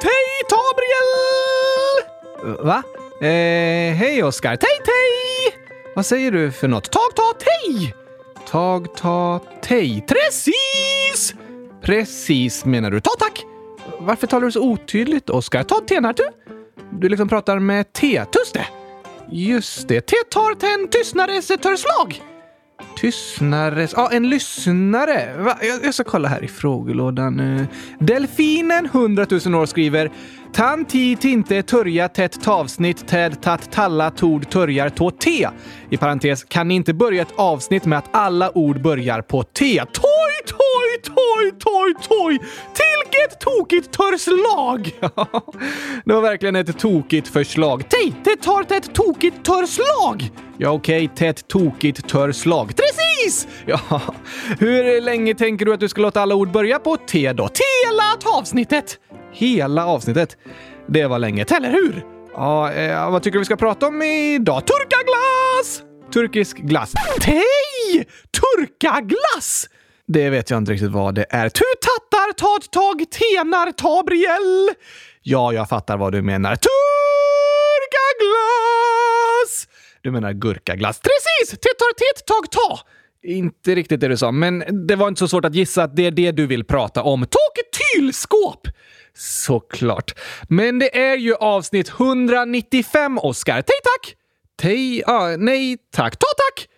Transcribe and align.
tej 0.00 0.26
Tabriel! 0.48 1.10
Va? 2.66 2.82
Eh, 3.20 3.94
hej 3.94 4.22
Oskar. 4.22 4.56
Tej 4.56 4.78
tej! 4.84 5.54
Vad 5.94 6.06
säger 6.06 6.30
du 6.32 6.52
för 6.52 6.68
något? 6.68 6.90
Tag 6.90 7.14
ta 7.16 7.32
tej! 7.32 7.94
Tag 8.50 8.96
ta 8.96 9.40
tej. 9.62 10.04
Precis! 10.08 11.34
Precis 11.82 12.64
menar 12.64 12.90
du. 12.90 13.00
Ta 13.00 13.10
tack! 13.18 13.44
Varför 13.98 14.26
talar 14.26 14.46
du 14.46 14.52
så 14.52 14.62
otydligt 14.62 15.30
Oskar? 15.30 15.62
Ta 15.62 15.80
tenar 15.80 16.14
Du 16.90 17.08
liksom 17.08 17.28
pratar 17.28 17.58
med 17.58 17.92
T. 17.92 18.24
Tuste! 18.24 18.66
Just 19.30 19.88
det. 19.88 20.00
T 20.00 20.16
tar 20.30 20.54
ten 20.54 20.88
tystnares 20.88 21.46
törslag. 21.46 22.22
Tystnares... 22.96 23.92
Ja, 23.96 24.10
en 24.12 24.28
lyssnare. 24.28 25.36
Va? 25.38 25.58
Jag, 25.62 25.84
jag 25.84 25.94
ska 25.94 26.04
kolla 26.04 26.28
här 26.28 26.44
i 26.44 26.48
frågelådan. 26.48 27.66
Delfinen 27.98 28.86
100 28.86 29.26
000 29.46 29.54
år 29.54 29.66
skriver 29.66 30.10
Tan 30.52 30.84
ti 30.84 31.16
tinte 31.16 31.62
törja 31.62 32.08
tätt 32.08 32.42
tavsnitt 32.42 33.08
täd 33.08 33.42
tatt 33.42 33.72
talla 33.72 34.10
tord 34.10 34.50
törjar 34.50 34.88
tå 34.88 35.10
te. 35.10 35.48
I 35.90 35.96
parentes, 35.96 36.44
kan 36.44 36.68
ni 36.68 36.74
inte 36.74 36.94
börja 36.94 37.22
ett 37.22 37.34
avsnitt 37.36 37.84
med 37.84 37.98
att 37.98 38.08
alla 38.10 38.58
ord 38.58 38.82
börjar 38.82 39.20
på 39.22 39.42
T? 39.42 39.82
Toj, 39.92 40.35
toj, 40.46 41.14
toj, 41.14 41.52
toj, 41.58 41.94
toj! 42.08 42.38
Tilket 42.74 43.40
tokigt 43.40 43.92
törslag! 43.92 44.92
det 46.04 46.14
var 46.14 46.20
verkligen 46.20 46.56
ett 46.56 46.78
tokigt 46.78 47.28
förslag. 47.28 47.88
Tej, 47.88 48.14
det 48.24 48.36
tar 48.36 48.76
ett 48.76 48.94
tokigt 48.94 49.44
törslag! 49.44 50.30
Ja, 50.58 50.70
okej, 50.70 51.04
okay, 51.04 51.16
tätt 51.16 51.48
tokigt 51.48 52.08
törslag. 52.08 52.72
Precis! 52.76 53.48
Ja, 53.66 54.00
hur 54.58 55.00
länge 55.00 55.34
tänker 55.34 55.66
du 55.66 55.74
att 55.74 55.80
du 55.80 55.88
ska 55.88 56.00
låta 56.00 56.20
alla 56.20 56.34
ord 56.34 56.50
börja 56.50 56.78
på 56.78 56.96
T 56.96 57.32
då? 57.32 57.48
Hela 57.84 58.38
avsnittet! 58.38 58.98
Hela 59.32 59.86
avsnittet. 59.86 60.36
Det 60.88 61.06
var 61.06 61.18
länge, 61.18 61.44
eller 61.56 61.70
hur? 61.70 62.04
Ja, 62.34 62.72
eh, 62.72 63.10
vad 63.10 63.22
tycker 63.22 63.32
du 63.32 63.38
vi 63.38 63.44
ska 63.44 63.56
prata 63.56 63.86
om 63.86 64.02
idag? 64.02 64.62
Turkaglass! 64.66 65.82
Turkisk 66.12 66.56
glass. 66.56 66.92
Tej! 67.20 68.06
Turkaglass! 68.30 69.68
Det 70.08 70.30
vet 70.30 70.50
jag 70.50 70.58
inte 70.58 70.72
riktigt 70.72 70.90
vad 70.90 71.14
det 71.14 71.26
är. 71.30 71.48
Tu 71.48 71.64
tattar, 71.80 72.32
tat, 72.32 72.72
tag, 72.72 73.10
tenar, 73.10 73.72
tabriel. 73.72 74.74
Ja, 75.22 75.52
jag 75.52 75.68
fattar 75.68 75.96
vad 75.96 76.12
du 76.12 76.22
menar. 76.22 76.56
Turkaglass! 76.56 76.68
Du 80.00 80.10
menar 80.10 80.32
gurkaglass. 80.32 81.00
Precis! 81.00 81.50
Tettar, 81.50 81.94
tet, 81.94 82.26
tag, 82.26 82.50
ta. 82.50 82.78
Inte 83.22 83.74
riktigt 83.74 84.00
det 84.00 84.08
du 84.08 84.16
sa, 84.16 84.32
men 84.32 84.86
det 84.86 84.96
var 84.96 85.08
inte 85.08 85.18
så 85.18 85.28
svårt 85.28 85.44
att 85.44 85.54
gissa 85.54 85.82
att 85.82 85.96
det 85.96 86.06
är 86.06 86.10
det 86.10 86.32
du 86.32 86.46
vill 86.46 86.64
prata 86.64 87.02
om. 87.02 87.26
Toketylskåp! 87.26 88.68
Såklart. 89.14 90.14
Men 90.48 90.78
det 90.78 90.98
är 90.98 91.16
ju 91.16 91.34
avsnitt 91.34 91.88
195, 91.88 93.18
Oscar. 93.18 93.62
Tej 93.62 93.76
tack! 93.84 94.16
Tej... 94.58 95.02
Ah, 95.06 95.36
nej 95.36 95.76
tack. 95.92 96.16
Ta 96.16 96.26
tack! 96.26 96.68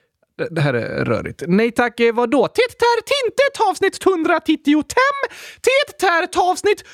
Det 0.50 0.61
här 0.61 0.75
är 0.75 1.05
rörigt. 1.05 1.42
Nej 1.47 1.70
tack, 1.70 2.00
eh, 2.00 2.14
vadå? 2.14 2.48
Titt 2.48 2.78
tär 2.78 3.00
tintet 3.00 3.61
avsnitt 3.70 4.06
195. 4.06 4.84
Titt 5.55 5.98
tär 5.98 6.50
avsnitt 6.50 6.84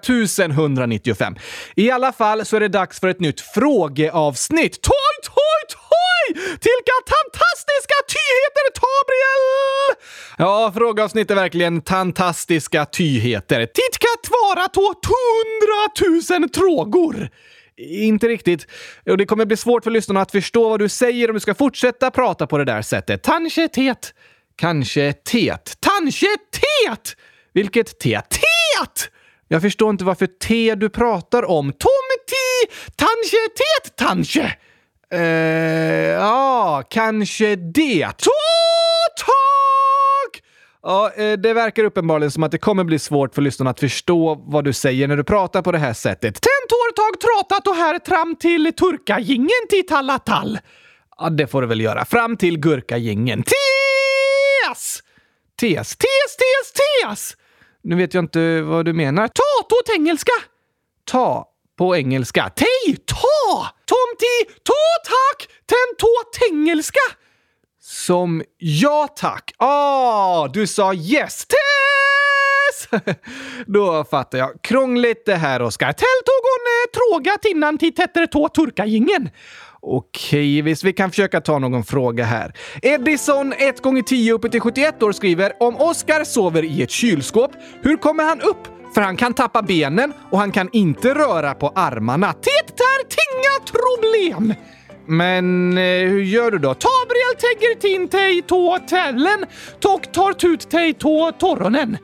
195. 0.53 1.37
I 1.77 1.91
alla 1.91 2.13
fall 2.13 2.45
så 2.45 2.57
är 2.57 2.61
det 2.61 2.69
dags 2.69 3.01
för 3.01 3.09
ett 3.09 3.21
nytt 3.21 3.41
frågeavsnitt. 3.41 4.83
Toj, 4.83 5.17
toj, 5.23 5.63
toj! 5.69 6.35
Tilka 6.45 6.95
fantastiska 7.15 7.99
tyheter, 8.15 8.67
Tabriel! 8.81 9.45
Ja, 10.39 10.73
frågeavsnitt 10.75 11.31
är 11.31 11.35
verkligen 11.35 11.83
fantastiska 11.83 12.85
tyheter. 12.85 13.67
Titka 13.67 14.09
tvara 14.29 14.69
tå 14.69 14.95
hundratusen 15.11 16.49
trågor. 16.49 17.31
Inte 17.81 18.29
riktigt. 18.29 18.67
Och 19.07 19.17
det 19.17 19.27
kommer 19.27 19.45
bli 19.45 19.57
svårt 19.57 19.85
för 19.85 19.91
lyssnarna 19.91 20.21
att 20.21 20.31
förstå 20.31 20.69
vad 20.69 20.79
du 20.79 20.89
säger 20.89 21.31
om 21.31 21.35
du 21.35 21.41
ska 21.41 21.55
fortsätta 21.55 22.11
prata 22.11 22.47
på 22.47 22.59
det 22.59 22.65
där 22.65 22.83
sättet. 22.83 23.25
Kanske 23.25 23.69
tet. 23.69 24.15
Kanske 24.57 25.13
tet. 25.13 25.79
Kanske 25.81 26.27
tet! 26.27 27.17
Vilket 27.53 27.99
te? 27.99 28.21
Teet! 28.21 29.11
Jag 29.49 29.63
förstår 29.63 29.91
inte 29.91 30.05
varför 30.05 30.27
te 30.27 30.75
du 30.75 30.89
pratar 30.89 31.43
om. 31.45 31.73
Tomti! 31.73 32.75
Tanche 32.97 33.49
tet 33.57 33.97
tanche! 33.97 34.57
Eh, 35.13 35.21
ja, 36.11 36.83
kanske 36.91 37.57
det. 37.57 38.09
To! 38.19 38.31
Ja, 40.83 41.13
eh, 41.17 41.33
det 41.33 41.53
verkar 41.53 41.85
uppenbarligen 41.85 42.31
som 42.31 42.43
att 42.43 42.53
det 42.53 42.59
kommer 42.59 42.85
bli 42.85 42.99
svårt 42.99 43.35
för 43.35 43.43
lyssnarna 43.43 43.71
att 43.71 43.81
förstå 43.81 44.35
vad 44.35 44.65
du 44.65 44.73
säger 44.73 45.09
när 45.09 45.17
du 45.17 45.25
pratar 45.25 45.63
på 45.63 45.73
det 45.73 45.79
här 45.79 45.93
sättet. 45.93 46.35
Tentortag 46.35 47.21
tratat 47.21 47.67
och 47.67 47.75
här 47.75 47.99
tram 47.99 48.37
till 48.37 48.73
turkagingen 48.73 49.67
till 49.69 49.87
tallatall. 49.87 50.59
Ja, 51.19 51.31
det 51.31 51.47
får 51.47 51.63
du 51.63 51.69
väl 51.69 51.81
göra. 51.81 52.05
Fram 52.05 52.37
till 52.37 52.59
gurkagingen. 52.59 53.43
Tes! 53.43 55.03
Tes, 55.61 55.97
tes, 55.97 56.37
tes, 56.37 56.73
tes! 56.73 57.37
Nu 57.83 57.97
vet 57.97 58.15
jag 58.15 58.25
inte 58.25 58.63
vad 58.63 58.85
du 58.85 58.93
menar. 58.93 59.29
Ta 59.29 59.69
på 59.69 59.93
engelska! 59.99 60.33
Ta 61.05 61.49
på 61.79 61.97
engelska. 61.97 62.51
Tej, 62.57 62.97
ta! 63.07 63.67
Tomti, 63.85 64.55
ta 64.63 64.73
tack! 65.05 65.49
Ten 65.67 66.09
tengelska! 66.41 66.51
engelska! 66.51 67.01
Som 67.91 68.43
ja 68.59 69.09
tack. 69.17 69.53
Ah, 69.57 70.49
du 70.49 70.67
sa 70.67 70.95
yes. 70.95 71.47
Tess! 71.47 73.03
Då 73.67 74.05
fattar 74.05 74.39
jag. 74.39 74.51
Krångligt 74.63 75.27
det 75.27 75.35
här, 75.35 75.63
Oskar. 75.63 75.93
Tell 75.93 76.07
tog 76.25 76.43
hon 76.43 76.67
eh, 76.67 76.91
trågat 76.93 77.45
innan 77.45 77.79
till 77.79 77.95
tättere 77.95 78.27
tå 78.27 78.49
turkagingen. 78.49 79.31
Okej, 79.81 80.63
visst, 80.63 80.85
vi 80.85 80.93
kan 80.93 81.11
försöka 81.11 81.41
ta 81.41 81.59
någon 81.59 81.85
fråga 81.85 82.25
här. 82.25 82.55
Edison 82.83 83.53
1 83.53 83.83
gånger 83.83 84.03
10 84.03 84.33
uppe 84.33 84.49
till 84.49 84.61
71 84.61 85.03
år 85.03 85.13
skriver 85.13 85.53
om 85.63 85.77
Oskar 85.77 86.25
sover 86.25 86.65
i 86.65 86.83
ett 86.83 86.91
kylskåp, 86.91 87.51
hur 87.83 87.97
kommer 87.97 88.25
han 88.25 88.41
upp? 88.41 88.69
För 88.95 89.01
han 89.01 89.17
kan 89.17 89.35
tappa 89.35 89.63
benen 89.63 90.13
och 90.31 90.39
han 90.39 90.53
kan 90.53 90.69
inte 90.73 91.15
röra 91.15 91.55
på 91.55 91.69
armarna. 91.69 92.35
Det 92.43 92.51
är 92.51 92.61
problem! 93.73 94.55
Men 95.11 95.79
eh, 95.79 96.09
hur 96.09 96.23
gör 96.23 96.51
du 96.51 96.59
då? 96.59 96.75
Tabriel 96.75 97.35
tegger 97.39 97.81
tin 97.81 98.09
tej 98.09 98.43
tå 98.43 98.79
tällen, 98.89 99.47
tok 99.81 100.13
tar 100.13 100.33
tut 100.33 100.71
tej 100.71 100.95
tå 100.95 101.33
torronen. 101.33 101.99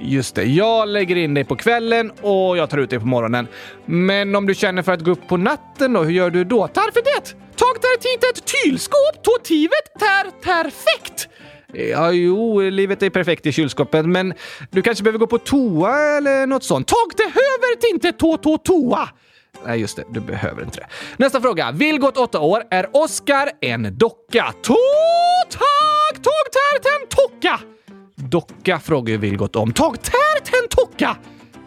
Just 0.00 0.34
det, 0.34 0.44
jag 0.44 0.88
lägger 0.88 1.16
in 1.16 1.34
dig 1.34 1.44
på 1.44 1.56
kvällen 1.56 2.10
och 2.10 2.56
jag 2.56 2.70
tar 2.70 2.78
ut 2.78 2.90
dig 2.90 2.98
på 2.98 3.06
morgonen. 3.06 3.48
Men 3.84 4.36
om 4.36 4.46
du 4.46 4.54
känner 4.54 4.82
för 4.82 4.92
att 4.92 5.00
gå 5.00 5.10
upp 5.10 5.28
på 5.28 5.36
natten 5.36 5.92
då, 5.92 6.02
hur 6.02 6.12
gör 6.12 6.30
du 6.30 6.44
då? 6.44 6.68
Tarför 6.68 7.02
det! 7.04 7.34
Tag 7.56 7.76
där 7.80 7.98
titet 8.00 8.46
tylskåp, 8.46 9.22
tåtivet 9.22 9.94
tär 9.98 10.30
perfekt! 10.42 11.28
Ja, 11.72 12.12
jo, 12.12 12.60
livet 12.60 13.02
är 13.02 13.10
perfekt 13.10 13.46
i 13.46 13.52
kylskåpet, 13.52 14.06
men 14.06 14.34
du 14.70 14.82
kanske 14.82 15.04
behöver 15.04 15.18
gå 15.18 15.26
på 15.26 15.38
toa 15.38 16.16
eller 16.16 16.46
något 16.46 16.64
sånt. 16.64 16.88
Tag 16.88 17.12
det 17.16 17.22
höver 17.22 17.80
tintet 17.80 18.18
tå 18.18 18.36
tå 18.36 18.58
toa! 18.58 19.08
Nej, 19.66 19.80
just 19.80 19.96
det. 19.96 20.04
Du 20.10 20.20
behöver 20.20 20.62
inte 20.62 20.80
det. 20.80 20.86
Nästa 21.16 21.40
fråga. 21.40 21.72
Vilgot, 21.72 22.16
8 22.16 22.40
år. 22.40 22.62
Är 22.70 22.96
Oskar 22.96 23.50
en 23.60 23.98
docka? 23.98 24.54
Tå 24.62 24.76
tack! 25.50 26.22
Tåg 26.22 26.50
tocka! 27.08 27.60
Docka 28.14 28.80
frågar 28.80 29.12
ju 29.12 29.18
Vilgot 29.18 29.56
om. 29.56 29.72
Tag 29.72 30.02
tär 30.02 30.68
tocka! 30.68 31.16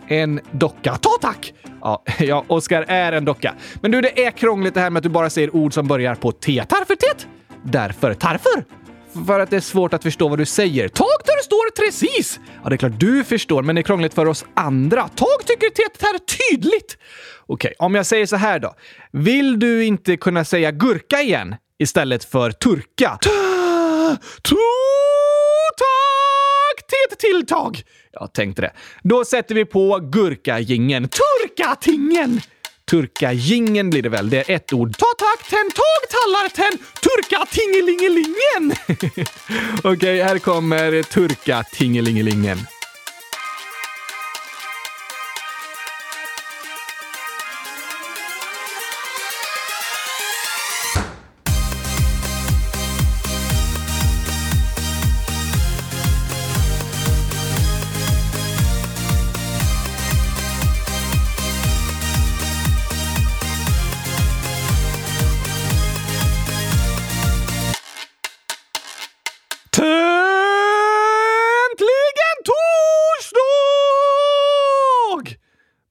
En 0.08 0.40
docka. 0.52 0.96
Ta 0.96 1.10
tack! 1.22 1.54
Ja, 1.82 2.04
ja 2.20 2.46
Oskar 2.48 2.86
är 2.88 3.12
en 3.12 3.26
docka. 3.26 3.56
Men 3.82 3.92
du, 3.92 4.02
det 4.02 4.26
är 4.26 4.32
krångligt 4.32 4.74
det 4.74 4.80
här 4.80 4.90
med 4.90 5.00
att 5.00 5.04
du 5.04 5.10
bara 5.10 5.30
säger 5.30 5.56
ord 5.56 5.74
som 5.74 5.88
börjar 5.88 6.16
på 6.16 6.32
T. 6.32 6.64
Tarför 6.70 6.96
tet? 6.96 7.28
Därför 7.64 8.14
tarför? 8.14 8.66
För 9.28 9.40
att 9.40 9.50
det 9.50 9.56
är 9.56 9.62
svårt 9.62 9.94
att 9.94 10.04
förstå 10.04 10.28
vad 10.28 10.38
du 10.38 10.46
säger. 10.46 10.88
Tag 10.88 11.08
där 11.26 11.38
det 11.38 11.44
står 11.44 11.86
precis! 11.86 12.40
Ja, 12.64 12.70
det 12.70 12.76
är 12.76 12.78
klart 12.78 13.00
du 13.00 13.24
förstår, 13.24 13.64
men 13.64 13.76
det 13.76 13.82
är 13.82 13.84
krångligt 13.84 14.14
för 14.14 14.26
oss 14.26 14.46
andra. 14.54 15.08
Tag 15.08 15.46
tycker 15.46 15.70
det 15.76 15.84
är 16.06 16.20
tydligt. 16.52 16.98
Okej, 17.46 17.74
om 17.80 17.96
jag 17.96 18.06
säger 18.06 18.26
så 18.26 18.36
här 18.36 18.60
då. 18.60 18.76
Vill 19.12 19.60
du 19.60 19.86
inte 19.86 20.18
kunna 20.18 20.46
säga 20.46 20.72
gurka 20.72 21.22
igen 21.22 21.56
istället 21.80 22.24
för 22.24 22.52
turka? 22.52 23.18
Tack! 23.22 24.20
Till 26.88 27.18
tilltag! 27.18 27.84
Jag 28.12 28.34
tänkte 28.34 28.62
det. 28.62 28.72
Då 29.04 29.26
sätter 29.26 29.56
vi 29.56 29.66
på 29.66 30.00
gurkagingen. 30.12 31.10
Turkatingen! 31.10 32.42
Turkajingen 32.92 33.90
blir 33.90 34.02
det 34.02 34.10
väl. 34.10 34.30
Det 34.30 34.50
är 34.50 34.56
ett 34.56 34.74
ord. 34.74 34.98
Ta 34.98 35.06
tack, 35.18 35.50
ten, 35.50 35.70
tag, 35.72 36.10
tallar, 36.10 36.50
ten, 36.50 36.78
turka, 37.02 37.46
tingelingelingen! 37.52 38.76
Okej, 39.78 39.92
okay, 39.92 40.22
här 40.22 40.40
kommer 40.40 41.04
turka, 41.04 41.64
tingelingelingen. 41.64 42.58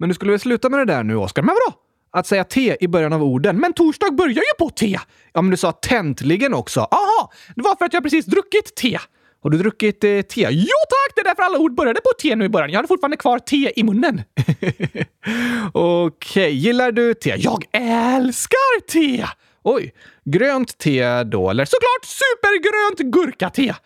Men 0.02 0.08
du 0.08 0.14
skulle 0.14 0.30
väl 0.30 0.40
sluta 0.40 0.68
med 0.68 0.80
det 0.80 0.84
där 0.84 1.02
nu, 1.02 1.16
Oskar? 1.16 1.42
Men 1.42 1.54
vadå? 1.54 1.78
Att 2.10 2.26
säga 2.26 2.44
T 2.44 2.76
i 2.80 2.88
början 2.88 3.12
av 3.12 3.22
orden. 3.22 3.60
Men 3.60 3.72
torsdag 3.72 4.10
börjar 4.10 4.34
ju 4.34 4.54
på 4.58 4.70
T! 4.70 4.98
Ja, 5.32 5.42
men 5.42 5.50
du 5.50 5.56
sa 5.56 5.72
täntligen 5.72 6.54
också. 6.54 6.80
Aha! 6.80 7.32
Det 7.56 7.62
var 7.62 7.76
för 7.76 7.84
att 7.84 7.92
jag 7.92 8.02
precis 8.02 8.26
druckit 8.26 8.74
te. 8.76 8.98
Har 9.42 9.50
du 9.50 9.58
druckit 9.58 10.04
eh, 10.04 10.20
te? 10.20 10.48
Jo 10.50 10.76
tack! 10.90 11.14
Det 11.14 11.20
är 11.20 11.24
därför 11.24 11.42
alla 11.42 11.58
ord 11.58 11.74
började 11.74 12.00
på 12.00 12.10
T 12.22 12.36
nu 12.36 12.44
i 12.44 12.48
början. 12.48 12.70
Jag 12.70 12.78
hade 12.78 12.88
fortfarande 12.88 13.16
kvar 13.16 13.38
te 13.38 13.72
i 13.76 13.82
munnen. 13.82 14.22
Okej, 15.72 16.42
okay. 16.42 16.50
gillar 16.50 16.92
du 16.92 17.14
te? 17.14 17.34
Jag 17.38 17.64
älskar 17.72 18.80
te! 18.80 19.26
Oj, 19.62 19.94
grönt 20.24 20.78
te 20.78 21.22
då, 21.22 21.50
eller 21.50 21.64
såklart 21.64 22.04
supergrönt 22.04 23.14
gurkate! 23.14 23.76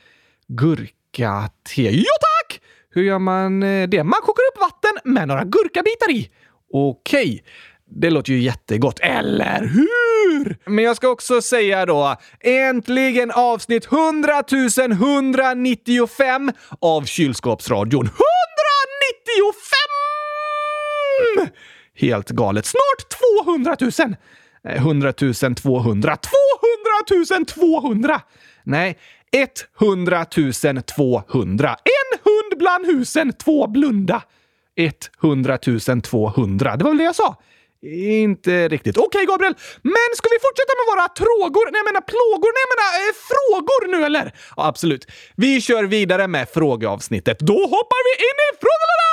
Gurkate? 0.49 1.83
Jo 1.83 2.13
tack! 2.21 2.36
Hur 2.97 3.03
gör 3.03 3.19
man 3.19 3.63
eh, 3.63 3.89
det? 3.89 4.05
Man 4.05 4.21
kokar 4.23 4.43
upp 4.53 4.61
vatten 4.61 5.13
med 5.13 5.29
några 5.29 5.45
gurkabitar 5.45 6.11
i. 6.11 6.31
Okej. 6.73 7.45
Det 7.91 8.11
låter 8.11 8.33
ju 8.33 8.39
jättegott, 8.39 9.01
eller 9.01 9.61
hur? 9.61 10.59
Men 10.65 10.85
jag 10.85 10.97
ska 10.97 11.09
också 11.09 11.43
säga 11.43 11.87
då, 11.87 12.17
äntligen 12.41 13.31
avsnitt 13.31 13.93
100 13.93 14.43
195 14.93 16.53
av 16.81 17.05
Kylskåpsradion. 17.05 18.07
195! 18.07 18.17
Helt 21.95 22.31
galet. 22.31 22.67
Snart 22.67 23.09
200 23.45 23.77
000! 23.81 23.91
100 24.65 25.13
200. 25.13 25.63
200 25.63 26.17
200! 27.47 28.21
Nej, 28.65 28.99
100 29.81 30.25
200. 30.25 31.77
Bland 32.59 32.87
husen, 32.87 33.33
två 33.33 33.67
blunda. 33.67 34.23
100 35.23 35.59
200. 36.03 36.77
Det 36.77 36.85
var 36.85 36.91
väl 36.91 36.99
det 36.99 37.05
jag 37.05 37.15
sa? 37.15 37.37
Inte 38.23 38.69
riktigt. 38.69 38.97
Okej, 38.97 39.07
okay, 39.07 39.25
Gabriel. 39.27 39.55
Men 39.83 40.09
ska 40.19 40.29
vi 40.35 40.39
fortsätta 40.47 40.73
med 40.79 40.87
våra 40.93 41.09
trågor? 41.09 41.65
Nej, 41.71 41.79
jag 41.83 41.89
menar 41.91 42.05
plågor. 42.15 42.51
Nej, 42.55 42.63
jag 42.67 42.73
menar 42.75 42.91
eh, 43.03 43.13
frågor 43.31 43.83
nu, 43.93 43.99
eller? 44.07 44.27
Ja, 44.57 44.67
absolut. 44.67 45.07
Vi 45.37 45.61
kör 45.61 45.85
vidare 45.85 46.27
med 46.27 46.49
frågeavsnittet. 46.49 47.39
Då 47.39 47.61
hoppar 47.75 48.03
vi 48.07 48.13
in 48.29 48.39
i 48.47 48.51
frågelådan! 48.63 49.07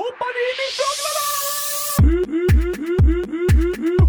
Hoppar 0.00 0.30
vi 0.36 0.42
in 0.50 0.60
i 0.66 0.70
frågelådan! 0.78 1.24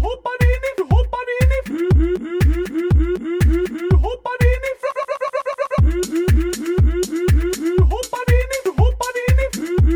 Hoppar 0.06 0.34
vi 0.40 0.46
in 0.54 0.64
i... 0.68 0.82
Hoppar 0.94 1.22
vi 1.28 1.32
in 1.42 1.52
i... 1.52 1.74
Hoppar 4.04 4.36
vi 4.38 4.44
in 4.44 4.45
i... 4.45 4.45
Hoppar 7.92 8.26
in 8.36 8.50
i... 8.56 8.68
Hoppar 8.80 9.14
in 9.22 9.38
i... 9.38 9.48
Hoppar 9.50 9.92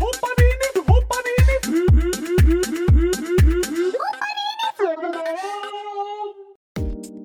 Hoppar 0.00 0.36
in 0.42 0.60
i... 0.64 0.78
Hoppar 0.86 1.24
in 1.32 1.48
i... 1.52 1.86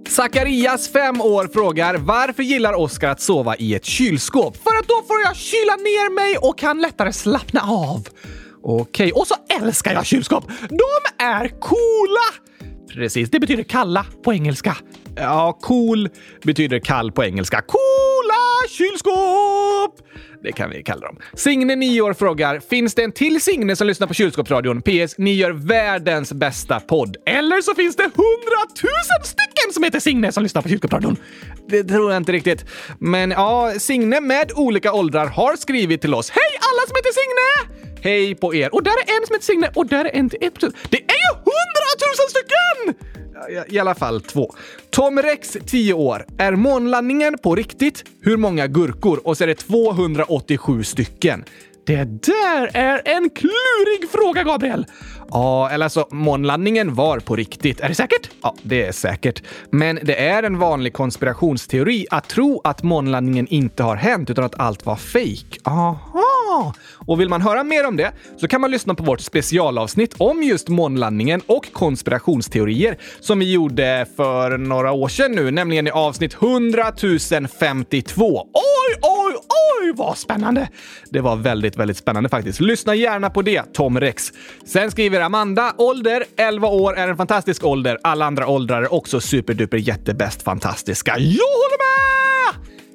Zacharias, 0.09 0.91
fem 0.91 1.21
år, 1.21 1.47
frågar 1.53 1.95
varför 1.95 2.43
gillar 2.43 2.73
Oskar 2.73 3.09
att 3.09 3.21
sova 3.21 3.55
i 3.55 3.75
ett 3.75 3.85
kylskåp? 3.85 4.57
För 4.57 4.79
att 4.79 4.87
då 4.87 5.03
får 5.07 5.21
jag 5.21 5.35
kyla 5.35 5.75
ner 5.75 6.13
mig 6.13 6.37
och 6.37 6.57
kan 6.57 6.81
lättare 6.81 7.13
slappna 7.13 7.61
av. 7.61 8.07
Okej, 8.63 9.11
och 9.11 9.27
så 9.27 9.35
älskar 9.61 9.93
jag 9.93 10.05
kylskåp! 10.05 10.43
De 10.69 11.23
är 11.23 11.59
coola! 11.59 12.50
Precis, 12.93 13.29
det 13.29 13.39
betyder 13.39 13.63
kalla 13.63 14.05
på 14.23 14.33
engelska. 14.33 14.77
Ja, 15.15 15.57
cool 15.61 16.09
betyder 16.43 16.79
kall 16.79 17.11
på 17.11 17.23
engelska. 17.23 17.61
Coola 17.61 18.69
kylskåp! 18.69 20.07
Det 20.43 20.51
kan 20.51 20.69
vi 20.69 20.83
kalla 20.83 21.07
dem. 21.07 21.17
Signe, 21.33 21.75
9 21.75 22.01
år, 22.01 22.13
frågar 22.13 22.59
Finns 22.59 22.95
det 22.95 23.03
en 23.03 23.11
till 23.11 23.41
Signe 23.41 23.75
som 23.75 23.87
lyssnar 23.87 24.07
på 24.07 24.13
Kylskåpsradion? 24.13 24.81
PS. 24.81 25.17
Ni 25.17 25.33
gör 25.33 25.51
världens 25.51 26.33
bästa 26.33 26.79
podd. 26.79 27.17
Eller 27.25 27.61
så 27.61 27.75
finns 27.75 27.95
det 27.95 28.03
hundratusen 28.03 29.23
stycken 29.23 29.73
som 29.73 29.83
heter 29.83 29.99
Signe 29.99 30.31
som 30.31 30.43
lyssnar 30.43 30.61
på 30.61 30.69
Kylskåpsradion. 30.69 31.17
Det 31.67 31.83
tror 31.83 32.11
jag 32.11 32.17
inte 32.17 32.31
riktigt. 32.31 32.65
Men 32.99 33.31
ja, 33.31 33.73
Signe 33.77 34.21
med 34.21 34.51
olika 34.55 34.93
åldrar 34.93 35.27
har 35.27 35.55
skrivit 35.55 36.01
till 36.01 36.13
oss. 36.13 36.29
Hej 36.29 36.57
alla 36.59 36.87
som 36.87 36.95
heter 36.95 37.11
Signe! 37.13 37.77
Hej 38.03 38.35
på 38.35 38.55
er! 38.55 38.75
Och 38.75 38.83
där 38.83 38.91
är 38.91 39.19
en 39.19 39.27
som 39.27 39.33
heter 39.33 39.45
Signe 39.45 39.69
och 39.75 39.87
där 39.87 40.05
är 40.05 40.15
en 40.15 40.29
till 40.29 40.39
ett. 40.41 40.59
Det 40.89 40.97
är 40.97 41.01
ju 41.01 41.30
Tusen 42.01 42.29
stycken! 42.29 42.95
I 43.67 43.79
alla 43.79 43.95
fall 43.95 44.21
två. 44.21 44.53
Tom 44.89 45.19
Rex, 45.19 45.57
10 45.65 45.93
år. 45.93 46.25
Är 46.37 46.51
månlandningen 46.51 47.37
på 47.37 47.55
riktigt? 47.55 48.03
Hur 48.21 48.37
många 48.37 48.67
gurkor? 48.67 49.21
Och 49.23 49.37
så 49.37 49.43
är 49.43 49.47
det 49.47 49.55
287 49.55 50.83
stycken. 50.83 51.43
Det 51.91 52.05
där 52.05 52.69
är 52.73 53.01
en 53.05 53.29
klurig 53.29 54.09
fråga, 54.11 54.43
Gabriel! 54.43 54.85
Ja, 55.29 55.69
eller 55.69 55.85
alltså 55.85 56.07
månlandningen 56.11 56.95
var 56.95 57.19
på 57.19 57.35
riktigt. 57.35 57.79
Är 57.79 57.87
det 57.87 57.95
säkert? 57.95 58.29
Ja, 58.41 58.55
det 58.61 58.85
är 58.85 58.91
säkert. 58.91 59.43
Men 59.69 59.99
det 60.03 60.27
är 60.27 60.43
en 60.43 60.59
vanlig 60.59 60.93
konspirationsteori 60.93 62.05
att 62.11 62.29
tro 62.29 62.61
att 62.63 62.83
månlandningen 62.83 63.47
inte 63.47 63.83
har 63.83 63.95
hänt 63.95 64.29
utan 64.29 64.43
att 64.43 64.59
allt 64.59 64.85
var 64.85 64.95
fejk. 64.95 65.59
Aha! 65.63 66.73
Och 67.07 67.19
vill 67.19 67.29
man 67.29 67.41
höra 67.41 67.63
mer 67.63 67.87
om 67.87 67.97
det 67.97 68.11
så 68.37 68.47
kan 68.47 68.61
man 68.61 68.71
lyssna 68.71 68.95
på 68.95 69.03
vårt 69.03 69.21
specialavsnitt 69.21 70.15
om 70.17 70.43
just 70.43 70.67
månlandningen 70.67 71.41
och 71.45 71.73
konspirationsteorier 71.73 72.97
som 73.19 73.39
vi 73.39 73.51
gjorde 73.51 74.05
för 74.15 74.57
några 74.57 74.91
år 74.91 75.07
sedan 75.07 75.31
nu, 75.31 75.51
nämligen 75.51 75.87
i 75.87 75.91
avsnitt 75.91 76.33
100 76.33 76.91
052. 77.59 78.39
Oj, 78.39 78.51
oj, 78.53 78.99
oj 79.01 79.20
vad 79.93 80.17
spännande! 80.17 80.69
Det 81.09 81.21
var 81.21 81.35
väldigt, 81.35 81.77
väldigt 81.77 81.97
spännande 81.97 82.29
faktiskt. 82.29 82.59
Lyssna 82.59 82.95
gärna 82.95 83.29
på 83.29 83.41
det, 83.41 83.73
Tom 83.73 83.99
Rex. 83.99 84.31
Sen 84.65 84.91
skriver 84.91 85.21
Amanda, 85.21 85.73
ålder 85.77 86.23
11 86.37 86.67
år 86.67 86.97
är 86.97 87.07
en 87.07 87.17
fantastisk 87.17 87.63
ålder. 87.63 87.97
Alla 88.03 88.25
andra 88.25 88.47
åldrar 88.47 88.81
är 88.81 88.93
också 88.93 89.19
superduper 89.19 89.77
jättebäst 89.77 90.41
fantastiska. 90.41 91.11
Jag 91.17 91.17
håller 91.17 91.77
med! 91.77 92.30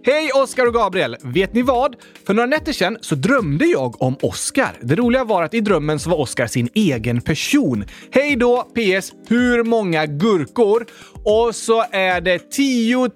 Hej 0.08 0.30
Oskar 0.34 0.66
och 0.66 0.74
Gabriel! 0.74 1.16
Vet 1.22 1.54
ni 1.54 1.62
vad? 1.62 1.96
För 2.26 2.34
några 2.34 2.46
nätter 2.46 2.72
sedan 2.72 2.98
så 3.00 3.14
drömde 3.14 3.64
jag 3.66 4.02
om 4.02 4.16
Oskar. 4.22 4.78
Det 4.80 4.94
roliga 4.94 5.24
var 5.24 5.42
att 5.42 5.54
i 5.54 5.60
drömmen 5.60 5.98
så 5.98 6.10
var 6.10 6.16
Oskar 6.20 6.46
sin 6.46 6.68
egen 6.74 7.20
person. 7.20 7.84
Hej 8.10 8.36
då! 8.36 8.62
PS. 8.62 9.12
Hur 9.28 9.64
många 9.64 10.06
gurkor? 10.06 10.86
Och 11.24 11.54
så 11.54 11.84
är 11.90 12.20
det 12.20 12.50
10 12.50 13.10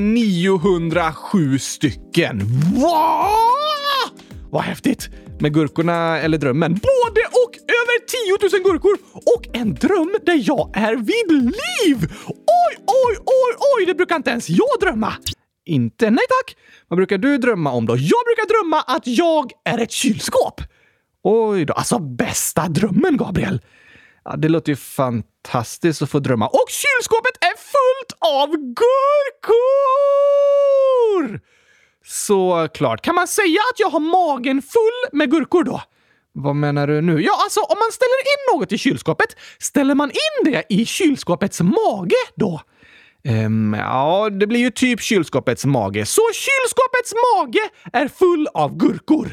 907 0.00 1.58
stycken. 1.58 2.42
Wow! 2.74 3.30
Vad 4.50 4.62
häftigt! 4.62 5.08
Med 5.40 5.54
gurkorna 5.54 6.20
eller 6.20 6.38
drömmen. 6.38 6.72
Både 6.72 7.20
och! 7.20 7.56
Över 7.56 8.06
10 8.50 8.58
000 8.58 8.72
gurkor 8.72 8.98
och 9.12 9.56
en 9.56 9.74
dröm 9.74 10.14
där 10.26 10.42
jag 10.42 10.70
är 10.76 10.96
vid 10.96 11.42
liv! 11.42 12.12
Oj, 12.26 12.76
oj, 12.86 13.16
oj, 13.18 13.56
oj! 13.78 13.86
Det 13.86 13.94
brukar 13.94 14.16
inte 14.16 14.30
ens 14.30 14.50
jag 14.50 14.80
drömma. 14.80 15.12
Inte? 15.66 16.10
Nej 16.10 16.24
tack! 16.28 16.56
Vad 16.88 16.96
brukar 16.96 17.18
du 17.18 17.38
drömma 17.38 17.72
om 17.72 17.86
då? 17.86 17.92
Jag 17.92 18.22
brukar 18.26 18.48
drömma 18.48 18.80
att 18.80 19.06
jag 19.06 19.50
är 19.64 19.78
ett 19.78 19.90
kylskåp! 19.92 20.60
Oj 21.22 21.64
då, 21.64 21.74
alltså 21.74 21.98
bästa 21.98 22.68
drömmen, 22.68 23.16
Gabriel! 23.16 23.60
Ja, 24.24 24.36
det 24.36 24.48
låter 24.48 24.72
ju 24.72 24.76
fantastiskt 24.76 26.02
att 26.02 26.10
få 26.10 26.18
drömma. 26.18 26.46
Och 26.46 26.66
kylskåpet 26.68 27.36
är 27.40 27.56
fullt 27.56 28.12
av 28.20 28.48
gurkor! 28.50 29.56
Såklart. 32.04 33.02
Kan 33.02 33.14
man 33.14 33.28
säga 33.28 33.60
att 33.72 33.80
jag 33.80 33.90
har 33.90 34.00
magen 34.00 34.62
full 34.62 35.18
med 35.18 35.30
gurkor 35.30 35.64
då? 35.64 35.82
Vad 36.32 36.56
menar 36.56 36.86
du 36.86 37.00
nu? 37.00 37.22
Ja, 37.22 37.32
alltså 37.42 37.60
om 37.60 37.78
man 37.78 37.92
ställer 37.92 38.20
in 38.20 38.58
något 38.58 38.72
i 38.72 38.78
kylskåpet, 38.78 39.36
ställer 39.58 39.94
man 39.94 40.10
in 40.10 40.52
det 40.52 40.62
i 40.68 40.86
kylskåpets 40.86 41.60
mage 41.60 42.14
då? 42.36 42.60
Um, 43.28 43.74
ja, 43.74 44.30
det 44.30 44.46
blir 44.46 44.60
ju 44.60 44.70
typ 44.70 45.00
kylskåpets 45.00 45.64
mage. 45.64 46.06
Så 46.06 46.22
kylskåpets 46.32 47.14
mage 47.14 47.70
är 47.92 48.08
full 48.08 48.48
av 48.54 48.76
gurkor. 48.76 49.32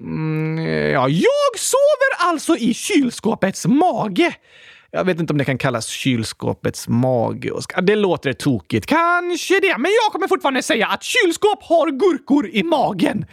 Mm, 0.00 0.66
ja, 0.92 1.08
jag 1.08 1.58
sover 1.58 2.28
alltså 2.28 2.56
i 2.56 2.74
kylskåpets 2.74 3.66
mage. 3.66 4.34
Jag 4.96 5.04
vet 5.04 5.20
inte 5.20 5.32
om 5.32 5.38
det 5.38 5.44
kan 5.44 5.58
kallas 5.58 5.86
kylskåpets 5.86 6.88
mage. 6.88 7.50
Det 7.82 7.96
låter 7.96 8.32
tokigt. 8.32 8.86
Kanske 8.86 9.60
det, 9.60 9.78
men 9.78 9.90
jag 10.04 10.12
kommer 10.12 10.28
fortfarande 10.28 10.62
säga 10.62 10.86
att 10.86 11.02
kylskåp 11.02 11.62
har 11.62 11.90
gurkor 11.90 12.48
i 12.48 12.62
magen. 12.62 13.24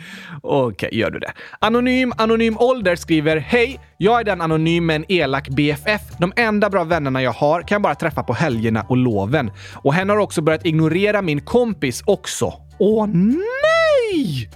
Okej, 0.43 0.87
okay, 0.87 0.99
gör 0.99 1.11
du 1.11 1.19
det. 1.19 1.31
Anonym 1.59 2.13
Anonym 2.17 2.57
Ålder 2.57 2.95
skriver 2.95 3.37
Hej! 3.37 3.79
Jag 3.97 4.19
är 4.19 4.23
den 4.23 4.41
anonym 4.41 4.85
med 4.85 4.95
en 4.95 5.05
elak 5.07 5.49
BFF. 5.49 6.01
De 6.19 6.33
enda 6.35 6.69
bra 6.69 6.83
vännerna 6.83 7.21
jag 7.21 7.31
har 7.31 7.61
kan 7.61 7.75
jag 7.75 7.81
bara 7.81 7.95
träffa 7.95 8.23
på 8.23 8.33
helgerna 8.33 8.85
och 8.89 8.97
loven. 8.97 9.51
Och 9.73 9.93
hen 9.93 10.09
har 10.09 10.17
också 10.17 10.41
börjat 10.41 10.65
ignorera 10.65 11.21
min 11.21 11.41
kompis 11.41 12.03
också. 12.05 12.53
Åh 12.79 13.07
nej! 13.07 14.49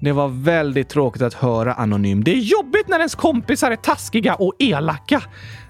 Det 0.00 0.12
var 0.12 0.28
väldigt 0.28 0.88
tråkigt 0.88 1.22
att 1.22 1.34
höra 1.34 1.74
Anonym. 1.74 2.24
Det 2.24 2.30
är 2.30 2.38
jobbigt 2.38 2.88
när 2.88 2.98
ens 2.98 3.14
kompisar 3.14 3.70
är 3.70 3.76
taskiga 3.76 4.34
och 4.34 4.54
elaka. 4.58 5.22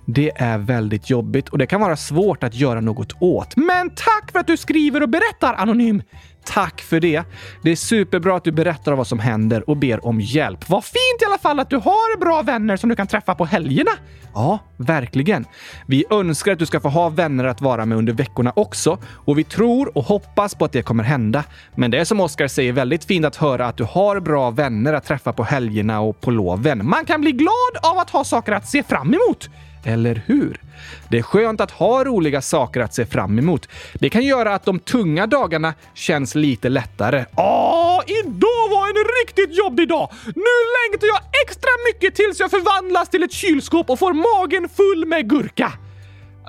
Det 0.07 0.33
är 0.37 0.59
väldigt 0.59 1.11
jobbigt 1.11 1.49
och 1.49 1.59
det 1.59 1.67
kan 1.67 1.81
vara 1.81 1.97
svårt 1.97 2.45
att 2.45 2.55
göra 2.55 2.81
något 2.81 3.13
åt. 3.21 3.57
Men 3.57 3.91
tack 3.91 4.33
för 4.33 4.39
att 4.39 4.47
du 4.47 4.57
skriver 4.57 5.03
och 5.03 5.09
berättar, 5.09 5.55
Anonym! 5.55 6.03
Tack 6.45 6.81
för 6.81 7.01
det. 7.01 7.23
Det 7.63 7.71
är 7.71 7.77
superbra 7.77 8.37
att 8.37 8.45
du 8.45 8.53
berättar 8.53 8.93
vad 8.93 9.07
som 9.07 9.19
händer 9.19 9.71
och 9.71 9.77
ber 9.77 10.07
om 10.07 10.21
hjälp. 10.21 10.69
Vad 10.69 10.85
fint 10.85 11.23
i 11.23 11.25
alla 11.25 11.39
fall 11.39 11.61
att 11.61 11.71
du 11.71 11.77
har 11.77 12.19
bra 12.19 12.43
vänner 12.43 12.77
som 12.77 12.89
du 12.89 12.97
kan 12.97 13.07
träffa 13.07 13.35
på 13.35 13.45
helgerna. 13.45 13.91
Ja, 14.35 14.59
verkligen. 14.77 15.45
Vi 15.87 16.05
önskar 16.11 16.53
att 16.53 16.59
du 16.59 16.67
ska 16.67 16.81
få 16.81 16.89
ha 16.89 17.09
vänner 17.09 17.45
att 17.45 17.61
vara 17.61 17.87
med 17.87 17.99
under 17.99 18.13
veckorna 18.13 18.53
också 18.57 18.99
och 19.05 19.39
vi 19.39 19.45
tror 19.45 19.99
och 19.99 20.05
hoppas 20.05 20.55
på 20.55 20.65
att 20.65 20.73
det 20.73 20.83
kommer 20.83 21.05
hända. 21.05 21.45
Men 21.75 21.91
det 21.91 21.99
är 21.99 22.05
som 22.05 22.21
Oskar 22.21 22.49
säger 22.49 22.73
väldigt 22.73 23.05
fint 23.05 23.27
att 23.27 23.37
höra 23.37 23.67
att 23.67 23.77
du 23.77 23.85
har 23.85 24.21
bra 24.21 24.51
vänner 24.51 24.93
att 24.93 25.05
träffa 25.05 25.33
på 25.33 25.43
helgerna 25.43 26.01
och 26.01 26.21
på 26.21 26.31
loven. 26.31 26.89
Man 26.89 27.05
kan 27.05 27.21
bli 27.21 27.33
glad 27.33 27.93
av 27.93 27.99
att 27.99 28.11
ha 28.11 28.25
saker 28.25 28.53
att 28.53 28.69
se 28.69 28.83
fram 28.83 29.15
emot. 29.15 29.49
Eller 29.85 30.23
hur? 30.27 30.61
Det 31.09 31.19
är 31.19 31.23
skönt 31.23 31.61
att 31.61 31.71
ha 31.71 32.05
roliga 32.05 32.41
saker 32.43 32.81
att 32.81 32.95
se 32.95 33.07
fram 33.07 33.39
emot. 33.39 33.69
Det 33.95 34.11
kan 34.11 34.23
göra 34.23 34.55
att 34.55 34.65
de 34.65 34.79
tunga 34.79 35.27
dagarna 35.27 35.75
känns 35.95 36.35
lite 36.35 36.69
lättare. 36.69 37.25
Åh, 37.37 38.01
idag 38.07 38.69
var 38.71 38.89
en 38.89 39.05
riktigt 39.23 39.59
jobbig 39.59 39.89
dag! 39.89 40.09
Nu 40.27 40.55
längtar 40.79 41.07
jag 41.07 41.21
extra 41.45 41.71
mycket 41.93 42.15
tills 42.15 42.41
jag 42.41 42.51
förvandlas 42.51 43.09
till 43.09 43.23
ett 43.23 43.33
kylskåp 43.33 43.91
och 43.91 43.99
får 43.99 44.13
magen 44.13 44.69
full 44.69 45.07
med 45.07 45.31
gurka. 45.31 45.73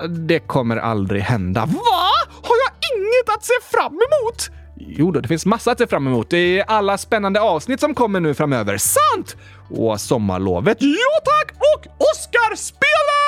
Det 0.08 0.38
kommer 0.38 0.76
aldrig 0.76 1.22
hända. 1.22 1.60
Va? 1.66 2.10
Har 2.42 2.56
jag 2.66 2.72
inget 2.96 3.36
att 3.36 3.44
se 3.44 3.54
fram 3.72 3.92
emot? 3.92 4.50
Jo 4.76 5.10
då, 5.10 5.20
det 5.20 5.28
finns 5.28 5.46
massa 5.46 5.70
att 5.70 5.78
se 5.78 5.86
fram 5.86 6.06
emot. 6.06 6.30
Det 6.30 6.58
är 6.58 6.64
alla 6.64 6.98
spännande 6.98 7.40
avsnitt 7.40 7.80
som 7.80 7.94
kommer 7.94 8.20
nu 8.20 8.34
framöver. 8.34 8.78
Sant! 8.78 9.36
Och 9.70 10.00
sommarlovet. 10.00 10.76
Ja 10.80 11.20
tack! 11.24 11.56
Och 11.58 11.86
Oscarsspelen! 11.98 13.23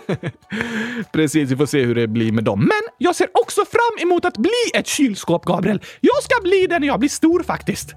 Precis, 1.12 1.50
vi 1.50 1.56
får 1.56 1.66
se 1.66 1.84
hur 1.84 1.94
det 1.94 2.08
blir 2.08 2.32
med 2.32 2.44
dem. 2.44 2.60
Men 2.60 2.94
jag 2.98 3.16
ser 3.16 3.28
också 3.34 3.64
fram 3.64 4.08
emot 4.08 4.24
att 4.24 4.36
bli 4.36 4.70
ett 4.74 4.86
kylskåp, 4.86 5.44
Gabriel. 5.44 5.82
Jag 6.00 6.22
ska 6.22 6.42
bli 6.42 6.66
det 6.66 6.78
när 6.78 6.86
jag 6.86 6.98
blir 6.98 7.08
stor 7.08 7.42
faktiskt. 7.42 7.94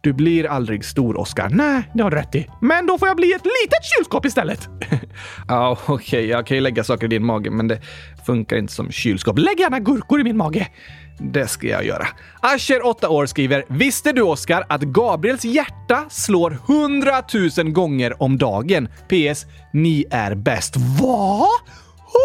Du 0.00 0.12
blir 0.12 0.46
aldrig 0.46 0.84
stor, 0.84 1.16
Oscar. 1.16 1.48
Nej, 1.48 1.82
det 1.94 2.02
har 2.02 2.10
du 2.10 2.16
rätt 2.16 2.34
i. 2.34 2.46
Men 2.60 2.86
då 2.86 2.98
får 2.98 3.08
jag 3.08 3.16
bli 3.16 3.32
ett 3.32 3.44
litet 3.44 3.84
kylskåp 3.96 4.26
istället. 4.26 4.68
ja, 5.48 5.78
okej, 5.82 5.94
okay, 5.94 6.26
jag 6.26 6.46
kan 6.46 6.56
ju 6.56 6.60
lägga 6.60 6.84
saker 6.84 7.06
i 7.06 7.08
din 7.08 7.24
mage, 7.24 7.50
men 7.50 7.68
det 7.68 7.80
funkar 8.26 8.56
inte 8.56 8.72
som 8.72 8.90
kylskåp. 8.90 9.38
Lägg 9.38 9.60
gärna 9.60 9.78
gurkor 9.78 10.20
i 10.20 10.24
min 10.24 10.36
mage. 10.36 10.68
Det 11.20 11.46
ska 11.46 11.66
jag 11.66 11.84
göra. 11.84 12.06
Asher, 12.40 12.86
8 12.86 13.08
år, 13.08 13.26
skriver 13.26 13.64
“Visste 13.68 14.12
du, 14.12 14.22
Oskar, 14.22 14.64
att 14.68 14.82
Gabriels 14.82 15.44
hjärta 15.44 16.04
slår 16.10 16.58
100 16.68 17.22
000 17.58 17.70
gånger 17.70 18.22
om 18.22 18.38
dagen? 18.38 18.88
PS. 19.08 19.46
Ni 19.72 20.04
är 20.10 20.34
bäst.” 20.34 20.76
Va? 20.76 21.48
100 22.08 22.18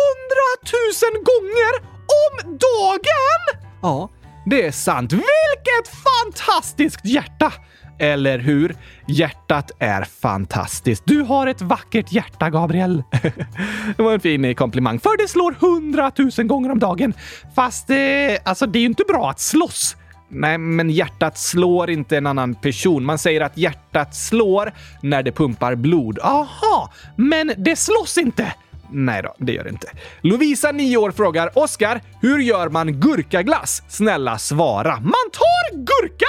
000 1.13 1.23
gånger 1.23 1.93
om 2.23 2.57
dagen? 2.57 3.61
Ja, 3.81 4.09
det 4.45 4.65
är 4.65 4.71
sant. 4.71 5.13
Vilket 5.13 5.95
fantastiskt 6.03 7.05
hjärta! 7.05 7.53
Eller 7.99 8.39
hur? 8.39 8.75
Hjärtat 9.07 9.71
är 9.79 10.03
fantastiskt. 10.03 11.03
Du 11.05 11.21
har 11.21 11.47
ett 11.47 11.61
vackert 11.61 12.11
hjärta, 12.11 12.49
Gabriel. 12.49 13.03
det 13.97 14.03
var 14.03 14.13
en 14.13 14.19
fin 14.19 14.45
eh, 14.45 14.53
komplimang, 14.53 14.99
för 14.99 15.17
det 15.17 15.27
slår 15.27 15.55
hundratusen 15.59 16.47
gånger 16.47 16.71
om 16.71 16.79
dagen. 16.79 17.13
Fast 17.55 17.89
eh, 17.89 17.97
alltså, 18.43 18.65
det 18.65 18.79
är 18.79 18.81
ju 18.81 18.85
inte 18.85 19.03
bra 19.07 19.29
att 19.29 19.39
slåss. 19.39 19.95
Nej, 20.29 20.57
men 20.57 20.89
hjärtat 20.89 21.37
slår 21.37 21.89
inte 21.89 22.17
en 22.17 22.27
annan 22.27 22.55
person. 22.55 23.05
Man 23.05 23.17
säger 23.17 23.41
att 23.41 23.57
hjärtat 23.57 24.15
slår 24.15 24.73
när 25.01 25.23
det 25.23 25.31
pumpar 25.31 25.75
blod. 25.75 26.19
Aha, 26.19 26.91
men 27.17 27.53
det 27.57 27.75
slåss 27.75 28.17
inte. 28.17 28.53
Nej 28.93 29.23
då, 29.23 29.35
det 29.37 29.53
gör 29.53 29.63
det 29.63 29.69
inte. 29.69 29.87
Lovisa, 30.21 30.71
9 30.71 30.97
år, 30.97 31.11
frågar 31.11 31.57
Oskar, 31.57 32.01
hur 32.21 32.39
gör 32.39 32.69
man 32.69 32.99
gurkaglass? 32.99 33.83
Snälla 33.89 34.37
svara. 34.37 34.99
Man 34.99 35.29
tar 35.33 35.77
gurka 35.77 36.25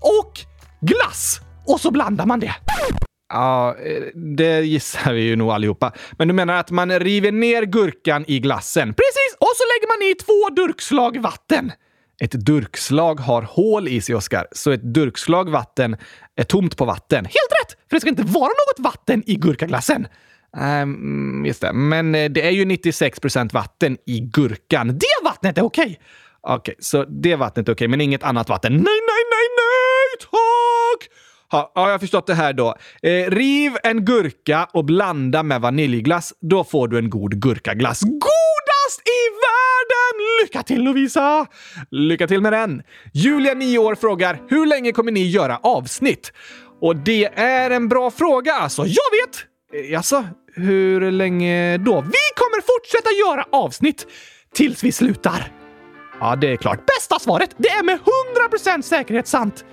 och 0.00 0.32
glass 0.80 1.40
och 1.66 1.80
så 1.80 1.90
blandar 1.90 2.26
man 2.26 2.40
det. 2.40 2.54
Ja, 3.32 3.76
eh, 3.84 4.02
det 4.36 4.60
gissar 4.60 5.12
vi 5.12 5.22
ju 5.22 5.36
nog 5.36 5.50
allihopa. 5.50 5.92
Men 6.12 6.28
du 6.28 6.34
menar 6.34 6.54
att 6.54 6.70
man 6.70 6.98
river 6.98 7.32
ner 7.32 7.62
gurkan 7.62 8.24
i 8.28 8.38
glassen? 8.38 8.88
Precis! 8.88 9.36
Och 9.38 9.52
så 9.56 9.64
lägger 9.64 9.88
man 9.88 10.10
i 10.10 10.14
två 10.14 10.62
durkslag 10.62 11.20
vatten. 11.20 11.72
Ett 12.20 12.32
durkslag 12.46 13.20
har 13.20 13.42
hål 13.42 13.88
i 13.88 14.00
sig, 14.00 14.14
Oskar, 14.14 14.46
så 14.52 14.70
ett 14.70 14.94
durkslag 14.94 15.50
vatten 15.50 15.96
är 16.36 16.44
tomt 16.44 16.76
på 16.76 16.84
vatten. 16.84 17.24
Helt 17.24 17.52
rätt! 17.62 17.78
För 17.88 17.96
det 17.96 18.00
ska 18.00 18.08
inte 18.08 18.22
vara 18.22 18.44
något 18.48 18.78
vatten 18.78 19.22
i 19.26 19.34
gurkaglassen. 19.36 20.06
Um, 20.56 21.44
just 21.46 21.60
det, 21.60 21.72
men 21.72 22.14
eh, 22.14 22.30
det 22.30 22.46
är 22.46 22.50
ju 22.50 22.64
96 22.64 23.20
procent 23.20 23.52
vatten 23.52 23.98
i 24.06 24.20
gurkan. 24.20 24.88
Det 24.88 25.24
vattnet 25.24 25.58
är 25.58 25.64
okej! 25.64 25.84
Okay. 25.84 25.96
Okej, 26.44 26.56
okay, 26.56 26.74
så 26.78 27.04
det 27.04 27.36
vattnet 27.36 27.68
är 27.68 27.72
okej, 27.72 27.74
okay, 27.74 27.88
men 27.88 28.00
inget 28.00 28.22
annat 28.22 28.48
vatten. 28.48 28.72
Nej, 28.72 28.82
nej, 28.82 29.22
nej, 29.30 29.48
nej, 29.56 30.18
tack! 30.20 31.10
Ha, 31.52 31.72
ja, 31.74 31.84
jag 31.84 31.90
har 31.90 31.98
förstått 31.98 32.26
det 32.26 32.34
här 32.34 32.52
då. 32.52 32.74
Eh, 33.02 33.30
riv 33.30 33.72
en 33.82 34.04
gurka 34.04 34.68
och 34.72 34.84
blanda 34.84 35.42
med 35.42 35.60
vaniljglass. 35.60 36.34
Då 36.40 36.64
får 36.64 36.88
du 36.88 36.98
en 36.98 37.10
god 37.10 37.42
gurkaglass. 37.42 38.00
Godast 38.00 39.00
i 39.04 39.20
världen! 39.44 40.42
Lycka 40.42 40.62
till 40.62 40.82
Lovisa! 40.82 41.46
Lycka 41.90 42.26
till 42.26 42.40
med 42.40 42.52
den! 42.52 42.82
Julia, 43.12 43.54
9 43.54 43.78
år, 43.78 43.94
frågar 43.94 44.40
hur 44.48 44.66
länge 44.66 44.92
kommer 44.92 45.12
ni 45.12 45.26
göra 45.26 45.56
avsnitt? 45.56 46.32
Och 46.80 46.96
det 46.96 47.24
är 47.24 47.70
en 47.70 47.88
bra 47.88 48.10
fråga 48.10 48.52
alltså. 48.52 48.82
Jag 48.82 49.10
vet! 49.26 49.46
Eh, 49.74 49.92
jaså? 49.92 50.16
alltså, 50.16 50.41
hur 50.54 51.10
länge 51.10 51.78
då? 51.78 52.00
Vi 52.00 52.24
kommer 52.36 52.62
fortsätta 52.62 53.10
göra 53.10 53.46
avsnitt 53.52 54.06
tills 54.54 54.84
vi 54.84 54.92
slutar. 54.92 55.52
Ja, 56.20 56.36
det 56.36 56.52
är 56.52 56.56
klart. 56.56 56.86
Bästa 56.86 57.18
svaret! 57.18 57.50
Det 57.56 57.68
är 57.68 57.82
med 57.84 57.98
100% 58.76 58.82
säkerhet 58.82 59.26
sant. 59.28 59.64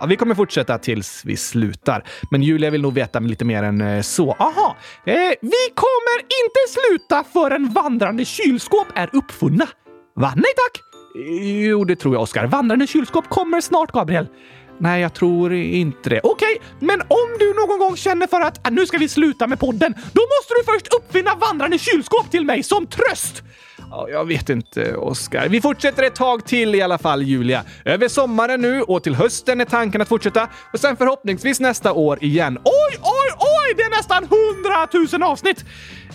Ja, 0.00 0.06
vi 0.06 0.16
kommer 0.16 0.34
fortsätta 0.34 0.78
tills 0.78 1.22
vi 1.24 1.36
slutar. 1.36 2.04
Men 2.30 2.42
Julia 2.42 2.70
vill 2.70 2.82
nog 2.82 2.94
veta 2.94 3.20
lite 3.20 3.44
mer 3.44 3.62
än 3.62 3.80
eh, 3.80 4.00
så. 4.02 4.32
Aha! 4.32 4.76
Eh, 5.06 5.14
vi 5.40 5.62
kommer 5.74 6.18
inte 6.20 6.60
sluta 6.68 7.24
förrän 7.32 7.72
vandrande 7.72 8.24
kylskåp 8.24 8.86
är 8.94 9.10
uppfunna. 9.12 9.68
Va? 10.16 10.32
Nej 10.36 10.52
tack! 10.56 10.82
Jo, 11.68 11.84
det 11.84 11.96
tror 11.96 12.14
jag, 12.14 12.22
Oskar. 12.22 12.46
Vandrande 12.46 12.86
kylskåp 12.86 13.28
kommer 13.28 13.60
snart, 13.60 13.92
Gabriel. 13.92 14.26
Nej, 14.78 15.00
jag 15.00 15.14
tror 15.14 15.52
inte 15.52 16.10
det. 16.10 16.20
Okej, 16.22 16.56
okay, 16.56 16.68
men 16.78 17.00
om 17.00 17.36
du 17.38 17.54
någon 17.54 17.78
gång 17.78 17.96
känner 17.96 18.26
för 18.26 18.40
att 18.40 18.66
ah, 18.66 18.70
nu 18.70 18.86
ska 18.86 18.98
vi 18.98 19.08
sluta 19.08 19.46
med 19.46 19.60
podden, 19.60 19.94
då 20.12 20.22
måste 20.22 20.54
du 20.56 20.72
först 20.72 20.94
uppfinna 20.94 21.34
vandrande 21.34 21.78
kylskåp 21.78 22.30
till 22.30 22.44
mig 22.44 22.62
som 22.62 22.86
tröst. 22.86 23.42
Ja, 23.90 24.08
jag 24.10 24.24
vet 24.24 24.48
inte, 24.48 24.96
Oskar. 24.96 25.48
Vi 25.48 25.60
fortsätter 25.60 26.02
ett 26.02 26.14
tag 26.14 26.44
till 26.44 26.74
i 26.74 26.82
alla 26.82 26.98
fall, 26.98 27.22
Julia. 27.22 27.62
Över 27.84 28.08
sommaren 28.08 28.60
nu 28.60 28.82
och 28.82 29.02
till 29.02 29.14
hösten 29.14 29.60
är 29.60 29.64
tanken 29.64 30.00
att 30.00 30.08
fortsätta 30.08 30.48
och 30.72 30.80
sen 30.80 30.96
förhoppningsvis 30.96 31.60
nästa 31.60 31.92
år 31.92 32.24
igen. 32.24 32.58
Oj, 32.64 32.98
oj, 33.02 33.32
oj! 33.38 33.74
Det 33.76 33.82
är 33.82 33.96
nästan 33.96 34.28
hundratusen 34.30 35.22
avsnitt! 35.22 35.64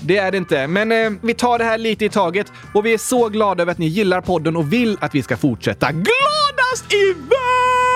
Det 0.02 0.18
är 0.18 0.32
det 0.32 0.38
inte, 0.38 0.68
men 0.68 0.92
eh, 0.92 1.12
vi 1.22 1.34
tar 1.34 1.58
det 1.58 1.64
här 1.64 1.78
lite 1.78 2.06
i 2.06 2.10
taget 2.10 2.52
och 2.74 2.86
vi 2.86 2.94
är 2.94 2.98
så 2.98 3.30
glada 3.30 3.62
över 3.62 3.72
att 3.72 3.78
ni 3.78 3.88
gillar 3.88 4.22
podden 4.22 4.56
och 4.56 4.74
vill 4.74 4.98
att 5.02 5.16
vi 5.16 5.24
ska 5.24 5.38
fortsätta. 5.38 5.92
Gladast 5.92 6.94
i 6.94 7.14
världen! 7.14 7.87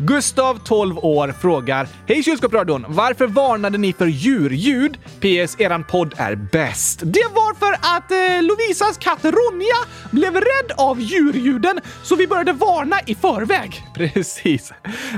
Gustav, 0.00 0.58
12 0.64 0.98
år, 0.98 1.34
frågar 1.40 1.88
Hej 2.06 2.22
kylskåpsradion! 2.22 2.84
Varför 2.88 3.26
varnade 3.26 3.78
ni 3.78 3.92
för 3.92 4.06
djurljud? 4.06 4.98
PS. 5.20 5.56
Eran 5.60 5.84
podd 5.84 6.14
är 6.16 6.34
bäst. 6.34 7.00
Det 7.02 7.24
var 7.34 7.54
för 7.54 7.72
att 7.72 8.10
eh, 8.10 8.42
Lovisas 8.42 8.98
katt 8.98 9.24
Ronja 9.24 9.76
blev 10.10 10.34
rädd 10.34 10.72
av 10.76 11.00
djurljuden, 11.00 11.80
så 12.02 12.16
vi 12.16 12.26
började 12.26 12.52
varna 12.52 12.96
i 13.06 13.14
förväg. 13.14 13.82
Precis. 13.94 14.72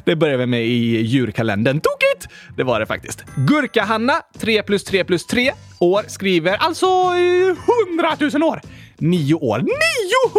Det 0.05 0.17
började 0.17 0.39
vi 0.39 0.47
med 0.47 0.67
i 0.67 1.01
djurkalendern. 1.01 1.81
Tokigt! 1.81 2.35
Det 2.57 2.63
var 2.63 2.81
det 2.81 2.87
faktiskt. 2.87 3.25
Gurka-Hanna, 3.37 4.23
3 4.39 4.63
plus 4.63 4.85
3 4.85 5.05
plus 5.05 5.27
3 5.27 5.53
år, 5.79 6.05
skriver 6.07 6.57
alltså 6.57 6.87
eh, 6.87 7.99
100 8.21 8.39
000 8.41 8.43
år. 8.43 8.61
9 8.99 9.35
år. 9.35 9.65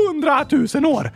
900 0.05 0.45
000 0.73 0.85
år! 0.85 1.11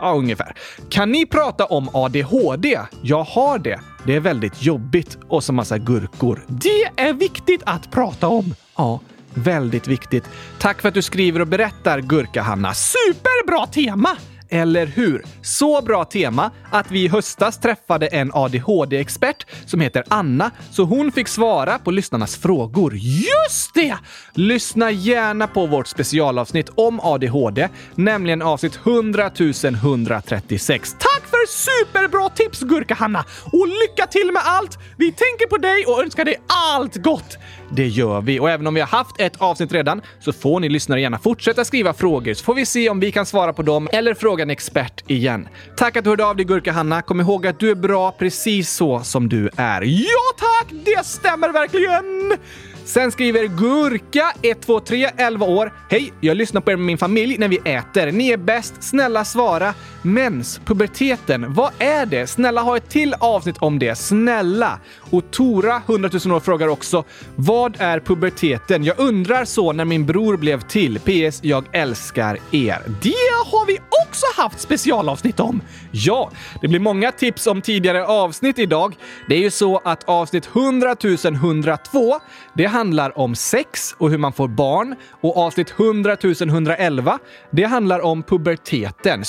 Ja, 0.00 0.14
ungefär. 0.14 0.54
Kan 0.88 1.12
ni 1.12 1.26
prata 1.26 1.64
om 1.64 1.88
ADHD? 1.92 2.80
Jag 3.02 3.24
har 3.24 3.58
det. 3.58 3.80
Det 4.06 4.14
är 4.14 4.20
väldigt 4.20 4.62
jobbigt 4.62 5.18
och 5.28 5.44
så 5.44 5.52
massa 5.52 5.78
gurkor. 5.78 6.44
Det 6.48 6.84
är 6.96 7.12
viktigt 7.12 7.62
att 7.66 7.90
prata 7.90 8.28
om. 8.28 8.54
Ja, 8.76 9.00
väldigt 9.34 9.88
viktigt. 9.88 10.24
Tack 10.58 10.82
för 10.82 10.88
att 10.88 10.94
du 10.94 11.02
skriver 11.02 11.40
och 11.40 11.46
berättar, 11.46 12.00
Gurka-Hanna. 12.00 12.74
Superbra 12.74 13.66
tema! 13.66 14.16
Eller 14.48 14.86
hur? 14.86 15.24
Så 15.42 15.82
bra 15.82 16.04
tema 16.04 16.50
att 16.70 16.90
vi 16.90 17.04
i 17.04 17.08
höstas 17.08 17.58
träffade 17.58 18.06
en 18.06 18.30
ADHD-expert 18.34 19.46
som 19.66 19.80
heter 19.80 20.04
Anna, 20.08 20.50
så 20.70 20.84
hon 20.84 21.12
fick 21.12 21.28
svara 21.28 21.78
på 21.78 21.90
lyssnarnas 21.90 22.36
frågor. 22.36 22.94
Just 22.94 23.74
det! 23.74 23.96
Lyssna 24.34 24.90
gärna 24.90 25.46
på 25.46 25.66
vårt 25.66 25.86
specialavsnitt 25.86 26.70
om 26.74 27.00
ADHD, 27.00 27.68
nämligen 27.94 28.42
avsnitt 28.42 28.78
100 28.84 29.30
136. 29.64 30.96
Tack 31.26 31.30
för 31.30 31.46
superbra 31.46 32.28
tips 32.28 32.60
Gurka-Hanna! 32.60 33.24
Och 33.52 33.68
lycka 33.68 34.06
till 34.06 34.32
med 34.32 34.42
allt! 34.44 34.78
Vi 34.96 35.12
tänker 35.12 35.46
på 35.46 35.56
dig 35.56 35.84
och 35.86 36.02
önskar 36.02 36.24
dig 36.24 36.36
allt 36.46 36.96
gott! 36.96 37.38
Det 37.70 37.86
gör 37.86 38.20
vi 38.20 38.40
och 38.40 38.50
även 38.50 38.66
om 38.66 38.74
vi 38.74 38.80
har 38.80 38.88
haft 38.88 39.20
ett 39.20 39.36
avsnitt 39.38 39.72
redan 39.72 40.02
så 40.20 40.32
får 40.32 40.60
ni 40.60 40.68
lyssnare 40.68 41.00
gärna 41.00 41.18
fortsätta 41.18 41.64
skriva 41.64 41.92
frågor 41.92 42.34
så 42.34 42.44
får 42.44 42.54
vi 42.54 42.66
se 42.66 42.90
om 42.90 43.00
vi 43.00 43.12
kan 43.12 43.26
svara 43.26 43.52
på 43.52 43.62
dem 43.62 43.88
eller 43.92 44.14
fråga 44.14 44.42
en 44.42 44.50
expert 44.50 45.10
igen. 45.10 45.48
Tack 45.76 45.96
att 45.96 46.04
du 46.04 46.10
hörde 46.10 46.26
av 46.26 46.36
dig 46.36 46.46
Gurka-Hanna. 46.46 47.02
Kom 47.02 47.20
ihåg 47.20 47.46
att 47.46 47.60
du 47.60 47.70
är 47.70 47.74
bra 47.74 48.12
precis 48.12 48.70
så 48.70 49.00
som 49.00 49.28
du 49.28 49.50
är. 49.56 49.82
Ja 49.82 50.36
tack! 50.38 50.72
Det 50.84 51.06
stämmer 51.06 51.48
verkligen! 51.48 52.38
Sen 52.86 53.12
skriver 53.12 53.46
Gurka 53.46 54.32
123 54.42 55.10
11 55.16 55.46
år. 55.46 55.72
Hej! 55.90 56.12
Jag 56.20 56.36
lyssnar 56.36 56.60
på 56.60 56.70
er 56.70 56.76
med 56.76 56.86
min 56.86 56.98
familj 56.98 57.38
när 57.38 57.48
vi 57.48 57.56
äter. 57.64 58.12
Ni 58.12 58.28
är 58.28 58.36
bäst. 58.36 58.74
Snälla 58.80 59.24
svara. 59.24 59.74
Mens, 60.06 60.60
puberteten, 60.64 61.54
vad 61.54 61.72
är 61.78 62.06
det? 62.06 62.26
Snälla 62.26 62.62
ha 62.62 62.76
ett 62.76 62.90
till 62.90 63.14
avsnitt 63.18 63.56
om 63.58 63.78
det. 63.78 63.98
Snälla! 63.98 64.80
Och 65.10 65.30
Tora, 65.30 65.82
100 65.86 66.10
000 66.24 66.36
år, 66.36 66.40
frågar 66.40 66.68
också 66.68 67.04
Vad 67.36 67.76
är 67.78 68.00
puberteten? 68.00 68.84
Jag 68.84 68.98
undrar 68.98 69.44
så 69.44 69.72
när 69.72 69.84
min 69.84 70.06
bror 70.06 70.36
blev 70.36 70.60
till. 70.60 71.00
PS. 71.00 71.40
Jag 71.42 71.64
älskar 71.72 72.38
er. 72.50 72.82
Det 73.02 73.50
har 73.50 73.66
vi 73.66 73.78
också 74.06 74.26
haft 74.36 74.60
specialavsnitt 74.60 75.40
om. 75.40 75.62
Ja, 75.90 76.30
det 76.60 76.68
blir 76.68 76.80
många 76.80 77.12
tips 77.12 77.46
om 77.46 77.62
tidigare 77.62 78.06
avsnitt 78.06 78.58
idag. 78.58 78.94
Det 79.28 79.34
är 79.34 79.40
ju 79.40 79.50
så 79.50 79.80
att 79.84 80.08
avsnitt 80.08 80.48
100 80.56 80.96
102, 81.24 82.20
det 82.54 82.66
handlar 82.66 83.18
om 83.18 83.34
sex 83.34 83.94
och 83.98 84.10
hur 84.10 84.18
man 84.18 84.32
får 84.32 84.48
barn. 84.48 84.94
Och 85.20 85.36
avsnitt 85.36 85.74
100 85.78 86.16
111, 86.22 87.18
det 87.50 87.64
handlar 87.64 88.00
om 88.00 88.22
puberteten 88.22 89.24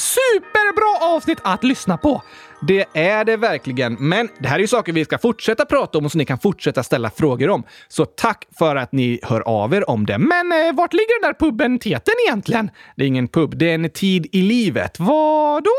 är 0.67 0.73
bra 0.73 1.15
avsnitt 1.15 1.39
att 1.43 1.63
lyssna 1.63 1.97
på! 1.97 2.21
Det 2.61 2.85
är 2.93 3.25
det 3.25 3.37
verkligen, 3.37 3.93
men 3.99 4.29
det 4.39 4.47
här 4.47 4.55
är 4.55 4.59
ju 4.59 4.67
saker 4.67 4.93
vi 4.93 5.05
ska 5.05 5.17
fortsätta 5.17 5.65
prata 5.65 5.97
om 5.97 6.05
och 6.05 6.11
som 6.11 6.17
ni 6.19 6.25
kan 6.25 6.39
fortsätta 6.39 6.83
ställa 6.83 7.09
frågor 7.09 7.49
om. 7.49 7.63
Så 7.87 8.05
tack 8.05 8.47
för 8.59 8.75
att 8.75 8.91
ni 8.91 9.19
hör 9.23 9.41
av 9.41 9.73
er 9.73 9.89
om 9.89 10.05
det. 10.05 10.17
Men 10.17 10.51
eh, 10.51 10.73
vart 10.73 10.93
ligger 10.93 11.21
den 11.21 11.31
där 11.31 11.39
puberteten 11.39 12.13
egentligen? 12.27 12.71
Det 12.95 13.03
är 13.03 13.07
ingen 13.07 13.27
pub, 13.27 13.57
det 13.57 13.69
är 13.69 13.75
en 13.75 13.89
tid 13.89 14.27
i 14.31 14.41
livet. 14.41 14.99
Vad 14.99 15.63
då? 15.63 15.71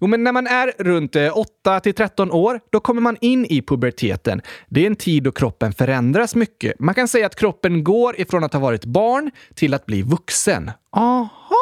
Jo, 0.00 0.06
men 0.06 0.24
när 0.24 0.32
man 0.32 0.46
är 0.46 0.72
runt 0.78 1.16
eh, 1.16 1.38
8 1.38 1.80
till 1.80 1.94
13 1.94 2.32
år, 2.32 2.60
då 2.70 2.80
kommer 2.80 3.00
man 3.00 3.16
in 3.20 3.46
i 3.46 3.62
puberteten. 3.62 4.42
Det 4.68 4.82
är 4.82 4.86
en 4.86 4.96
tid 4.96 5.22
då 5.22 5.32
kroppen 5.32 5.72
förändras 5.72 6.34
mycket. 6.34 6.80
Man 6.80 6.94
kan 6.94 7.08
säga 7.08 7.26
att 7.26 7.36
kroppen 7.36 7.84
går 7.84 8.20
ifrån 8.20 8.44
att 8.44 8.52
ha 8.52 8.60
varit 8.60 8.84
barn 8.84 9.30
till 9.54 9.74
att 9.74 9.86
bli 9.86 10.02
vuxen. 10.02 10.70
Aha! 10.92 11.55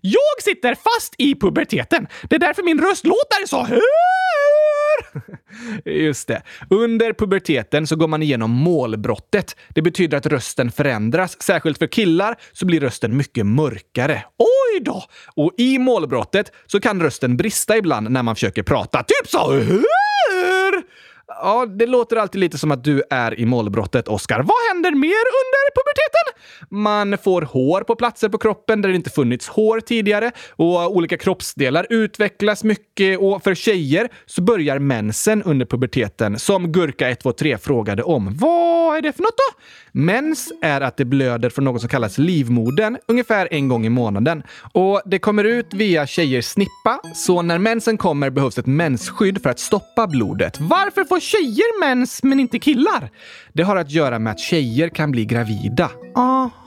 Jag 0.00 0.42
sitter 0.42 0.74
fast 0.74 1.14
i 1.18 1.34
puberteten. 1.34 2.06
Det 2.22 2.36
är 2.36 2.40
därför 2.40 2.62
min 2.62 2.80
röst 2.80 3.06
låter 3.06 3.46
så 3.46 3.62
här. 3.62 3.80
Just 5.84 6.28
det. 6.28 6.42
Under 6.70 7.12
puberteten 7.12 7.86
så 7.86 7.96
går 7.96 8.08
man 8.08 8.22
igenom 8.22 8.50
målbrottet. 8.50 9.56
Det 9.68 9.82
betyder 9.82 10.18
att 10.18 10.26
rösten 10.26 10.72
förändras. 10.72 11.42
Särskilt 11.42 11.78
för 11.78 11.86
killar 11.86 12.36
så 12.52 12.66
blir 12.66 12.80
rösten 12.80 13.16
mycket 13.16 13.46
mörkare. 13.46 14.24
Oj 14.38 14.80
då! 14.80 15.04
Och 15.36 15.52
i 15.58 15.78
målbrottet 15.78 16.52
så 16.66 16.80
kan 16.80 17.02
rösten 17.02 17.36
brista 17.36 17.76
ibland 17.76 18.10
när 18.10 18.22
man 18.22 18.34
försöker 18.34 18.62
prata. 18.62 19.02
Typ 19.02 19.30
så 19.30 19.52
här. 19.52 19.84
Ja, 21.42 21.66
det 21.66 21.86
låter 21.86 22.16
alltid 22.16 22.40
lite 22.40 22.58
som 22.58 22.70
att 22.70 22.84
du 22.84 23.02
är 23.10 23.40
i 23.40 23.46
målbrottet, 23.46 24.08
Oscar. 24.08 24.38
Vad 24.38 24.74
händer 24.74 24.90
mer 24.90 25.24
under 25.40 25.74
puberteten? 25.74 26.14
Man 26.70 27.18
får 27.18 27.42
hår 27.42 27.80
på 27.80 27.96
platser 27.96 28.28
på 28.28 28.38
kroppen 28.38 28.82
där 28.82 28.88
det 28.88 28.94
inte 28.96 29.10
funnits 29.10 29.48
hår 29.48 29.80
tidigare 29.80 30.30
och 30.50 30.96
olika 30.96 31.16
kroppsdelar 31.16 31.86
utvecklas 31.90 32.64
mycket 32.64 33.18
och 33.18 33.42
för 33.42 33.54
tjejer 33.54 34.08
så 34.26 34.42
börjar 34.42 34.78
mensen 34.78 35.42
under 35.42 35.66
puberteten 35.66 36.38
som 36.38 36.72
Gurka 36.72 37.08
123 37.08 37.58
frågade 37.58 38.02
om. 38.02 38.36
Vad 38.36 38.63
vad 38.94 38.98
är 38.98 39.02
det 39.02 39.12
för 39.12 39.22
något 39.22 39.36
då? 39.36 39.60
Mens 39.92 40.52
är 40.62 40.80
att 40.80 40.96
det 40.96 41.04
blöder 41.04 41.50
från 41.50 41.64
något 41.64 41.80
som 41.80 41.88
kallas 41.90 42.18
livmodern 42.18 42.98
ungefär 43.08 43.48
en 43.50 43.68
gång 43.68 43.86
i 43.86 43.88
månaden 43.88 44.42
och 44.72 45.02
det 45.04 45.18
kommer 45.18 45.44
ut 45.44 45.74
via 45.74 46.06
tjejers 46.06 46.44
snippa, 46.44 47.00
så 47.14 47.42
när 47.42 47.58
mensen 47.58 47.96
kommer 47.96 48.30
behövs 48.30 48.58
ett 48.58 48.66
mensskydd 48.66 49.42
för 49.42 49.50
att 49.50 49.58
stoppa 49.58 50.06
blodet. 50.06 50.60
Varför 50.60 51.04
får 51.04 51.20
tjejer 51.20 51.80
mens 51.80 52.22
men 52.22 52.40
inte 52.40 52.58
killar? 52.58 53.10
Det 53.52 53.62
har 53.62 53.76
att 53.76 53.90
göra 53.90 54.18
med 54.18 54.30
att 54.30 54.40
tjejer 54.40 54.88
kan 54.88 55.10
bli 55.10 55.24
gravida. 55.24 55.90
Aha! 56.16 56.63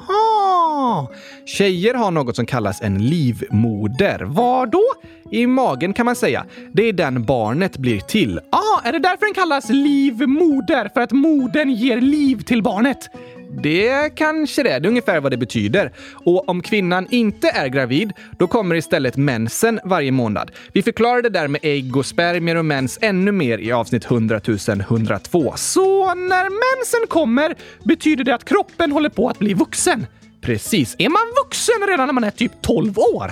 Tjejer 1.45 1.93
har 1.93 2.11
något 2.11 2.35
som 2.35 2.45
kallas 2.45 2.81
en 2.81 2.97
livmoder. 2.97 4.19
Var 4.19 4.65
då? 4.65 4.83
I 5.31 5.47
magen 5.47 5.93
kan 5.93 6.05
man 6.05 6.15
säga. 6.15 6.45
Det 6.71 6.83
är 6.83 6.93
den 6.93 7.23
barnet 7.23 7.77
blir 7.77 7.99
till. 7.99 8.39
Ah, 8.49 8.81
är 8.83 8.91
det 8.91 8.99
därför 8.99 9.25
den 9.25 9.33
kallas 9.33 9.69
livmoder? 9.69 10.89
För 10.93 11.01
att 11.01 11.11
modern 11.11 11.69
ger 11.69 12.01
liv 12.01 12.41
till 12.41 12.63
barnet? 12.63 13.09
Det 13.63 14.15
kanske 14.15 14.63
det 14.63 14.69
är. 14.69 14.79
Det 14.79 14.85
är 14.85 14.89
ungefär 14.89 15.19
vad 15.19 15.31
det 15.31 15.37
betyder. 15.37 15.91
Och 16.13 16.49
om 16.49 16.61
kvinnan 16.61 17.07
inte 17.09 17.49
är 17.49 17.67
gravid, 17.67 18.13
då 18.39 18.47
kommer 18.47 18.75
istället 18.75 19.17
mensen 19.17 19.79
varje 19.83 20.11
månad. 20.11 20.51
Vi 20.73 20.83
förklarar 20.83 21.21
det 21.21 21.29
där 21.29 21.47
med 21.47 21.59
ägg 21.63 21.97
och 21.97 22.05
spermier 22.05 22.55
och 22.55 22.65
mens 22.65 22.99
ännu 23.01 23.31
mer 23.31 23.57
i 23.57 23.71
avsnitt 23.71 24.05
100 24.05 24.41
102. 24.69 25.53
Så 25.55 26.15
när 26.15 26.43
mensen 26.43 27.07
kommer 27.07 27.55
betyder 27.83 28.23
det 28.23 28.35
att 28.35 28.45
kroppen 28.45 28.91
håller 28.91 29.09
på 29.09 29.29
att 29.29 29.39
bli 29.39 29.53
vuxen? 29.53 30.05
Precis. 30.47 30.95
Är 30.99 31.09
man 31.09 31.21
vuxen 31.45 31.87
redan 31.87 32.07
när 32.07 32.13
man 32.13 32.23
är 32.23 32.31
typ 32.31 32.51
12 32.61 32.99
år? 32.99 33.31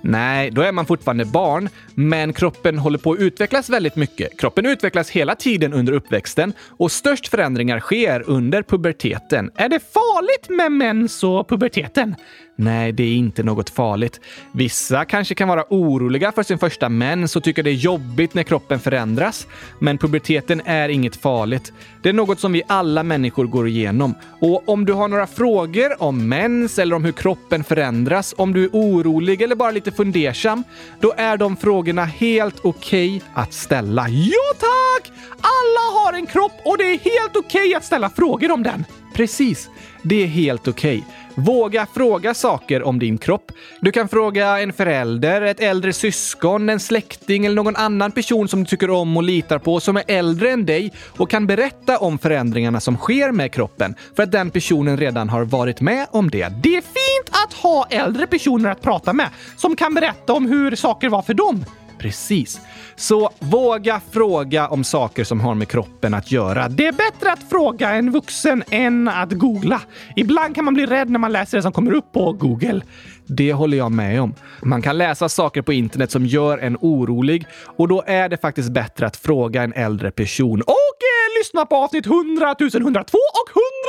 Nej, 0.00 0.50
då 0.50 0.62
är 0.62 0.72
man 0.72 0.86
fortfarande 0.86 1.24
barn, 1.24 1.68
men 1.94 2.32
kroppen 2.32 2.78
håller 2.78 2.98
på 2.98 3.12
att 3.12 3.18
utvecklas 3.18 3.70
väldigt 3.70 3.96
mycket. 3.96 4.40
Kroppen 4.40 4.66
utvecklas 4.66 5.10
hela 5.10 5.34
tiden 5.34 5.72
under 5.72 5.92
uppväxten 5.92 6.52
och 6.68 6.92
störst 6.92 7.28
förändringar 7.28 7.80
sker 7.80 8.22
under 8.26 8.62
puberteten. 8.62 9.50
Är 9.54 9.68
det 9.68 9.80
farligt 9.92 10.48
med 10.48 10.72
mens 10.72 11.24
och 11.24 11.48
puberteten? 11.48 12.14
Nej, 12.58 12.92
det 12.92 13.02
är 13.02 13.14
inte 13.14 13.42
något 13.42 13.70
farligt. 13.70 14.20
Vissa 14.52 15.04
kanske 15.04 15.34
kan 15.34 15.48
vara 15.48 15.64
oroliga 15.70 16.32
för 16.32 16.42
sin 16.42 16.58
första 16.58 16.88
mens 16.88 17.36
och 17.36 17.44
tycker 17.44 17.62
det 17.62 17.70
är 17.70 17.74
jobbigt 17.74 18.34
när 18.34 18.42
kroppen 18.42 18.80
förändras. 18.80 19.46
Men 19.78 19.98
puberteten 19.98 20.62
är 20.64 20.88
inget 20.88 21.16
farligt. 21.16 21.72
Det 22.02 22.08
är 22.08 22.12
något 22.12 22.40
som 22.40 22.52
vi 22.52 22.62
alla 22.66 23.02
människor 23.02 23.46
går 23.46 23.68
igenom. 23.68 24.14
Och 24.40 24.68
om 24.68 24.84
du 24.84 24.92
har 24.92 25.08
några 25.08 25.26
frågor 25.26 26.02
om 26.02 26.28
mens 26.28 26.78
eller 26.78 26.96
om 26.96 27.04
hur 27.04 27.12
kroppen 27.12 27.64
förändras, 27.64 28.34
om 28.38 28.52
du 28.52 28.64
är 28.64 28.70
orolig 28.72 29.42
eller 29.42 29.56
bara 29.56 29.70
lite 29.70 29.92
fundersam, 29.92 30.64
då 31.00 31.14
är 31.16 31.36
de 31.36 31.56
frågorna 31.56 32.04
helt 32.04 32.58
okej 32.62 33.16
okay 33.16 33.28
att 33.34 33.52
ställa. 33.52 34.08
Ja, 34.08 34.54
tack! 34.58 35.12
Alla 35.40 36.00
har 36.00 36.12
en 36.12 36.26
kropp 36.26 36.52
och 36.64 36.78
det 36.78 36.84
är 36.84 36.98
helt 36.98 37.36
okej 37.36 37.60
okay 37.60 37.74
att 37.74 37.84
ställa 37.84 38.10
frågor 38.10 38.50
om 38.50 38.62
den. 38.62 38.84
Precis, 39.14 39.68
det 40.02 40.22
är 40.22 40.26
helt 40.26 40.68
okej. 40.68 40.98
Okay. 40.98 41.25
Våga 41.38 41.86
fråga 41.94 42.34
saker 42.34 42.82
om 42.82 42.98
din 42.98 43.18
kropp. 43.18 43.52
Du 43.80 43.92
kan 43.92 44.08
fråga 44.08 44.60
en 44.60 44.72
förälder, 44.72 45.42
ett 45.42 45.60
äldre 45.60 45.92
syskon, 45.92 46.68
en 46.68 46.80
släkting 46.80 47.46
eller 47.46 47.56
någon 47.56 47.76
annan 47.76 48.12
person 48.12 48.48
som 48.48 48.60
du 48.60 48.66
tycker 48.66 48.90
om 48.90 49.16
och 49.16 49.22
litar 49.22 49.58
på 49.58 49.80
som 49.80 49.96
är 49.96 50.04
äldre 50.06 50.50
än 50.50 50.66
dig 50.66 50.92
och 51.18 51.30
kan 51.30 51.46
berätta 51.46 51.98
om 51.98 52.18
förändringarna 52.18 52.80
som 52.80 52.96
sker 52.96 53.32
med 53.32 53.52
kroppen 53.52 53.94
för 54.16 54.22
att 54.22 54.32
den 54.32 54.50
personen 54.50 54.96
redan 54.96 55.28
har 55.28 55.44
varit 55.44 55.80
med 55.80 56.06
om 56.10 56.30
det. 56.30 56.52
Det 56.62 56.76
är 56.76 56.82
fint 56.82 57.36
att 57.44 57.52
ha 57.52 57.86
äldre 57.90 58.26
personer 58.26 58.70
att 58.70 58.82
prata 58.82 59.12
med 59.12 59.28
som 59.56 59.76
kan 59.76 59.94
berätta 59.94 60.32
om 60.32 60.46
hur 60.46 60.76
saker 60.76 61.08
var 61.08 61.22
för 61.22 61.34
dem. 61.34 61.64
Precis. 61.98 62.60
Så 62.96 63.30
våga 63.38 64.00
fråga 64.10 64.68
om 64.68 64.84
saker 64.84 65.24
som 65.24 65.40
har 65.40 65.54
med 65.54 65.68
kroppen 65.68 66.14
att 66.14 66.32
göra. 66.32 66.68
Det 66.68 66.86
är 66.86 66.92
bättre 66.92 67.32
att 67.32 67.50
fråga 67.50 67.90
en 67.90 68.12
vuxen 68.12 68.62
än 68.70 69.08
att 69.08 69.32
googla. 69.32 69.80
Ibland 70.16 70.54
kan 70.54 70.64
man 70.64 70.74
bli 70.74 70.86
rädd 70.86 71.10
när 71.10 71.18
man 71.18 71.32
läser 71.32 71.58
det 71.58 71.62
som 71.62 71.72
kommer 71.72 71.92
upp 71.92 72.12
på 72.12 72.32
Google. 72.32 72.80
Det 73.26 73.52
håller 73.52 73.78
jag 73.78 73.92
med 73.92 74.20
om. 74.20 74.34
Man 74.62 74.82
kan 74.82 74.98
läsa 74.98 75.28
saker 75.28 75.62
på 75.62 75.72
internet 75.72 76.10
som 76.10 76.26
gör 76.26 76.58
en 76.58 76.76
orolig 76.80 77.46
och 77.76 77.88
då 77.88 78.04
är 78.06 78.28
det 78.28 78.36
faktiskt 78.36 78.70
bättre 78.70 79.06
att 79.06 79.16
fråga 79.16 79.62
en 79.62 79.72
äldre 79.72 80.10
person. 80.10 80.62
Och 80.62 80.72
eh, 80.72 81.38
lyssna 81.38 81.66
på 81.66 81.76
avsnitt 81.76 82.06
100 82.06 82.54
102 82.60 83.18
och 83.18 83.50
100 83.50 83.86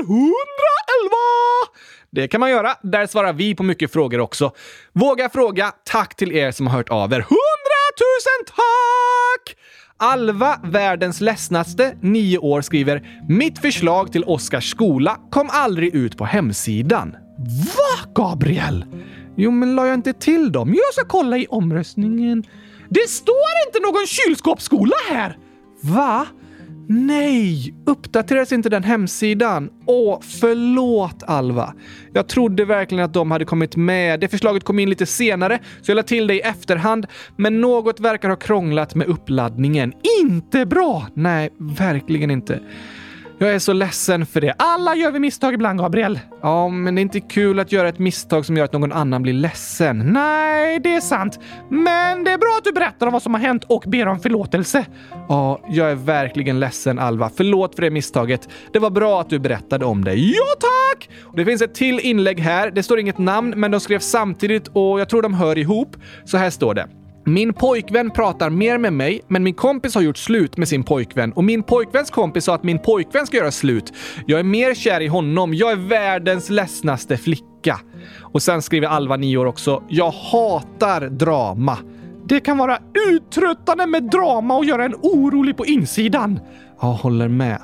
111! 0.00 0.34
Det 2.14 2.28
kan 2.28 2.40
man 2.40 2.50
göra. 2.50 2.74
Där 2.82 3.06
svarar 3.06 3.32
vi 3.32 3.54
på 3.54 3.62
mycket 3.62 3.92
frågor 3.92 4.20
också. 4.20 4.52
Våga 4.92 5.28
fråga. 5.28 5.72
Tack 5.84 6.16
till 6.16 6.32
er 6.32 6.50
som 6.50 6.66
har 6.66 6.76
hört 6.76 6.88
av 6.88 7.12
er. 7.12 7.20
Hundratusen 7.20 8.44
tack! 8.46 9.56
Alva, 9.96 10.60
världens 10.64 11.20
ledsnaste, 11.20 11.96
nio 12.00 12.38
år, 12.38 12.60
skriver 12.60 13.22
“Mitt 13.28 13.58
förslag 13.58 14.12
till 14.12 14.24
Oskars 14.24 14.70
skola 14.70 15.18
kom 15.30 15.48
aldrig 15.52 15.94
ut 15.94 16.18
på 16.18 16.24
hemsidan.” 16.24 17.16
Va, 17.76 18.12
Gabriel? 18.14 18.84
Jo, 19.36 19.50
men 19.50 19.76
la 19.76 19.86
jag 19.86 19.94
inte 19.94 20.12
till 20.12 20.52
dem? 20.52 20.68
Jag 20.68 20.94
ska 20.94 21.04
kolla 21.04 21.38
i 21.38 21.46
omröstningen. 21.46 22.44
Det 22.88 23.10
står 23.10 23.52
inte 23.66 23.80
någon 23.80 24.06
kylskåpsskola 24.06 24.96
här! 25.10 25.38
Va? 25.82 26.26
Nej! 26.88 27.74
Uppdateras 27.86 28.52
inte 28.52 28.68
den 28.68 28.84
hemsidan? 28.84 29.70
Åh, 29.86 30.20
förlåt 30.20 31.22
Alva. 31.22 31.74
Jag 32.12 32.28
trodde 32.28 32.64
verkligen 32.64 33.04
att 33.04 33.14
de 33.14 33.30
hade 33.30 33.44
kommit 33.44 33.76
med. 33.76 34.20
Det 34.20 34.28
förslaget 34.28 34.64
kom 34.64 34.78
in 34.78 34.90
lite 34.90 35.06
senare, 35.06 35.58
så 35.82 35.90
jag 35.90 35.96
la 35.96 36.02
till 36.02 36.26
det 36.26 36.34
i 36.34 36.40
efterhand. 36.40 37.06
Men 37.36 37.60
något 37.60 38.00
verkar 38.00 38.28
ha 38.28 38.36
krånglat 38.36 38.94
med 38.94 39.06
uppladdningen. 39.06 39.92
Inte 40.20 40.66
bra! 40.66 41.06
Nej, 41.14 41.50
verkligen 41.58 42.30
inte. 42.30 42.60
Jag 43.38 43.54
är 43.54 43.58
så 43.58 43.72
ledsen 43.72 44.26
för 44.26 44.40
det. 44.40 44.54
Alla 44.58 44.94
gör 44.94 45.10
vi 45.10 45.18
misstag 45.18 45.54
ibland, 45.54 45.78
Gabriel. 45.78 46.20
Ja, 46.42 46.68
men 46.68 46.94
det 46.94 47.00
är 47.00 47.02
inte 47.02 47.20
kul 47.20 47.60
att 47.60 47.72
göra 47.72 47.88
ett 47.88 47.98
misstag 47.98 48.46
som 48.46 48.56
gör 48.56 48.64
att 48.64 48.72
någon 48.72 48.92
annan 48.92 49.22
blir 49.22 49.32
ledsen. 49.32 49.98
Nej, 50.12 50.80
det 50.80 50.94
är 50.94 51.00
sant. 51.00 51.40
Men 51.68 52.24
det 52.24 52.30
är 52.30 52.38
bra 52.38 52.54
att 52.58 52.64
du 52.64 52.72
berättar 52.72 53.06
om 53.06 53.12
vad 53.12 53.22
som 53.22 53.34
har 53.34 53.40
hänt 53.40 53.64
och 53.64 53.84
ber 53.86 54.08
om 54.08 54.20
förlåtelse. 54.20 54.86
Ja, 55.28 55.60
jag 55.68 55.90
är 55.90 55.94
verkligen 55.94 56.60
ledsen, 56.60 56.98
Alva. 56.98 57.30
Förlåt 57.36 57.74
för 57.74 57.82
det 57.82 57.90
misstaget. 57.90 58.48
Det 58.72 58.78
var 58.78 58.90
bra 58.90 59.20
att 59.20 59.30
du 59.30 59.38
berättade 59.38 59.84
om 59.84 60.04
det. 60.04 60.14
Ja, 60.14 60.44
tack! 60.60 61.08
Det 61.36 61.44
finns 61.44 61.62
ett 61.62 61.74
till 61.74 62.00
inlägg 62.00 62.40
här. 62.40 62.70
Det 62.70 62.82
står 62.82 62.98
inget 62.98 63.18
namn, 63.18 63.54
men 63.56 63.70
de 63.70 63.80
skrev 63.80 63.98
samtidigt 63.98 64.68
och 64.68 65.00
jag 65.00 65.08
tror 65.08 65.22
de 65.22 65.34
hör 65.34 65.58
ihop. 65.58 65.96
Så 66.24 66.36
här 66.36 66.50
står 66.50 66.74
det. 66.74 66.88
Min 67.26 67.52
pojkvän 67.54 68.10
pratar 68.10 68.50
mer 68.50 68.78
med 68.78 68.92
mig, 68.92 69.20
men 69.28 69.42
min 69.42 69.54
kompis 69.54 69.94
har 69.94 70.02
gjort 70.02 70.16
slut 70.16 70.56
med 70.56 70.68
sin 70.68 70.84
pojkvän 70.84 71.32
och 71.32 71.44
min 71.44 71.62
pojkväns 71.62 72.10
kompis 72.10 72.44
sa 72.44 72.54
att 72.54 72.62
min 72.62 72.78
pojkvän 72.78 73.26
ska 73.26 73.36
göra 73.36 73.50
slut. 73.50 73.92
Jag 74.26 74.40
är 74.40 74.44
mer 74.44 74.74
kär 74.74 75.00
i 75.00 75.06
honom. 75.06 75.54
Jag 75.54 75.72
är 75.72 75.76
världens 75.76 76.50
ledsnaste 76.50 77.16
flicka. 77.16 77.80
Och 78.20 78.42
sen 78.42 78.62
skriver 78.62 78.88
Alva, 78.88 79.16
9 79.16 79.36
år 79.36 79.46
också. 79.46 79.82
Jag 79.88 80.10
hatar 80.10 81.00
drama. 81.00 81.78
Det 82.28 82.40
kan 82.40 82.58
vara 82.58 82.78
uttröttande 83.10 83.86
med 83.86 84.02
drama 84.02 84.56
och 84.56 84.64
göra 84.64 84.84
en 84.84 84.94
orolig 84.94 85.56
på 85.56 85.66
insidan. 85.66 86.40
Jag 86.80 86.88
håller 86.92 87.28
med. 87.28 87.58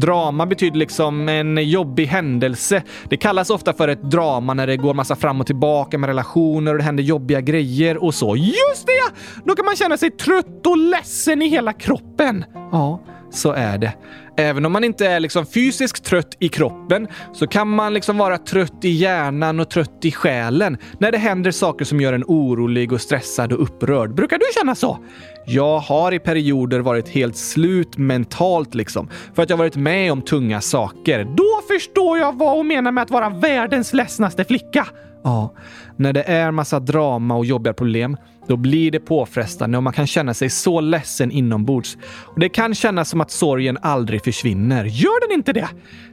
Drama 0.00 0.46
betyder 0.46 0.78
liksom 0.78 1.28
en 1.28 1.68
jobbig 1.70 2.06
händelse. 2.06 2.82
Det 3.08 3.16
kallas 3.16 3.50
ofta 3.50 3.72
för 3.72 3.88
ett 3.88 4.02
drama 4.02 4.54
när 4.54 4.66
det 4.66 4.76
går 4.76 4.94
massa 4.94 5.16
fram 5.16 5.40
och 5.40 5.46
tillbaka 5.46 5.98
med 5.98 6.08
relationer 6.08 6.72
och 6.72 6.78
det 6.78 6.84
händer 6.84 7.02
jobbiga 7.02 7.40
grejer 7.40 8.04
och 8.04 8.14
så. 8.14 8.36
Just 8.36 8.86
det! 8.86 9.20
Då 9.44 9.54
kan 9.54 9.64
man 9.64 9.76
känna 9.76 9.96
sig 9.96 10.10
trött 10.10 10.66
och 10.66 10.78
ledsen 10.78 11.42
i 11.42 11.48
hela 11.48 11.72
kroppen. 11.72 12.44
Ja, 12.72 13.00
så 13.30 13.52
är 13.52 13.78
det. 13.78 13.92
Även 14.38 14.66
om 14.66 14.72
man 14.72 14.84
inte 14.84 15.06
är 15.06 15.20
liksom 15.20 15.46
fysiskt 15.46 16.04
trött 16.04 16.36
i 16.38 16.48
kroppen 16.48 17.08
så 17.32 17.46
kan 17.46 17.68
man 17.68 17.94
liksom 17.94 18.18
vara 18.18 18.38
trött 18.38 18.84
i 18.84 18.90
hjärnan 18.90 19.60
och 19.60 19.70
trött 19.70 20.04
i 20.04 20.12
själen 20.12 20.78
när 20.98 21.12
det 21.12 21.18
händer 21.18 21.50
saker 21.50 21.84
som 21.84 22.00
gör 22.00 22.12
en 22.12 22.24
orolig 22.26 22.92
och 22.92 23.00
stressad 23.00 23.52
och 23.52 23.62
upprörd. 23.62 24.14
Brukar 24.14 24.38
du 24.38 24.44
känna 24.54 24.74
så? 24.74 24.98
Jag 25.46 25.78
har 25.78 26.12
i 26.12 26.18
perioder 26.18 26.80
varit 26.80 27.08
helt 27.08 27.36
slut 27.36 27.98
mentalt 27.98 28.74
liksom 28.74 29.08
för 29.34 29.42
att 29.42 29.50
jag 29.50 29.56
varit 29.56 29.76
med 29.76 30.12
om 30.12 30.22
tunga 30.22 30.60
saker. 30.60 31.24
Då 31.24 31.74
förstår 31.74 32.18
jag 32.18 32.38
vad 32.38 32.56
hon 32.56 32.66
menar 32.66 32.92
med 32.92 33.02
att 33.02 33.10
vara 33.10 33.28
världens 33.28 33.92
ledsnaste 33.92 34.44
flicka. 34.44 34.86
Ja, 35.24 35.54
när 35.96 36.12
det 36.12 36.22
är 36.22 36.50
massa 36.50 36.80
drama 36.80 37.36
och 37.36 37.46
jobbiga 37.46 37.72
problem, 37.72 38.16
då 38.48 38.56
blir 38.56 38.90
det 38.90 39.00
påfrestande 39.00 39.76
och 39.76 39.82
man 39.82 39.92
kan 39.92 40.06
känna 40.06 40.34
sig 40.34 40.50
så 40.50 40.80
ledsen 40.80 41.30
inombords. 41.30 41.96
Och 42.24 42.40
det 42.40 42.48
kan 42.48 42.74
kännas 42.74 43.08
som 43.08 43.20
att 43.20 43.30
sorgen 43.30 43.78
aldrig 43.82 44.24
försvinner. 44.24 44.84
Gör 44.84 45.28
den 45.28 45.38
inte 45.38 45.52
det? 45.52 45.68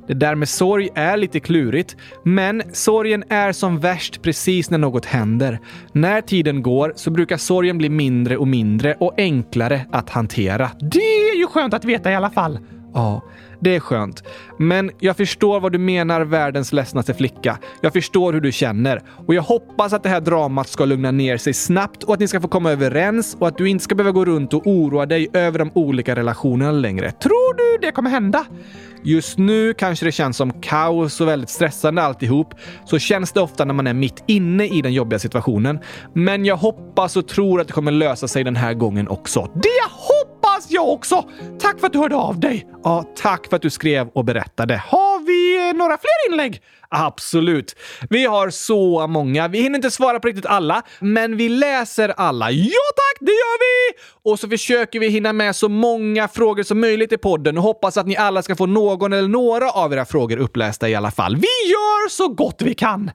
Det 0.08 0.14
där 0.14 0.36
med 0.36 0.50
sorg 0.50 0.90
är 0.96 1.18
lite 1.18 1.40
klurigt, 1.40 1.96
men 2.24 2.64
sorgen 2.74 3.24
är 3.30 3.52
som 3.52 3.80
värst 3.80 4.22
precis 4.22 4.70
när 4.70 4.78
något 4.78 5.06
händer. 5.06 5.60
När 5.92 6.22
tiden 6.22 6.64
går 6.64 6.94
så 6.96 7.12
brukar 7.12 7.38
sorgen 7.38 7.78
bli 7.78 7.90
mindre 7.90 8.38
och 8.38 8.48
mindre 8.48 8.96
och 9.00 9.14
enklare 9.18 9.86
att 9.92 10.10
hantera. 10.10 10.72
Det 10.80 11.00
är 11.00 11.38
ju 11.38 11.48
skönt 11.48 11.74
att 11.74 11.86
veta 11.86 12.12
i 12.12 12.16
alla 12.16 12.30
fall. 12.30 12.60
Ja, 12.94 13.22
det 13.64 13.76
är 13.76 13.80
skönt. 13.80 14.24
Men 14.60 14.92
jag 15.00 15.18
förstår 15.18 15.60
vad 15.60 15.72
du 15.72 15.78
menar, 15.78 16.22
världens 16.22 16.74
ledsnaste 16.74 17.14
flicka. 17.14 17.58
Jag 17.82 17.94
förstår 17.94 18.34
hur 18.34 18.42
du 18.42 18.52
känner 18.52 19.02
och 19.28 19.36
jag 19.36 19.42
hoppas 19.42 19.94
att 19.94 20.04
det 20.04 20.10
här 20.10 20.22
dramat 20.22 20.68
ska 20.68 20.86
lugna 20.86 21.12
ner 21.12 21.38
sig 21.38 21.54
snabbt 21.54 22.04
och 22.04 22.14
att 22.14 22.20
ni 22.20 22.28
ska 22.28 22.42
få 22.42 22.48
komma 22.48 22.72
överens 22.72 23.38
och 23.40 23.48
att 23.48 23.58
du 23.58 23.70
inte 23.70 23.84
ska 23.84 23.96
behöva 23.96 24.12
gå 24.12 24.26
runt 24.26 24.54
och 24.54 24.68
oroa 24.68 25.06
dig 25.06 25.28
över 25.34 25.60
de 25.60 25.72
olika 25.74 26.16
relationerna 26.16 26.72
längre. 26.72 27.12
Tror 27.12 27.58
du 27.58 27.88
det 27.88 27.92
kommer 27.92 28.10
hända? 28.10 28.46
Just 29.06 29.38
nu 29.38 29.74
kanske 29.74 30.06
det 30.06 30.12
känns 30.12 30.38
som 30.38 30.62
kaos 30.62 31.22
och 31.22 31.28
väldigt 31.28 31.50
stressande 31.50 32.02
alltihop. 32.02 32.54
Så 32.86 33.00
känns 33.00 33.32
det 33.32 33.42
ofta 33.42 33.66
när 33.66 33.74
man 33.74 33.88
är 33.88 33.94
mitt 33.94 34.24
inne 34.28 34.68
i 34.68 34.82
den 34.82 34.94
jobbiga 34.94 35.20
situationen. 35.20 35.80
Men 36.14 36.46
jag 36.46 36.58
hoppas 36.58 37.18
och 37.18 37.28
tror 37.28 37.62
att 37.62 37.68
det 37.68 37.74
kommer 37.74 37.92
lösa 37.92 38.28
sig 38.28 38.44
den 38.44 38.56
här 38.56 38.74
gången 38.74 39.08
också. 39.08 39.50
Det 39.54 39.70
hoppas 40.24 40.72
jag 40.72 40.90
också! 40.90 41.30
Tack 41.60 41.80
för 41.80 41.88
att 41.88 41.94
du 41.94 42.00
hörde 42.00 42.16
av 42.16 42.40
dig! 42.40 42.68
Ja, 42.84 43.06
tack 43.16 43.48
för 43.48 43.56
att 43.56 43.62
du 43.62 43.70
skrev 43.70 44.08
och 44.08 44.26
berättade. 44.26 44.84
Har 44.88 45.26
vi 45.26 45.74
några 45.74 45.98
fler 45.98 46.32
inlägg? 46.32 46.62
Absolut. 46.90 47.76
Vi 48.10 48.26
har 48.26 48.50
så 48.50 49.08
många. 49.08 49.48
Vi 49.48 49.62
hinner 49.62 49.76
inte 49.76 49.92
svara 49.92 50.20
på 50.20 50.28
riktigt 50.28 50.46
alla, 50.46 50.82
men 51.00 51.38
vi 51.38 51.50
läser 51.50 52.14
alla. 52.18 52.52
Ja 52.52 52.80
tack, 52.96 53.18
det 53.20 53.32
gör 53.32 53.60
vi! 53.60 54.00
Och 54.24 54.40
så 54.40 54.50
försöker 54.50 55.00
vi 55.00 55.10
hinna 55.10 55.34
med 55.34 55.56
så 55.56 55.70
många 55.70 56.28
frågor 56.28 56.64
som 56.64 56.80
möjligt 56.80 57.12
i 57.12 57.18
podden 57.18 57.58
och 57.58 57.64
hoppas 57.64 57.98
att 57.98 58.08
ni 58.08 58.18
alla 58.18 58.42
ska 58.42 58.56
få 58.56 58.66
någon 58.66 59.14
eller 59.14 59.28
några 59.28 59.72
av 59.72 59.94
era 59.94 60.06
frågor 60.06 60.38
upplästa 60.38 60.90
i 60.90 60.96
alla 60.96 61.12
fall. 61.12 61.36
Vi 61.36 61.70
gör 61.70 62.10
så 62.10 62.28
gott 62.28 62.62
vi 62.62 62.74
kan! 62.74 63.12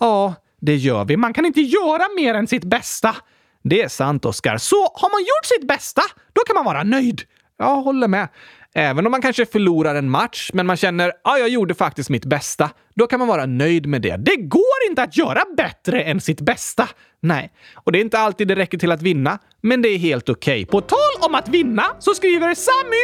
Ja, 0.00 0.34
det 0.60 0.76
gör 0.76 1.04
vi. 1.04 1.16
Man 1.16 1.32
kan 1.32 1.46
inte 1.46 1.60
göra 1.60 2.02
mer 2.16 2.34
än 2.34 2.46
sitt 2.46 2.64
bästa. 2.64 3.16
Det 3.62 3.82
är 3.82 3.88
sant, 3.88 4.24
Oskar. 4.24 4.56
Så 4.56 4.76
har 4.76 5.10
man 5.10 5.20
gjort 5.20 5.46
sitt 5.58 5.68
bästa, 5.68 6.02
då 6.32 6.40
kan 6.40 6.54
man 6.54 6.64
vara 6.64 6.82
nöjd. 6.82 7.22
Jag 7.58 7.76
håller 7.76 8.08
med. 8.08 8.28
Även 8.74 9.06
om 9.06 9.10
man 9.10 9.22
kanske 9.22 9.46
förlorar 9.46 9.94
en 9.94 10.10
match, 10.10 10.50
men 10.52 10.66
man 10.66 10.76
känner 10.76 11.08
att 11.08 11.20
ah, 11.24 11.36
jag 11.36 11.48
gjorde 11.48 11.74
faktiskt 11.74 12.10
mitt 12.10 12.24
bästa. 12.24 12.70
Då 12.94 13.06
kan 13.06 13.18
man 13.18 13.28
vara 13.28 13.46
nöjd 13.46 13.86
med 13.86 14.02
det. 14.02 14.16
Det 14.16 14.36
går 14.36 14.78
inte 14.88 15.02
att 15.02 15.16
göra 15.16 15.42
bättre 15.56 16.02
än 16.02 16.20
sitt 16.20 16.40
bästa. 16.40 16.88
Nej, 17.22 17.52
och 17.74 17.92
det 17.92 17.98
är 17.98 18.00
inte 18.00 18.18
alltid 18.18 18.48
det 18.48 18.54
räcker 18.54 18.78
till 18.78 18.92
att 18.92 19.02
vinna, 19.02 19.38
men 19.60 19.82
det 19.82 19.88
är 19.88 19.98
helt 19.98 20.28
okej. 20.28 20.62
Okay. 20.62 20.66
På 20.66 20.80
tal 20.80 21.28
om 21.28 21.34
att 21.34 21.48
vinna 21.48 21.84
så 21.98 22.14
skriver 22.14 22.54
Sammy 22.54 23.02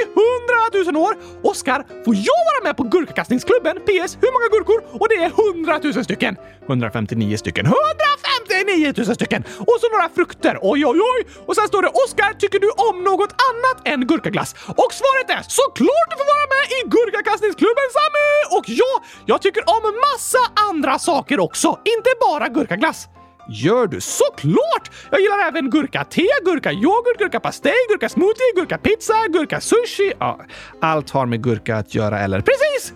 100 0.85 0.93
000 0.93 1.03
år 1.03 1.17
Oskar, 1.43 1.87
får 2.05 2.15
jag 2.15 2.43
vara 2.51 2.65
med 2.65 2.77
på 2.77 2.83
gurkakastningsklubben? 2.83 3.77
PS. 3.77 4.19
Hur 4.21 4.33
många 4.33 4.49
gurkor? 4.53 5.01
Och 5.01 5.09
det 5.09 5.15
är 5.15 5.31
100 5.55 5.81
000 5.95 6.05
stycken. 6.05 6.37
159 6.69 7.37
stycken. 7.37 7.67
159 8.67 8.93
000 8.97 9.15
stycken! 9.15 9.43
Och 9.59 9.77
så 9.81 9.87
några 9.95 10.09
frukter. 10.09 10.59
Oj, 10.63 10.87
oj, 10.87 11.01
oj! 11.13 11.21
Och 11.47 11.55
sen 11.57 11.69
står 11.69 11.83
det 11.83 11.89
Oskar, 11.89 12.33
tycker 12.39 12.59
du 12.59 12.71
om 12.89 13.05
något 13.05 13.33
annat 13.49 13.79
än 13.85 14.07
gurkaglass? 14.07 14.55
Och 14.83 14.93
svaret 15.01 15.29
är 15.39 15.43
såklart 15.61 16.09
du 16.11 16.17
får 16.21 16.29
vara 16.35 16.47
med 16.57 16.65
i 16.77 16.79
gurkakastningsklubben 16.95 17.89
Sammy! 17.99 18.59
Och 18.59 18.65
ja, 18.69 18.93
jag 19.27 19.43
tycker 19.43 19.63
om 19.77 19.83
massa 20.07 20.43
andra 20.71 20.99
saker 20.99 21.41
också, 21.41 21.69
inte 21.69 22.11
bara 22.21 22.49
gurkaglass. 22.49 23.09
Gör 23.49 23.87
du? 23.87 24.01
Såklart! 24.01 24.91
Jag 25.11 25.21
gillar 25.21 25.39
även 25.49 25.71
gurka-te, 25.71 26.29
gurka-yoghurt, 26.45 27.19
gurka-pastej, 27.19 27.75
gurka-smoothie, 27.91 28.51
gurka-pizza, 28.57 29.15
gurka-sushi. 29.29 30.13
Ja, 30.19 30.41
allt 30.81 31.11
har 31.11 31.27
med 31.27 31.43
gurka 31.43 31.77
att 31.77 31.95
göra, 31.95 32.21
eller? 32.21 32.41
Precis! 32.41 32.95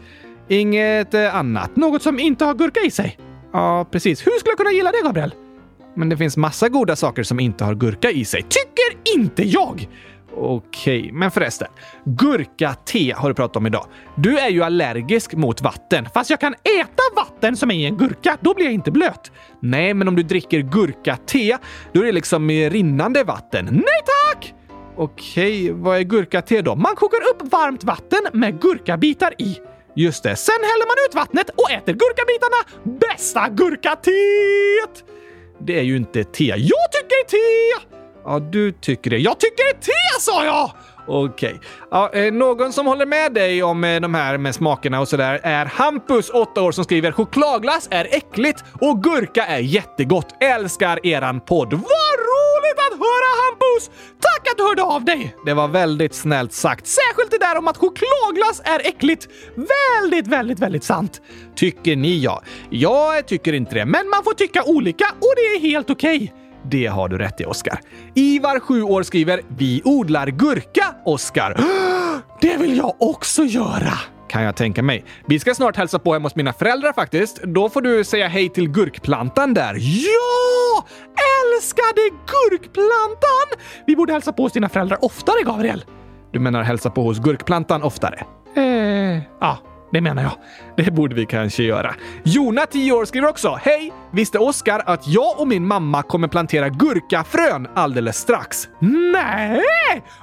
Inget 0.49 1.15
eh, 1.15 1.37
annat. 1.37 1.77
Något 1.77 2.03
som 2.03 2.19
inte 2.19 2.45
har 2.45 2.55
gurka 2.55 2.81
i 2.81 2.91
sig. 2.91 3.19
Ja, 3.53 3.87
precis. 3.91 4.27
Hur 4.27 4.39
skulle 4.39 4.51
jag 4.51 4.59
kunna 4.59 4.73
gilla 4.73 4.93
det, 4.93 5.01
Gabriel? 5.05 5.35
Men 5.95 6.09
det 6.09 6.17
finns 6.17 6.37
massa 6.37 6.69
goda 6.69 6.97
saker 6.97 7.23
som 7.23 7.41
inte 7.41 7.65
har 7.65 7.75
gurka 7.75 8.11
i 8.11 8.25
sig. 8.25 8.43
Tycker 8.43 9.15
inte 9.17 9.43
jag! 9.43 9.89
Okej, 10.37 11.11
men 11.13 11.31
förresten. 11.31 11.69
Gurka-te 12.05 13.15
har 13.17 13.29
du 13.29 13.35
pratat 13.35 13.57
om 13.57 13.67
idag. 13.67 13.87
Du 14.17 14.39
är 14.39 14.49
ju 14.49 14.63
allergisk 14.63 15.35
mot 15.35 15.63
vatten. 15.63 16.09
Fast 16.15 16.31
jag 16.31 16.41
kan 16.41 16.55
äta 16.55 17.03
vatten 17.17 17.57
som 17.57 17.71
är 17.71 17.75
i 17.75 17.87
en 17.87 17.97
gurka. 17.97 18.37
Då 18.41 18.55
blir 18.55 18.65
jag 18.65 18.75
inte 18.75 18.91
blöt. 18.91 19.33
Nej, 19.61 19.95
men 19.95 20.09
om 20.09 20.17
du 20.17 20.23
dricker 20.23 20.61
gurka-te, 20.61 21.57
då 21.93 22.01
är 22.01 22.05
det 22.05 22.13
liksom 22.13 22.51
rinnande 22.51 23.25
vatten. 23.25 23.65
Nej 23.65 24.01
tack! 24.33 24.55
Okej, 24.97 25.73
vad 25.73 25.97
är 25.97 26.03
gurka-te 26.03 26.63
då? 26.63 26.77
Man 26.77 26.97
kokar 26.97 27.21
upp 27.31 27.53
varmt 27.53 27.85
vatten 27.85 28.21
med 28.33 28.61
gurkabitar 28.61 29.35
i. 29.39 29.59
Just 29.97 30.23
det, 30.23 30.37
sen 30.37 30.55
häller 30.55 30.87
man 30.87 30.97
ut 31.09 31.15
vattnet 31.15 31.51
och 31.51 31.71
äter 31.71 31.93
gurkabitarna. 31.93 32.99
Bästa 32.99 33.49
gurkateet! 33.49 35.05
Det 35.61 35.79
är 35.79 35.83
ju 35.83 35.97
inte 35.97 36.25
te. 36.25 36.45
Jag 36.45 36.93
tycker 36.93 37.29
te! 37.29 37.87
Ja, 38.25 38.39
du 38.39 38.73
tycker 38.73 39.11
det. 39.11 39.19
Jag 39.19 39.41
tycker 39.41 39.81
te, 39.81 40.21
sa 40.21 40.45
jag! 40.45 40.71
Okej. 41.07 41.55
Okay. 41.55 41.69
Ja, 41.91 42.11
eh, 42.13 42.33
någon 42.33 42.73
som 42.73 42.87
håller 42.87 43.07
med 43.07 43.33
dig 43.33 43.63
om 43.63 43.85
eh, 43.85 44.01
de 44.01 44.15
här 44.15 44.39
med 44.39 44.55
smakerna 44.55 45.01
och 45.01 45.09
sådär 45.09 45.41
är 45.43 45.67
Hampus, 45.67 46.31
8 46.31 46.63
år, 46.63 46.73
som 46.73 46.85
skriver 46.85 47.13
“Chokladglass 47.13 47.89
är 47.91 48.05
äckligt 48.11 48.65
och 48.81 49.03
gurka 49.03 49.47
är 49.47 49.59
jättegott. 49.59 50.43
Älskar 50.43 51.07
eran 51.07 51.41
podd.” 51.41 51.73
Va? 51.73 52.10
Höra 53.01 53.31
Hampus! 53.43 53.91
Tack 54.21 54.49
att 54.51 54.59
du 54.59 54.63
hörde 54.63 54.83
av 54.83 55.05
dig! 55.05 55.37
Det 55.45 55.55
var 55.55 55.69
väldigt 55.69 56.15
snällt 56.15 56.53
sagt. 56.53 56.87
Särskilt 56.87 57.31
det 57.31 57.39
där 57.39 57.59
om 57.59 57.69
att 57.69 57.77
chokladglass 57.77 58.63
är 58.65 58.87
äckligt. 58.89 59.29
Väldigt, 59.55 60.27
väldigt, 60.27 60.59
väldigt 60.59 60.85
sant. 60.85 61.21
Tycker 61.55 61.97
ni 61.97 62.19
ja. 62.19 62.43
Jag 62.71 63.27
tycker 63.27 63.53
inte 63.53 63.75
det, 63.75 63.87
men 63.87 64.09
man 64.09 64.25
får 64.25 64.35
tycka 64.35 64.63
olika 64.67 65.05
och 65.05 65.33
det 65.37 65.41
är 65.41 65.61
helt 65.61 65.91
okej. 65.91 66.17
Okay. 66.17 66.29
Det 66.71 66.87
har 66.87 67.09
du 67.09 67.19
rätt 67.19 67.41
i, 67.41 67.45
Oskar. 67.45 67.81
Ivar, 68.15 68.61
7 68.61 68.83
år, 68.83 69.03
skriver 69.03 69.43
“Vi 69.49 69.83
odlar 69.85 70.27
gurka, 70.27 70.95
Oskar”. 71.05 71.61
Det 72.41 72.57
vill 72.57 72.77
jag 72.77 72.95
också 72.99 73.43
göra! 73.45 73.99
Kan 74.31 74.43
jag 74.43 74.57
tänka 74.57 74.83
mig. 74.83 75.05
Vi 75.27 75.39
ska 75.39 75.55
snart 75.55 75.77
hälsa 75.77 75.99
på 75.99 76.13
hemma 76.13 76.27
hos 76.27 76.37
mina 76.37 76.53
föräldrar 76.53 76.93
faktiskt. 76.93 77.43
Då 77.43 77.69
får 77.69 77.81
du 77.81 78.05
säga 78.05 78.29
hej 78.29 78.49
till 78.49 78.69
gurkplantan 78.69 79.55
där. 79.55 79.77
Ja! 79.79 80.87
Älskade 81.43 82.01
gurkplantan! 82.27 83.65
Vi 83.87 83.97
borde 83.97 84.13
hälsa 84.13 84.33
på 84.33 84.43
hos 84.43 84.53
dina 84.53 84.69
föräldrar 84.69 85.05
oftare, 85.05 85.43
Gabriel. 85.45 85.85
Du 86.33 86.39
menar 86.39 86.63
hälsa 86.63 86.91
på 86.91 87.03
hos 87.03 87.19
gurkplantan 87.19 87.83
oftare? 87.83 88.25
Eh, 88.57 89.23
ja. 89.41 89.59
Det 89.93 90.01
menar 90.01 90.23
jag. 90.23 90.33
Det 90.77 90.91
borde 90.91 91.15
vi 91.15 91.27
kanske 91.27 91.63
göra. 91.63 91.95
Jona, 92.25 92.67
10 92.67 92.93
år, 92.93 93.05
skriver 93.05 93.29
också 93.29 93.59
Hej! 93.63 93.93
Visste 94.13 94.39
Oskar 94.39 94.83
att 94.87 95.09
jag 95.09 95.41
och 95.41 95.49
min 95.49 95.67
mamma 95.67 96.03
kommer 96.03 96.29
plantera 96.29 96.69
gurkafrön 96.69 97.69
alldeles 97.75 98.17
strax? 98.17 98.69
Nej! 99.13 99.63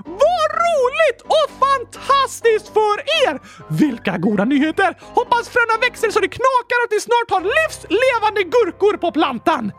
Vad 0.05 0.47
roligt 0.63 1.21
och 1.21 1.47
fantastiskt 1.65 2.73
för 2.73 2.97
er! 3.27 3.39
Vilka 3.69 4.17
goda 4.17 4.45
nyheter! 4.45 4.97
Hoppas 5.01 5.49
fröna 5.49 5.79
växer 5.81 6.11
så 6.11 6.19
det 6.19 6.27
knakar 6.27 6.77
och 6.79 6.85
att 6.85 6.91
ni 6.91 6.99
snart 6.99 7.29
har 7.31 7.41
livslevande 7.41 8.43
gurkor 8.43 8.97
på 8.97 9.11
plantan! 9.11 9.71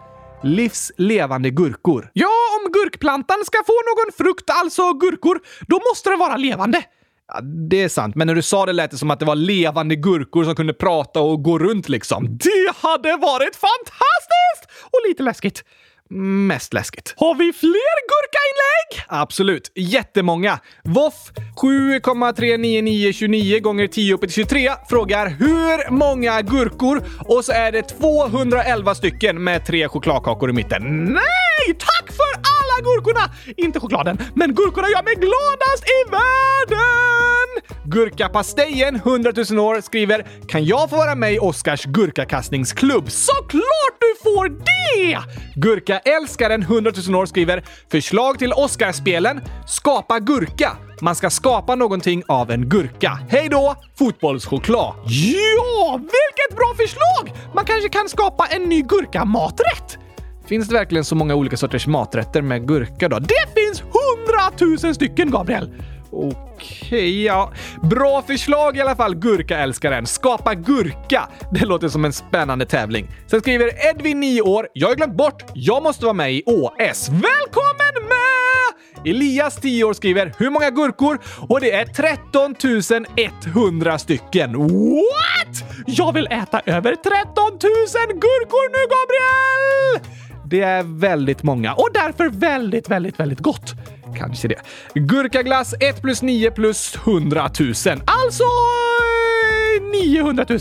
Livslevande 0.43 1.51
gurkor. 1.51 2.11
Ja, 2.13 2.29
om 2.57 2.73
gurkplantan 2.73 3.45
ska 3.45 3.59
få 3.67 3.73
någon 3.73 4.13
frukt, 4.19 4.51
alltså 4.51 4.93
gurkor, 4.93 5.41
då 5.67 5.81
måste 5.91 6.11
den 6.11 6.19
vara 6.19 6.37
levande. 6.37 6.83
Ja, 7.29 7.41
det 7.41 7.83
är 7.83 7.89
sant, 7.89 8.15
men 8.15 8.27
när 8.27 8.35
du 8.35 8.43
sa 8.43 8.67
det 8.67 8.73
lät 8.73 8.91
det 8.91 8.99
som 8.99 9.11
att 9.11 9.19
det 9.19 9.25
var 9.25 9.35
levande 9.37 9.97
gurkor 9.97 10.45
som 10.45 10.55
kunde 10.55 10.73
prata 10.73 11.21
och 11.21 11.43
gå 11.43 11.59
runt 11.59 11.89
liksom. 11.89 12.39
Det 12.39 12.73
hade 12.77 13.17
varit 13.17 13.57
fantastiskt! 13.57 14.87
Och 14.91 14.99
lite 15.09 15.23
läskigt. 15.23 15.65
Mest 16.11 16.73
läskigt. 16.73 17.15
Har 17.17 17.35
vi 17.35 17.53
fler 17.53 17.99
gurkainlägg? 18.09 19.05
Absolut. 19.09 19.73
Jättemånga. 19.75 20.59
Voff 20.85 21.31
7,39929 21.63 23.61
gånger 23.61 23.87
10 23.87 24.15
upp 24.15 24.21
till 24.21 24.31
23 24.31 24.71
frågar 24.89 25.29
hur 25.29 25.91
många 25.91 26.43
gurkor? 26.43 27.03
Och 27.21 27.45
så 27.45 27.53
är 27.53 27.73
det 27.73 27.83
211 27.83 28.95
stycken 28.95 29.45
med 29.45 29.67
tre 29.67 29.89
chokladkakor 29.89 30.51
i 30.51 30.53
mitten. 30.53 31.05
Nej! 31.05 31.75
Tack 31.79 31.98
gurkorna! 32.83 33.31
Inte 33.57 33.81
chokladen, 33.81 34.19
men 34.35 34.55
gurkorna 34.55 34.89
gör 34.89 35.03
mig 35.03 35.15
gladast 35.15 35.85
i 35.85 36.11
världen! 36.11 37.49
Gurkapastejen, 37.85 38.97
100 38.97 39.33
000 39.51 39.59
år, 39.59 39.81
skriver 39.81 40.27
“Kan 40.49 40.65
jag 40.65 40.91
få 40.91 40.97
vara 40.97 41.15
med 41.15 41.35
i 41.35 41.39
Oscars 41.39 41.85
gurkakastningsklubb?” 41.85 43.11
Såklart 43.11 43.95
du 44.01 44.15
får 44.23 44.49
det! 44.49 45.19
Gurkaälskaren, 45.55 46.63
100 46.63 46.93
000 47.09 47.21
år, 47.21 47.27
skriver 47.27 47.65
“Förslag 47.91 48.39
till 48.39 48.53
Oscarspelen? 48.53 49.41
Skapa 49.67 50.19
gurka. 50.19 50.77
Man 51.01 51.15
ska 51.15 51.31
skapa 51.31 51.75
någonting 51.75 52.23
av 52.29 52.51
en 52.51 52.69
gurka. 52.69 53.19
Hej 53.31 53.49
då! 53.49 53.75
Fotbollschoklad. 53.99 54.95
Ja, 55.07 55.97
vilket 55.97 56.57
bra 56.57 56.75
förslag! 56.77 57.37
Man 57.55 57.65
kanske 57.65 57.89
kan 57.89 58.09
skapa 58.09 58.47
en 58.47 58.63
ny 58.63 58.83
gurkamaträtt. 58.83 59.99
Finns 60.49 60.69
det 60.69 60.75
verkligen 60.75 61.05
så 61.05 61.15
många 61.15 61.35
olika 61.35 61.57
sorters 61.57 61.87
maträtter 61.87 62.43
med 62.43 62.69
gurka 62.69 63.09
då? 63.09 63.19
Det 63.19 63.47
finns 63.57 63.83
hundratusen 63.83 64.95
stycken, 64.95 65.31
Gabriel! 65.31 65.71
Okej, 66.11 66.37
okay, 66.87 67.23
ja. 67.23 67.53
Bra 67.83 68.23
förslag 68.23 68.77
i 68.77 68.81
alla 68.81 68.97
fall, 68.97 69.15
gurkaälskaren. 69.15 70.07
Skapa 70.07 70.55
gurka. 70.55 71.29
Det 71.53 71.65
låter 71.65 71.89
som 71.89 72.05
en 72.05 72.13
spännande 72.13 72.67
tävling. 72.67 73.11
Sen 73.27 73.41
skriver 73.41 73.89
Edvin, 73.91 74.21
9 74.21 74.43
år. 74.43 74.69
Jag 74.73 74.89
har 74.89 74.95
glömt 74.95 75.17
bort. 75.17 75.43
Jag 75.55 75.83
måste 75.83 76.05
vara 76.05 76.13
med 76.13 76.33
i 76.33 76.43
ÅS”. 76.47 77.09
Välkommen 77.09 78.09
med! 78.09 79.09
Elias, 79.15 79.57
10 79.57 79.85
år, 79.85 79.93
skriver 79.93 80.35
“Hur 80.39 80.51
många 80.51 80.71
gurkor?” 80.71 81.19
och 81.49 81.61
det 81.61 81.73
är 81.73 81.85
13 81.85 82.55
100 83.55 83.99
stycken. 83.99 84.53
What? 84.59 85.85
Jag 85.87 86.13
vill 86.13 86.27
äta 86.27 86.61
över 86.67 86.95
13 86.95 87.45
000 87.51 87.59
gurkor 88.09 88.71
nu, 88.71 88.83
Gabriel! 88.95 90.28
Det 90.51 90.61
är 90.61 90.83
väldigt 90.83 91.43
många 91.43 91.75
och 91.75 91.89
därför 91.95 92.29
väldigt, 92.29 92.91
väldigt, 92.91 93.21
väldigt 93.21 93.41
gott. 93.41 93.75
Kanske 94.19 94.49
det. 94.49 94.61
Gurkaglass 94.95 95.75
1 95.81 96.03
plus 96.03 96.23
9 96.23 96.51
plus 96.51 96.97
100 97.07 97.51
000. 97.61 97.69
Alltså 98.05 98.45
900 100.05 100.47
000. 100.49 100.59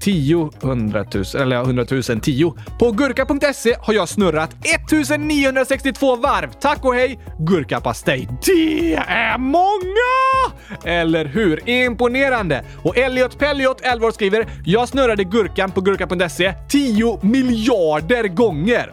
10 0.00 0.50
100 0.62 1.04
000, 1.14 1.24
eller 1.38 1.56
100 1.56 1.84
000, 1.90 2.02
10. 2.02 2.54
På 2.78 2.90
gurka.se 2.90 3.76
har 3.80 3.94
jag 3.94 4.08
snurrat 4.08 4.50
1962 4.52 6.16
varv. 6.16 6.52
Tack 6.60 6.84
och 6.84 6.94
hej, 6.94 7.18
gurkapastej. 7.38 8.28
Det 8.46 8.94
är 8.94 9.38
många! 9.38 10.35
Eller 10.84 11.24
hur? 11.24 11.68
Imponerande! 11.68 12.64
Och 12.82 12.96
Elliot 12.98 13.38
Pelliot, 13.38 13.80
11 13.80 14.06
år, 14.06 14.10
skriver 14.10 14.46
“Jag 14.64 14.88
snurrade 14.88 15.24
gurkan 15.24 15.70
på 15.70 15.80
gurka.se 15.80 16.54
10 16.68 17.18
miljarder 17.22 18.28
gånger.” 18.28 18.92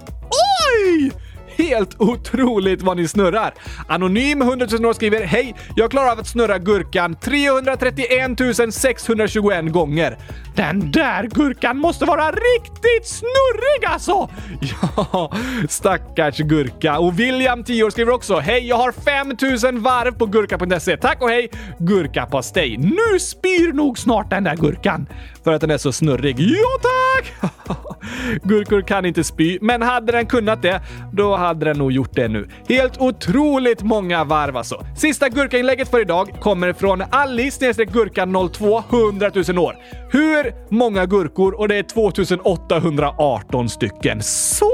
Oj! 0.90 1.12
Helt 1.58 2.02
otroligt 2.02 2.82
vad 2.82 2.98
ni 2.98 3.08
snurrar! 3.08 3.54
Anonym 3.88 4.42
100 4.42 4.68
000 4.72 4.86
år 4.86 4.94
skriver 4.94 5.24
“Hej! 5.24 5.56
Jag 5.76 5.92
klarar 5.92 6.12
av 6.12 6.20
att 6.20 6.28
snurra 6.28 6.58
gurkan 6.58 7.16
331 7.16 8.74
621 8.74 9.72
gånger. 9.72 10.18
Den 10.56 10.92
där 10.92 11.24
gurkan 11.24 11.78
måste 11.78 12.06
vara 12.06 12.32
riktigt 12.32 13.08
snurrig 13.08 13.86
alltså! 13.86 14.30
Ja, 14.96 15.32
stackars 15.70 16.38
gurka. 16.38 17.00
Och 17.00 17.20
William, 17.20 17.64
10 17.64 17.84
år, 17.84 17.90
skriver 17.90 18.12
också 18.12 18.40
“Hej! 18.40 18.68
Jag 18.68 18.78
har 18.78 18.92
5000 18.92 19.82
varv 19.82 20.12
på 20.12 20.26
gurka.se. 20.26 20.98
Tack 20.98 21.22
och 21.22 21.30
hej! 21.30 21.50
Gurkapastej. 21.80 22.78
Nu 22.78 23.20
spyr 23.20 23.74
nog 23.74 23.98
snart 24.00 24.30
den 24.30 24.44
där 24.44 24.56
gurkan 24.56 25.08
för 25.44 25.54
att 25.54 25.62
den 25.62 25.72
är 25.72 25.78
så 25.78 25.92
snurrig. 25.92 26.40
Ja 26.40 26.80
tack! 26.82 27.54
Gurkor 28.44 28.82
kan 28.82 29.06
inte 29.06 29.24
spy, 29.24 29.58
men 29.62 29.82
hade 29.82 30.12
den 30.12 30.26
kunnat 30.26 30.62
det, 30.62 30.82
då 31.12 31.36
hade 31.44 31.66
den 31.66 31.78
nog 31.78 31.92
gjort 31.92 32.16
det 32.16 32.28
nu. 32.28 32.48
Helt 32.70 33.02
otroligt 33.02 33.84
många 33.84 34.24
varv 34.24 34.58
alltså. 34.58 34.86
Sista 34.98 35.30
gurkainlägget 35.30 35.90
för 35.90 36.02
idag 36.02 36.30
kommer 36.42 36.74
från 36.74 37.02
Ali-Gurka02 37.02 38.84
100 38.90 39.32
000 39.48 39.58
år. 39.58 39.78
Hur 40.12 40.54
många 40.70 41.06
gurkor? 41.06 41.60
Och 41.60 41.68
det 41.68 41.76
är 41.76 41.84
2818 41.84 43.70
stycken. 43.70 44.24
Så 44.24 44.66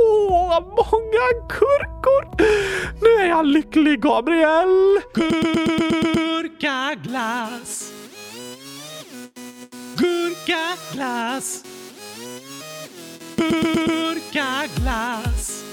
många 0.61 1.27
gurkor! 1.49 2.37
Nu 3.01 3.23
är 3.23 3.27
jag 3.29 3.45
lycklig, 3.45 4.01
Gabriel! 4.01 4.99
Gurkaglass 6.59 7.93
Gurkaglass 9.97 11.63
Gurkaglass 14.29 15.68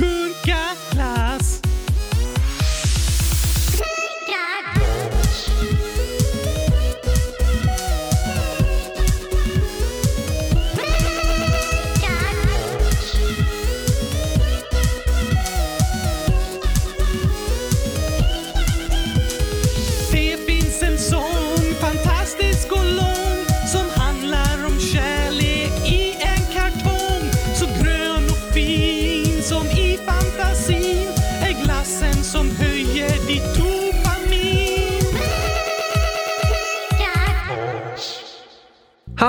Gurkaglass 0.00 1.60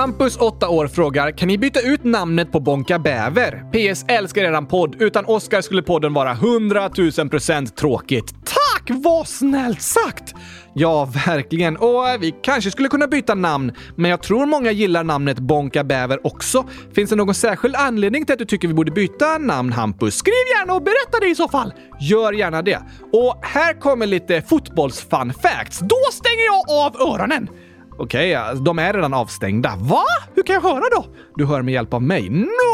Hampus, 0.02 0.36
8 0.36 0.68
år, 0.68 0.86
frågar 0.86 1.30
“Kan 1.30 1.48
ni 1.48 1.58
byta 1.58 1.80
ut 1.80 2.04
namnet 2.04 2.52
på 2.52 2.60
Bonka 2.60 2.98
Bäver? 2.98 3.64
PS. 3.72 4.04
Älskar 4.08 4.42
eran 4.42 4.66
podd. 4.66 4.96
Utan 5.02 5.24
Oscar 5.26 5.60
skulle 5.60 5.82
podden 5.82 6.14
vara 6.14 6.32
100 6.32 6.88
000% 6.88 7.66
tråkigt. 7.66 8.34
Tack! 8.44 8.90
Vad 8.90 9.28
snällt 9.28 9.82
sagt! 9.82 10.34
Ja, 10.74 11.08
verkligen. 11.26 11.76
Och 11.76 12.08
eh, 12.08 12.20
vi 12.20 12.34
kanske 12.42 12.70
skulle 12.70 12.88
kunna 12.88 13.06
byta 13.06 13.34
namn, 13.34 13.72
men 13.96 14.10
jag 14.10 14.22
tror 14.22 14.46
många 14.46 14.70
gillar 14.70 15.04
namnet 15.04 15.38
Bonka 15.38 15.84
Bäver 15.84 16.26
också. 16.26 16.64
Finns 16.94 17.10
det 17.10 17.16
någon 17.16 17.34
särskild 17.34 17.76
anledning 17.76 18.26
till 18.26 18.32
att 18.32 18.38
du 18.38 18.44
tycker 18.44 18.68
vi 18.68 18.74
borde 18.74 18.92
byta 18.92 19.38
namn, 19.38 19.72
Hampus? 19.72 20.14
Skriv 20.14 20.34
gärna 20.58 20.74
och 20.74 20.82
berätta 20.82 21.20
det 21.20 21.28
i 21.28 21.34
så 21.34 21.48
fall. 21.48 21.72
Gör 22.00 22.32
gärna 22.32 22.62
det. 22.62 22.78
Och 23.12 23.36
här 23.42 23.80
kommer 23.80 24.06
lite 24.06 24.42
fotbolls-fun 24.42 25.32
facts. 25.42 25.78
Då 25.78 25.96
stänger 26.12 26.44
jag 26.44 26.86
av 26.86 27.12
öronen! 27.12 27.48
Okej, 27.98 28.38
okay, 28.38 28.54
de 28.60 28.78
är 28.78 28.92
redan 28.92 29.14
avstängda. 29.14 29.72
Va? 29.80 30.04
Hur 30.34 30.42
kan 30.42 30.54
jag 30.54 30.62
höra 30.62 30.84
då? 30.96 31.04
Du 31.36 31.46
hör 31.46 31.62
med 31.62 31.74
hjälp 31.74 31.94
av 31.94 32.02
mig. 32.02 32.30
No! 32.30 32.72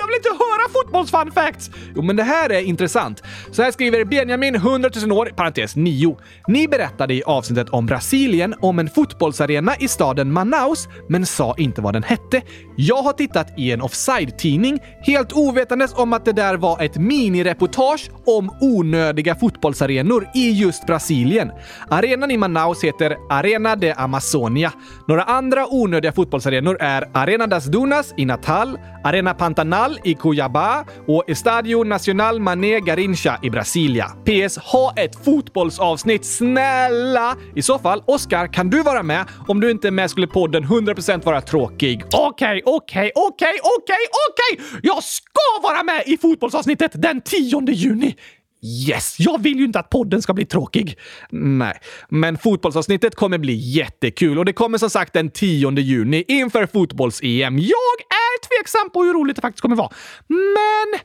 Jag 0.00 0.06
vill 0.06 0.16
inte 0.16 0.28
höra 0.28 0.51
fotboll! 0.70 0.92
fotbolls-fun 0.92 1.30
facts! 1.30 1.70
Jo, 1.94 2.02
men 2.02 2.16
det 2.16 2.22
här 2.22 2.50
är 2.50 2.60
intressant. 2.60 3.22
Så 3.50 3.62
här 3.62 3.70
skriver 3.70 4.04
Benjamin, 4.04 4.54
100 4.54 4.90
000 5.06 5.12
år, 5.12 5.26
parentes 5.36 5.76
9. 5.76 6.16
Ni 6.48 6.68
berättade 6.68 7.14
i 7.14 7.22
avsnittet 7.22 7.68
om 7.68 7.86
Brasilien 7.86 8.54
om 8.60 8.78
en 8.78 8.90
fotbollsarena 8.90 9.76
i 9.76 9.88
staden 9.88 10.32
Manaus, 10.32 10.88
men 11.08 11.26
sa 11.26 11.54
inte 11.58 11.80
vad 11.80 11.94
den 11.94 12.02
hette. 12.02 12.42
Jag 12.76 13.02
har 13.02 13.12
tittat 13.12 13.58
i 13.58 13.72
en 13.72 13.82
offside-tidning, 13.82 14.78
helt 15.00 15.32
ovetandes 15.32 15.94
om 15.94 16.12
att 16.12 16.24
det 16.24 16.32
där 16.32 16.56
var 16.56 16.82
ett 16.82 16.96
minireportage 16.96 18.10
om 18.26 18.56
onödiga 18.60 19.34
fotbollsarenor 19.34 20.28
i 20.34 20.50
just 20.50 20.86
Brasilien. 20.86 21.50
Arenan 21.88 22.30
i 22.30 22.36
Manaus 22.36 22.84
heter 22.84 23.16
Arena 23.30 23.76
de 23.76 23.92
Amazonia. 23.92 24.72
Några 25.08 25.22
andra 25.22 25.66
onödiga 25.70 26.12
fotbollsarenor 26.12 26.76
är 26.80 27.08
Arena 27.12 27.46
das 27.46 27.64
Dunas 27.64 28.14
i 28.16 28.24
Natal, 28.24 28.78
Arena 29.04 29.34
Pantanal 29.34 29.98
i 30.04 30.14
Cuiabá 30.14 30.51
och 31.06 31.30
Estadio 31.30 31.84
Nacional 31.84 32.40
Mané 32.40 32.80
Garrincha 32.80 33.38
i 33.42 33.50
Brasilia. 33.50 34.06
PS. 34.06 34.58
Ha 34.58 34.94
ett 34.96 35.24
fotbollsavsnitt, 35.24 36.24
snälla! 36.24 37.36
I 37.54 37.62
så 37.62 37.78
fall, 37.78 38.02
Oskar, 38.06 38.52
kan 38.52 38.70
du 38.70 38.82
vara 38.82 39.02
med? 39.02 39.24
Om 39.48 39.60
du 39.60 39.70
inte 39.70 39.88
är 39.88 39.92
med 39.92 40.10
skulle 40.10 40.26
podden 40.26 40.64
100% 40.64 41.24
vara 41.24 41.40
tråkig. 41.40 42.02
Okej, 42.12 42.62
okej, 42.64 43.10
okej, 43.14 43.58
okej, 43.62 44.04
okej! 44.28 44.80
Jag 44.82 45.02
ska 45.02 45.62
vara 45.62 45.82
med 45.82 46.02
i 46.06 46.16
fotbollsavsnittet 46.16 46.92
den 46.94 47.20
10 47.20 47.70
juni! 47.70 48.16
Yes! 48.64 49.16
Jag 49.18 49.42
vill 49.42 49.58
ju 49.58 49.64
inte 49.64 49.78
att 49.78 49.90
podden 49.90 50.22
ska 50.22 50.34
bli 50.34 50.44
tråkig. 50.44 50.98
Nej, 51.30 51.78
men 52.08 52.38
fotbollsavsnittet 52.38 53.14
kommer 53.14 53.38
bli 53.38 53.54
jättekul 53.54 54.38
och 54.38 54.44
det 54.44 54.52
kommer 54.52 54.78
som 54.78 54.90
sagt 54.90 55.12
den 55.12 55.30
10 55.30 55.70
juni 55.70 56.24
inför 56.28 56.66
fotbolls-EM. 56.66 57.58
Jag 57.58 57.96
är 58.42 58.48
tveksam 58.48 58.90
på 58.90 59.02
hur 59.04 59.14
roligt 59.14 59.36
det 59.36 59.42
faktiskt 59.42 59.62
kommer 59.62 59.76
vara, 59.76 59.90
men 60.28 61.00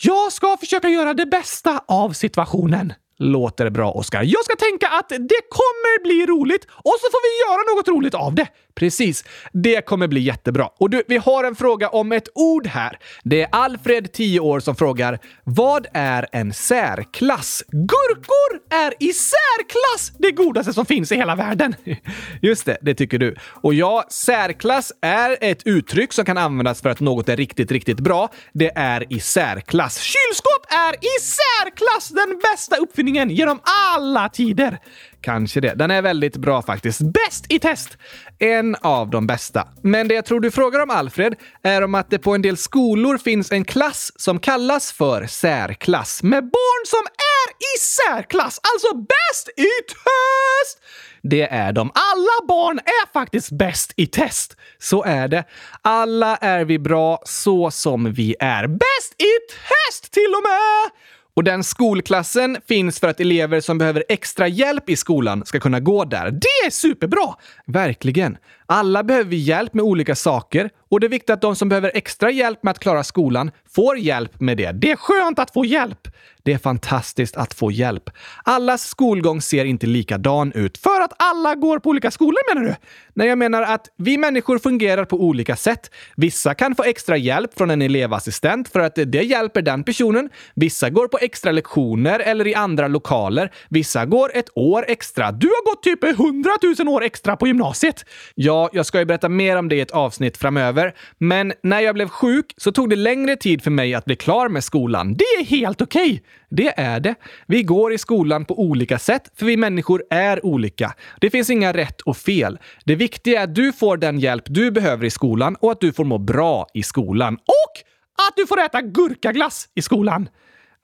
jag 0.00 0.32
ska 0.32 0.56
försöka 0.56 0.88
göra 0.88 1.14
det 1.14 1.26
bästa 1.26 1.84
av 1.88 2.12
situationen. 2.12 2.92
Låter 3.18 3.70
bra, 3.70 3.92
Oskar. 3.92 4.22
Jag 4.22 4.44
ska 4.44 4.56
tänka 4.56 4.88
att 4.88 5.08
det 5.08 5.42
kommer 5.50 6.02
bli 6.02 6.26
roligt 6.26 6.64
och 6.64 6.96
så 7.00 7.06
får 7.12 7.22
vi 7.26 7.32
göra 7.44 7.76
något 7.76 7.88
roligt 7.88 8.14
av 8.14 8.34
det. 8.34 8.48
Precis. 8.74 9.24
Det 9.52 9.86
kommer 9.86 10.08
bli 10.08 10.20
jättebra. 10.20 10.68
Och 10.78 10.90
du, 10.90 11.02
vi 11.08 11.16
har 11.16 11.44
en 11.44 11.56
fråga 11.56 11.88
om 11.88 12.12
ett 12.12 12.28
ord 12.34 12.66
här. 12.66 12.98
Det 13.24 13.42
är 13.42 13.48
Alfred, 13.52 14.12
10 14.12 14.40
år, 14.40 14.60
som 14.60 14.76
frågar 14.76 15.18
Vad 15.44 15.86
är 15.92 16.26
en 16.32 16.52
särklass? 16.52 17.64
Gurkor 17.68 18.60
är 18.70 18.94
i 18.98 19.12
särklass 19.12 20.12
det 20.18 20.30
godaste 20.30 20.72
som 20.72 20.86
finns 20.86 21.12
i 21.12 21.16
hela 21.16 21.34
världen. 21.34 21.74
Just 22.42 22.66
det, 22.66 22.78
det 22.82 22.94
tycker 22.94 23.18
du. 23.18 23.36
Och 23.42 23.74
ja, 23.74 24.04
särklass 24.10 24.92
är 25.00 25.36
ett 25.40 25.62
uttryck 25.64 26.12
som 26.12 26.24
kan 26.24 26.38
användas 26.38 26.82
för 26.82 26.88
att 26.88 27.00
något 27.00 27.28
är 27.28 27.36
riktigt, 27.36 27.72
riktigt 27.72 28.00
bra. 28.00 28.28
Det 28.52 28.70
är 28.74 29.12
i 29.12 29.20
särklass. 29.20 29.98
Kylskåp 29.98 30.66
är 30.68 30.94
i 30.94 31.20
särklass 31.20 32.08
den 32.08 32.40
bästa 32.52 32.76
uppfinningen 32.76 33.30
genom 33.30 33.60
alla 33.64 34.28
tider. 34.28 34.78
Kanske 35.22 35.60
det. 35.60 35.74
Den 35.74 35.90
är 35.90 36.02
väldigt 36.02 36.36
bra 36.36 36.62
faktiskt. 36.62 37.00
Bäst 37.00 37.46
i 37.48 37.58
test! 37.58 37.98
En 38.38 38.76
av 38.80 39.10
de 39.10 39.26
bästa. 39.26 39.68
Men 39.82 40.08
det 40.08 40.14
jag 40.14 40.24
tror 40.24 40.40
du 40.40 40.50
frågar 40.50 40.80
om, 40.80 40.90
Alfred, 40.90 41.34
är 41.62 41.82
om 41.82 41.94
att 41.94 42.10
det 42.10 42.18
på 42.18 42.34
en 42.34 42.42
del 42.42 42.56
skolor 42.56 43.18
finns 43.18 43.52
en 43.52 43.64
klass 43.64 44.12
som 44.16 44.38
kallas 44.38 44.92
för 44.92 45.26
särklass 45.26 46.22
med 46.22 46.42
barn 46.42 46.86
som 46.86 47.00
är 47.06 47.50
i 47.52 47.78
särklass, 47.78 48.60
alltså 48.72 48.96
bäst 48.96 49.48
i 49.56 49.70
test! 49.88 50.78
Det 51.22 51.42
är 51.42 51.72
de. 51.72 51.90
Alla 51.94 52.46
barn 52.48 52.78
är 52.78 53.12
faktiskt 53.12 53.50
bäst 53.50 53.92
i 53.96 54.06
test. 54.06 54.56
Så 54.78 55.04
är 55.04 55.28
det. 55.28 55.44
Alla 55.82 56.36
är 56.36 56.64
vi 56.64 56.78
bra 56.78 57.22
så 57.24 57.70
som 57.70 58.12
vi 58.12 58.36
är. 58.40 58.66
Bäst 58.66 59.14
i 59.18 59.32
test 59.52 60.12
till 60.12 60.34
och 60.36 60.42
med! 60.42 60.90
Och 61.36 61.44
den 61.44 61.64
skolklassen 61.64 62.56
finns 62.68 63.00
för 63.00 63.08
att 63.08 63.20
elever 63.20 63.60
som 63.60 63.78
behöver 63.78 64.04
extra 64.08 64.48
hjälp 64.48 64.90
i 64.90 64.96
skolan 64.96 65.46
ska 65.46 65.60
kunna 65.60 65.80
gå 65.80 66.04
där. 66.04 66.30
Det 66.30 66.66
är 66.66 66.70
superbra! 66.70 67.34
Verkligen. 67.66 68.36
Alla 68.72 69.02
behöver 69.02 69.30
vi 69.30 69.36
hjälp 69.36 69.74
med 69.74 69.84
olika 69.84 70.14
saker 70.14 70.70
och 70.90 71.00
det 71.00 71.06
är 71.06 71.08
viktigt 71.08 71.30
att 71.30 71.40
de 71.40 71.56
som 71.56 71.68
behöver 71.68 71.90
extra 71.94 72.30
hjälp 72.30 72.62
med 72.62 72.70
att 72.70 72.78
klara 72.78 73.04
skolan 73.04 73.50
får 73.74 73.98
hjälp 73.98 74.40
med 74.40 74.56
det. 74.56 74.72
Det 74.72 74.90
är 74.90 74.96
skönt 74.96 75.38
att 75.38 75.52
få 75.52 75.64
hjälp! 75.64 76.08
Det 76.44 76.52
är 76.52 76.58
fantastiskt 76.58 77.36
att 77.36 77.54
få 77.54 77.70
hjälp. 77.70 78.10
Allas 78.44 78.88
skolgång 78.88 79.40
ser 79.42 79.64
inte 79.64 79.86
likadan 79.86 80.52
ut 80.52 80.78
för 80.78 81.00
att 81.00 81.12
alla 81.18 81.54
går 81.54 81.78
på 81.78 81.88
olika 81.88 82.10
skolor 82.10 82.54
menar 82.54 82.68
du? 82.68 82.74
Nej, 83.14 83.28
jag 83.28 83.38
menar 83.38 83.62
att 83.62 83.86
vi 83.96 84.18
människor 84.18 84.58
fungerar 84.58 85.04
på 85.04 85.20
olika 85.20 85.56
sätt. 85.56 85.90
Vissa 86.16 86.54
kan 86.54 86.74
få 86.74 86.82
extra 86.82 87.16
hjälp 87.16 87.58
från 87.58 87.70
en 87.70 87.82
elevassistent 87.82 88.68
för 88.68 88.80
att 88.80 88.94
det 88.94 89.22
hjälper 89.22 89.62
den 89.62 89.84
personen. 89.84 90.30
Vissa 90.54 90.90
går 90.90 91.08
på 91.08 91.18
extra 91.20 91.52
lektioner 91.52 92.20
eller 92.20 92.46
i 92.46 92.54
andra 92.54 92.88
lokaler. 92.88 93.52
Vissa 93.68 94.06
går 94.06 94.30
ett 94.34 94.48
år 94.54 94.84
extra. 94.88 95.32
Du 95.32 95.46
har 95.46 95.64
gått 95.70 95.82
typ 95.82 96.04
100 96.04 96.50
000 96.78 96.88
år 96.88 97.02
extra 97.04 97.36
på 97.36 97.46
gymnasiet. 97.46 98.04
Ja, 98.34 98.61
jag 98.72 98.86
ska 98.86 98.98
ju 98.98 99.04
berätta 99.04 99.28
mer 99.28 99.56
om 99.56 99.68
det 99.68 99.76
i 99.76 99.80
ett 99.80 99.90
avsnitt 99.90 100.36
framöver. 100.36 100.94
Men 101.18 101.52
när 101.62 101.80
jag 101.80 101.94
blev 101.94 102.08
sjuk 102.08 102.54
så 102.56 102.72
tog 102.72 102.90
det 102.90 102.96
längre 102.96 103.36
tid 103.36 103.62
för 103.62 103.70
mig 103.70 103.94
att 103.94 104.04
bli 104.04 104.16
klar 104.16 104.48
med 104.48 104.64
skolan. 104.64 105.14
Det 105.14 105.24
är 105.24 105.44
helt 105.44 105.82
okej. 105.82 106.12
Okay. 106.12 106.20
Det 106.50 106.80
är 106.80 107.00
det. 107.00 107.14
Vi 107.46 107.62
går 107.62 107.92
i 107.92 107.98
skolan 107.98 108.44
på 108.44 108.60
olika 108.60 108.98
sätt, 108.98 109.30
för 109.36 109.46
vi 109.46 109.56
människor 109.56 110.02
är 110.10 110.46
olika. 110.46 110.94
Det 111.20 111.30
finns 111.30 111.50
inga 111.50 111.72
rätt 111.72 112.00
och 112.00 112.16
fel. 112.16 112.58
Det 112.84 112.94
viktiga 112.94 113.40
är 113.40 113.44
att 113.44 113.54
du 113.54 113.72
får 113.72 113.96
den 113.96 114.18
hjälp 114.18 114.44
du 114.46 114.70
behöver 114.70 115.04
i 115.04 115.10
skolan 115.10 115.56
och 115.60 115.72
att 115.72 115.80
du 115.80 115.92
får 115.92 116.04
må 116.04 116.18
bra 116.18 116.66
i 116.74 116.82
skolan. 116.82 117.34
Och 117.34 117.82
att 118.28 118.36
du 118.36 118.46
får 118.46 118.60
äta 118.60 118.82
gurkaglass 118.82 119.68
i 119.74 119.82
skolan. 119.82 120.28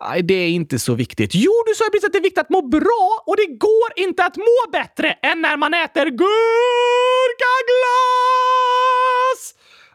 Nej, 0.01 0.23
det 0.23 0.35
är 0.35 0.49
inte 0.49 0.79
så 0.79 0.95
viktigt. 0.95 1.31
Jo, 1.35 1.53
du 1.67 1.75
sa 1.75 1.85
ju 1.85 1.91
precis 1.91 2.07
att 2.07 2.13
det 2.13 2.19
är 2.19 2.23
viktigt 2.23 2.39
att 2.39 2.51
må 2.51 2.63
bra 2.63 3.23
och 3.27 3.37
det 3.37 3.47
går 3.47 3.93
inte 3.97 4.25
att 4.25 4.37
må 4.37 4.71
bättre 4.73 5.13
än 5.13 5.43
när 5.43 5.57
man 5.57 5.75
äter 5.75 6.05
gurkaglass! 6.05 6.29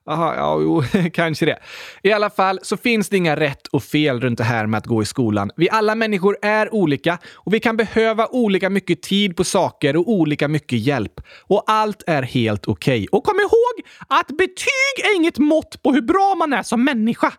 Aha, 0.05 0.35
ja, 0.35 0.59
jo, 0.61 0.83
kanske 1.13 1.45
det. 1.45 1.59
I 2.01 2.11
alla 2.11 2.29
fall 2.29 2.59
så 2.61 2.77
finns 2.77 3.09
det 3.09 3.17
inga 3.17 3.35
rätt 3.35 3.67
och 3.67 3.83
fel 3.83 4.21
runt 4.21 4.37
det 4.37 4.43
här 4.43 4.67
med 4.67 4.77
att 4.77 4.85
gå 4.85 5.01
i 5.01 5.05
skolan. 5.05 5.51
Vi 5.55 5.69
alla 5.69 5.95
människor 5.95 6.37
är 6.41 6.73
olika 6.73 7.17
och 7.33 7.53
vi 7.53 7.59
kan 7.59 7.77
behöva 7.77 8.27
olika 8.27 8.69
mycket 8.69 9.01
tid 9.01 9.35
på 9.35 9.43
saker 9.43 9.95
och 9.95 10.09
olika 10.09 10.47
mycket 10.47 10.79
hjälp. 10.79 11.21
Och 11.41 11.63
allt 11.67 12.03
är 12.07 12.21
helt 12.21 12.67
okej. 12.67 12.93
Okay. 12.93 13.07
Och 13.11 13.23
kom 13.23 13.39
ihåg 13.39 13.85
att 14.07 14.27
betyg 14.27 15.05
är 15.11 15.15
inget 15.15 15.37
mått 15.37 15.83
på 15.83 15.91
hur 15.91 16.01
bra 16.01 16.35
man 16.35 16.53
är 16.53 16.63
som 16.63 16.83
människa. 16.83 17.33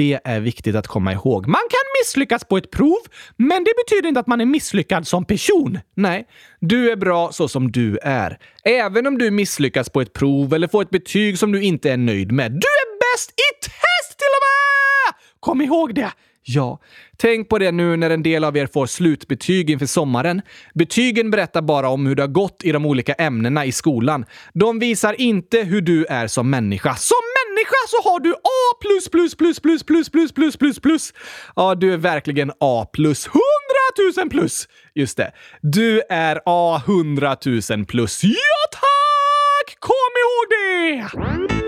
Det 0.00 0.20
är 0.24 0.40
viktigt 0.40 0.76
att 0.76 0.86
komma 0.86 1.12
ihåg. 1.12 1.46
Man 1.46 1.60
kan 1.70 2.00
misslyckas 2.00 2.44
på 2.44 2.56
ett 2.56 2.70
prov, 2.70 2.98
men 3.36 3.64
det 3.64 3.72
betyder 3.84 4.08
inte 4.08 4.20
att 4.20 4.26
man 4.26 4.40
är 4.40 4.44
misslyckad 4.44 5.06
som 5.06 5.24
person. 5.24 5.78
Nej, 5.94 6.26
du 6.60 6.90
är 6.90 6.96
bra 6.96 7.32
så 7.32 7.48
som 7.48 7.72
du 7.72 7.98
är. 7.98 8.38
Även 8.64 9.06
om 9.06 9.18
du 9.18 9.30
misslyckas 9.30 9.90
på 9.90 10.00
ett 10.00 10.12
prov 10.12 10.54
eller 10.54 10.68
får 10.68 10.82
ett 10.82 10.90
betyg 10.90 11.38
som 11.38 11.52
du 11.52 11.62
inte 11.62 11.90
är 11.90 11.96
nöjd 11.96 12.32
med. 12.32 12.52
Du 12.52 12.56
är 12.56 12.98
bäst 12.98 13.30
i 13.30 13.60
test 13.60 14.18
till 14.18 14.32
och 14.36 14.42
med! 14.46 15.14
Kom 15.40 15.60
ihåg 15.60 15.94
det! 15.94 16.12
Ja, 16.42 16.80
tänk 17.16 17.48
på 17.48 17.58
det 17.58 17.72
nu 17.72 17.96
när 17.96 18.10
en 18.10 18.22
del 18.22 18.44
av 18.44 18.56
er 18.56 18.66
får 18.66 18.86
slutbetyg 18.86 19.70
inför 19.70 19.86
sommaren. 19.86 20.42
Betygen 20.74 21.30
berättar 21.30 21.62
bara 21.62 21.88
om 21.88 22.06
hur 22.06 22.14
det 22.14 22.22
har 22.22 22.28
gått 22.28 22.64
i 22.64 22.72
de 22.72 22.86
olika 22.86 23.12
ämnena 23.12 23.64
i 23.64 23.72
skolan. 23.72 24.24
De 24.52 24.78
visar 24.78 25.20
inte 25.20 25.58
hur 25.58 25.80
du 25.80 26.04
är 26.04 26.26
som 26.26 26.50
människa. 26.50 26.94
Som 26.94 27.29
människa 27.60 27.88
så 27.88 28.10
har 28.10 28.20
du 28.20 28.32
A 28.32 28.76
plus 28.80 29.08
plus 29.08 29.34
plus 29.34 29.60
plus 29.60 29.82
plus 29.82 30.10
plus 30.10 30.32
plus 30.32 30.56
plus 30.56 30.80
plus. 30.80 31.12
Ja, 31.56 31.74
du 31.74 31.92
är 31.92 31.96
verkligen 31.96 32.52
A 32.60 32.86
plus. 32.92 33.26
Hundratusen 33.26 34.28
plus! 34.28 34.68
Just 34.94 35.16
det. 35.16 35.32
Du 35.62 36.02
är 36.10 36.40
A 36.46 36.82
hundratusen 36.86 37.86
plus. 37.86 38.24
Ja, 38.24 38.32
tack! 38.72 39.78
Kom 39.80 40.12
ihåg 40.22 40.46
det! 40.50 41.59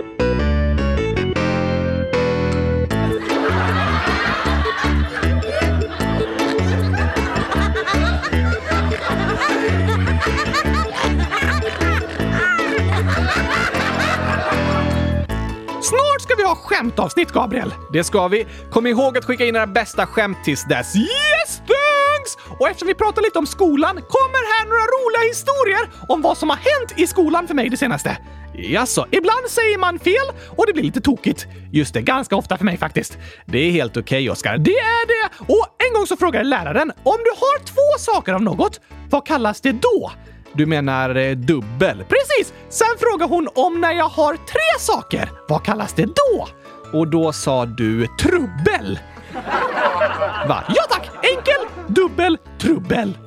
Skämtavsnitt, 16.54 17.32
Gabriel! 17.32 17.74
Det 17.92 18.04
ska 18.04 18.28
vi. 18.28 18.46
Kom 18.70 18.86
ihåg 18.86 19.18
att 19.18 19.24
skicka 19.24 19.44
in 19.44 19.56
era 19.56 19.66
bästa 19.66 20.06
skämt 20.06 20.38
tills 20.44 20.64
dess. 20.64 20.96
Yes, 20.96 21.56
thanks! 21.56 22.58
Och 22.58 22.68
eftersom 22.68 22.88
vi 22.88 22.94
pratar 22.94 23.22
lite 23.22 23.38
om 23.38 23.46
skolan 23.46 23.94
kommer 23.94 24.42
här 24.52 24.64
några 24.68 24.86
roliga 24.96 25.28
historier 25.28 25.90
om 26.08 26.22
vad 26.22 26.38
som 26.38 26.50
har 26.50 26.56
hänt 26.56 26.92
i 26.96 27.06
skolan 27.06 27.46
för 27.46 27.54
mig 27.54 27.68
det 27.68 27.76
senaste. 27.76 28.18
Jaså, 28.54 29.06
ibland 29.10 29.46
säger 29.48 29.78
man 29.78 29.98
fel 29.98 30.28
och 30.56 30.66
det 30.66 30.72
blir 30.72 30.82
lite 30.82 31.00
tokigt. 31.00 31.46
Just 31.72 31.94
det, 31.94 32.02
ganska 32.02 32.36
ofta 32.36 32.56
för 32.56 32.64
mig 32.64 32.76
faktiskt. 32.76 33.18
Det 33.46 33.58
är 33.58 33.70
helt 33.70 33.96
okej, 33.96 34.02
okay, 34.02 34.30
Oskar. 34.30 34.58
Det 34.58 34.78
är 34.78 35.06
det! 35.06 35.52
Och 35.52 35.66
en 35.88 35.94
gång 35.94 36.06
så 36.06 36.16
frågade 36.16 36.44
läraren 36.44 36.92
om 37.02 37.18
du 37.24 37.30
har 37.30 37.58
två 37.64 37.98
saker 37.98 38.32
av 38.32 38.42
något, 38.42 38.80
vad 39.10 39.26
kallas 39.26 39.60
det 39.60 39.72
då? 39.72 40.12
Du 40.54 40.66
menar 40.66 41.14
eh, 41.14 41.30
dubbel? 41.30 42.04
Precis! 42.08 42.52
Sen 42.68 42.98
frågar 42.98 43.28
hon 43.28 43.48
om 43.54 43.80
när 43.80 43.92
jag 43.92 44.08
har 44.08 44.32
tre 44.36 44.78
saker. 44.80 45.30
Vad 45.48 45.64
kallas 45.64 45.92
det 45.92 46.04
då? 46.04 46.48
Och 46.92 47.08
då 47.08 47.32
sa 47.32 47.66
du 47.66 48.06
trubbel. 48.20 48.98
Va? 50.48 50.64
Ja 50.68 50.82
tack! 50.90 51.10
Enkel, 51.22 51.94
dubbel, 51.94 52.38
trubbel. 52.60 53.18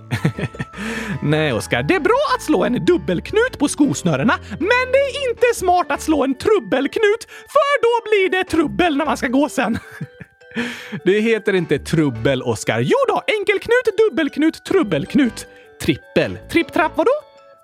Nej, 1.23 1.53
Oskar. 1.53 1.83
Det 1.83 1.95
är 1.95 1.99
bra 1.99 2.19
att 2.35 2.41
slå 2.41 2.63
en 2.63 2.85
dubbelknut 2.85 3.59
på 3.59 3.67
skosnörena, 3.67 4.33
men 4.49 4.91
det 4.91 4.97
är 4.97 5.29
inte 5.29 5.45
smart 5.55 5.91
att 5.91 6.01
slå 6.01 6.23
en 6.23 6.35
trubbelknut, 6.37 7.27
för 7.27 7.81
då 7.81 8.09
blir 8.09 8.29
det 8.37 8.43
trubbel 8.49 8.97
när 8.97 9.05
man 9.05 9.17
ska 9.17 9.27
gå 9.27 9.49
sen. 9.49 9.77
Det 11.05 11.19
heter 11.19 11.53
inte 11.53 11.79
trubbel, 11.79 12.41
Oskar. 12.41 12.79
Jo 12.79 12.97
då, 13.07 13.21
enkelknut, 13.39 13.97
dubbelknut, 13.97 14.63
trubbelknut. 14.65 15.47
Trippel. 15.81 16.37
Tripp-trapp 16.49 16.91
vadå? 16.95 17.11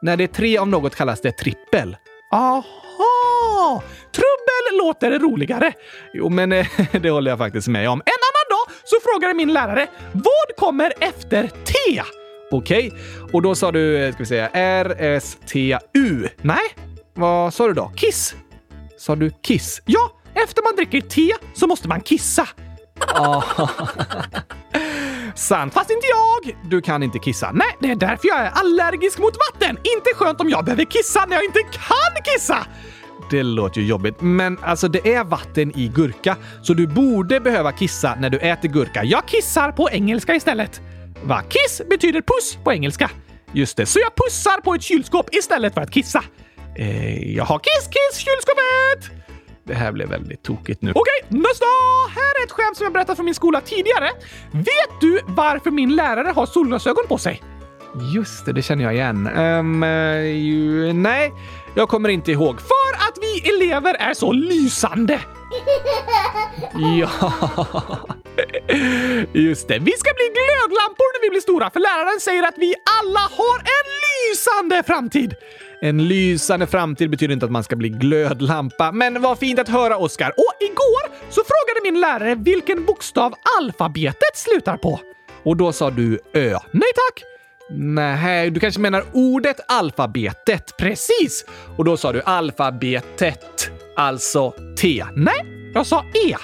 När 0.02 0.18
det 0.18 0.24
är 0.24 0.28
tre 0.28 0.58
av 0.58 0.68
något 0.68 0.96
kallas 0.96 1.22
det 1.22 1.32
trippel. 1.32 1.98
Aha! 2.32 3.84
Trubbel 4.12 4.78
låter 4.86 5.20
roligare. 5.20 5.74
Jo, 6.14 6.30
men 6.30 6.52
eh, 6.52 6.68
det 7.02 7.10
håller 7.10 7.32
jag 7.32 7.38
faktiskt 7.38 7.68
med 7.68 7.90
om. 7.90 8.02
En 8.06 8.22
annan 8.22 8.48
dag 8.50 8.76
så 8.84 8.96
frågade 9.04 9.34
min 9.34 9.54
lärare 9.54 9.88
vad 10.12 10.56
kommer 10.58 10.94
efter 11.00 11.48
T? 11.48 12.02
Okej, 12.52 12.88
okay. 12.88 13.00
och 13.32 13.42
då 13.42 13.56
sa 13.56 13.72
du, 13.72 13.98
eh, 13.98 14.14
ska 14.14 14.20
vi 14.20 14.26
säga, 14.26 14.50
R-S-T-U. 14.54 16.28
Nej, 16.42 16.76
vad 17.14 17.54
sa 17.54 17.68
du 17.68 17.74
då? 17.74 17.92
Kiss? 17.96 18.36
Sa 18.98 19.16
du 19.16 19.32
kiss? 19.42 19.82
Ja, 19.86 20.12
efter 20.34 20.64
man 20.64 20.76
dricker 20.76 21.02
te 21.02 21.32
så 21.54 21.68
måste 21.68 21.88
man 21.88 22.02
kissa. 22.02 22.48
kissan. 25.52 25.72
fast 25.72 25.90
inte 25.90 26.08
jag! 26.08 26.56
Du 26.70 26.82
kan 26.82 27.04
inte 27.04 27.20
kissa. 27.20 27.52
Nej, 27.52 27.78
det 27.80 27.92
är 27.92 27.96
därför 27.96 28.28
jag 28.28 28.40
är 28.40 28.52
allergisk 28.52 29.20
mot 29.20 29.34
vatten. 29.52 29.78
Inte 29.78 30.10
skönt 30.16 30.42
om 30.42 30.50
jag 30.50 30.66
behöver 30.66 30.86
kissa 30.86 31.26
när 31.26 31.36
jag 31.36 31.46
inte 31.46 31.60
kan 31.60 32.24
kissa! 32.24 32.58
Det 33.32 33.44
låter 33.44 33.82
ju 33.82 33.88
jobbigt, 33.88 34.22
men 34.22 34.58
alltså 34.64 34.88
det 34.88 35.14
är 35.14 35.24
vatten 35.24 35.80
i 35.80 35.88
gurka, 35.88 36.38
så 36.62 36.74
du 36.74 36.88
borde 36.88 37.40
behöva 37.40 37.72
kissa 37.72 38.16
när 38.20 38.30
du 38.30 38.38
äter 38.38 38.70
gurka. 38.70 39.04
Jag 39.04 39.26
kissar 39.26 39.72
på 39.72 39.90
engelska 39.90 40.36
istället. 40.36 40.82
Va? 41.24 41.42
Kiss 41.50 41.82
betyder 41.90 42.22
puss 42.22 42.58
på 42.64 42.74
engelska. 42.74 43.10
Just 43.52 43.78
det, 43.78 43.86
så 43.86 44.00
jag 44.00 44.16
pussar 44.16 44.62
på 44.62 44.74
ett 44.74 44.82
kylskåp 44.82 45.36
istället 45.36 45.74
för 45.74 45.82
att 45.82 45.92
kissa. 45.92 46.24
Eh, 46.76 47.36
jag 47.36 47.46
har 47.46 47.60
kiss, 47.60 47.88
kiss, 47.88 48.18
kylskåpet! 48.18 49.21
Det 49.72 49.78
här 49.78 49.92
blev 49.92 50.10
väldigt 50.10 50.44
tokigt 50.44 50.82
nu. 50.82 50.92
Okej, 50.96 51.20
nästa! 51.28 51.66
Här 52.16 52.42
är 52.42 52.46
ett 52.46 52.52
skämt 52.52 52.78
som 52.78 52.84
jag 52.84 52.94
berättat 52.94 53.16
från 53.16 53.26
min 53.26 53.36
skola 53.36 53.62
tidigare. 53.62 54.10
Vet 54.52 55.02
du 55.02 55.20
varför 55.26 55.72
min 55.72 55.96
lärare 55.96 56.28
har 56.28 56.46
solglasögon 56.46 57.08
på 57.08 57.18
sig? 57.18 57.42
Just 58.16 58.46
det, 58.46 58.54
det 58.54 58.62
känner 58.62 58.84
jag 58.84 58.94
igen. 58.94 59.28
Um, 59.28 59.84
uh, 59.84 60.94
nej, 60.94 61.34
jag 61.76 61.90
kommer 61.90 62.10
inte 62.10 62.32
ihåg. 62.32 62.62
För 62.62 62.94
att 63.08 63.18
vi 63.22 63.50
elever 63.50 63.94
är 63.94 64.14
så 64.14 64.32
lysande! 64.32 65.20
ja, 67.00 67.10
just 69.34 69.68
det. 69.68 69.80
Vi 69.80 69.92
ska 69.92 70.10
bli 70.14 70.28
glödlampor 70.38 71.14
när 71.14 71.22
vi 71.22 71.30
blir 71.30 71.42
stora, 71.42 71.70
för 71.70 71.80
läraren 71.80 72.20
säger 72.20 72.44
att 72.44 72.58
vi 72.58 72.76
alla 73.00 73.20
har 73.20 73.60
en 73.60 73.88
lysande 74.08 74.84
framtid. 74.84 75.36
En 75.84 76.08
lysande 76.08 76.68
framtid 76.68 77.10
betyder 77.10 77.34
inte 77.34 77.46
att 77.46 77.52
man 77.52 77.64
ska 77.64 77.76
bli 77.76 77.90
glödlampa, 77.90 78.92
men 78.92 79.22
vad 79.22 79.40
fint 79.40 79.60
att 79.60 79.70
höra 79.70 79.98
Oskar. 79.98 80.30
Och 80.30 80.54
igår 80.60 81.32
så 81.32 81.42
frågade 81.44 81.92
min 81.92 82.00
lärare 82.02 82.36
vilken 82.36 82.86
bokstav 82.86 83.34
alfabetet 83.60 84.36
slutar 84.36 84.78
på. 84.78 85.00
Och 85.44 85.58
då 85.58 85.72
sa 85.72 85.90
du 85.90 86.20
Ö. 86.34 86.58
Nej 86.72 86.92
tack! 86.96 87.24
Nej, 87.78 88.50
du 88.50 88.60
kanske 88.60 88.80
menar 88.80 89.04
ordet 89.14 89.60
alfabetet. 89.68 90.78
Precis! 90.78 91.46
Och 91.78 91.86
då 91.86 91.98
sa 91.98 92.12
du 92.12 92.22
alfabetet, 92.22 93.72
alltså 93.96 94.54
T. 94.82 95.06
Nej, 95.16 95.72
jag 95.74 95.86
sa 95.86 96.06
E. 96.28 96.36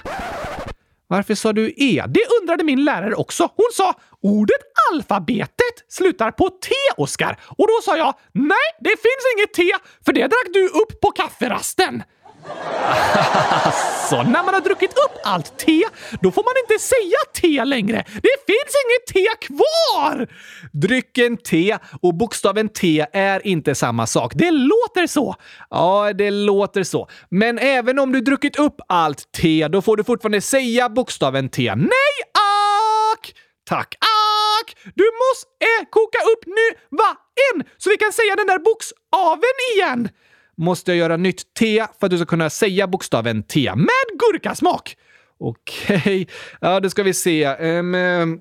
Varför 1.07 1.35
sa 1.35 1.53
du 1.53 1.73
E? 1.77 2.03
Det 2.07 2.21
undrade 2.41 2.63
min 2.63 2.83
lärare 2.83 3.15
också. 3.15 3.43
Hon 3.43 3.69
sa 3.73 3.93
ordet 4.21 4.61
alfabetet 4.91 5.75
slutar 5.89 6.31
på 6.31 6.49
T, 6.49 6.69
Oskar. 6.97 7.39
Och 7.57 7.67
då 7.67 7.81
sa 7.83 7.97
jag 7.97 8.13
nej, 8.31 8.67
det 8.79 8.89
finns 8.89 9.23
inget 9.37 9.53
T, 9.53 9.87
för 10.05 10.13
det 10.13 10.21
drack 10.21 10.53
du 10.53 10.67
upp 10.67 11.01
på 11.01 11.11
kafferasten. 11.11 12.03
Så 14.09 14.23
när 14.23 14.43
man 14.43 14.53
har 14.53 14.61
druckit 14.61 14.91
upp 14.91 15.19
allt 15.23 15.57
te, 15.57 15.83
då 16.21 16.31
får 16.31 16.43
man 16.43 16.53
inte 16.63 16.83
säga 16.83 17.17
te 17.33 17.65
längre. 17.65 18.05
Det 18.05 18.37
finns 18.45 18.73
inget 18.85 19.07
te 19.13 19.47
kvar! 19.47 20.27
Drycken 20.73 21.37
te 21.37 21.77
och 22.01 22.13
bokstaven 22.13 22.69
T 22.69 23.05
är 23.13 23.47
inte 23.47 23.75
samma 23.75 24.07
sak. 24.07 24.31
Det 24.35 24.51
låter 24.51 25.07
så. 25.07 25.35
Ja, 25.69 26.13
det 26.13 26.31
låter 26.31 26.83
så. 26.83 27.09
Men 27.29 27.59
även 27.59 27.99
om 27.99 28.11
du 28.11 28.21
druckit 28.21 28.59
upp 28.59 28.75
allt 28.87 29.31
te, 29.31 29.67
då 29.67 29.81
får 29.81 29.97
du 29.97 30.03
fortfarande 30.03 30.41
säga 30.41 30.89
bokstaven 30.89 31.49
T. 31.49 31.75
Nej, 31.75 32.17
ack! 33.13 33.33
Tack, 33.69 33.95
ack! 33.99 34.75
Du 34.95 35.03
måste 35.03 35.89
koka 35.89 36.17
upp 36.17 36.45
nu, 36.45 36.97
va? 36.97 37.17
En, 37.53 37.63
så 37.77 37.89
vi 37.89 37.97
kan 37.97 38.13
säga 38.13 38.35
den 38.35 38.47
där 38.47 38.59
bokstaven 38.59 39.57
igen 39.75 40.09
måste 40.57 40.91
jag 40.91 40.97
göra 40.97 41.17
nytt 41.17 41.53
T 41.53 41.85
för 41.99 42.07
att 42.07 42.11
du 42.11 42.17
ska 42.17 42.25
kunna 42.25 42.49
säga 42.49 42.87
bokstaven 42.87 43.43
T 43.43 43.71
med 43.75 44.19
gurkasmak. 44.19 44.95
Okej, 45.39 45.97
okay. 45.97 46.25
ja 46.61 46.79
då 46.79 46.89
ska 46.89 47.03
vi 47.03 47.13
se. 47.13 47.45
Um, 47.47 48.39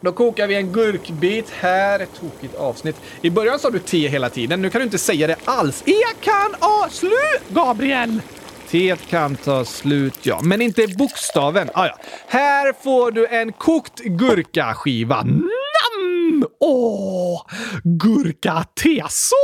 då 0.00 0.12
kokar 0.12 0.46
vi 0.46 0.54
en 0.54 0.72
gurkbit 0.72 1.50
här. 1.50 2.00
Ett 2.00 2.14
tokigt 2.20 2.54
avsnitt. 2.54 2.96
I 3.22 3.30
början 3.30 3.58
sa 3.58 3.70
du 3.70 3.78
T 3.78 4.08
hela 4.08 4.30
tiden. 4.30 4.62
Nu 4.62 4.70
kan 4.70 4.78
du 4.78 4.84
inte 4.84 4.98
säga 4.98 5.26
det 5.26 5.36
alls. 5.44 5.82
E 5.86 6.02
kan 6.20 6.54
A 6.60 6.88
slut, 6.90 7.42
Gabriel! 7.48 8.20
T 8.68 8.96
kan 9.08 9.36
ta 9.36 9.64
slut, 9.64 10.26
ja. 10.26 10.40
Men 10.42 10.62
inte 10.62 10.86
bokstaven. 10.86 11.70
Ah, 11.74 11.86
ja. 11.86 11.98
Här 12.26 12.72
får 12.82 13.10
du 13.10 13.26
en 13.26 13.52
kokt 13.52 14.00
gurkaskiva. 14.00 15.22
Nam! 15.22 16.46
Åh! 16.60 17.46
Gurka-te. 17.84 19.04
Så 19.08 19.36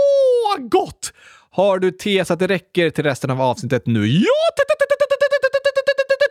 gott! 0.58 1.12
Har 1.58 1.78
du 1.78 1.90
te 1.90 2.24
så 2.24 2.32
att 2.32 2.38
det 2.38 2.46
räcker 2.46 2.90
till 2.90 3.04
resten 3.04 3.30
av 3.30 3.40
avsnittet 3.40 3.86
nu? 3.86 4.06
Ja! 4.06 4.30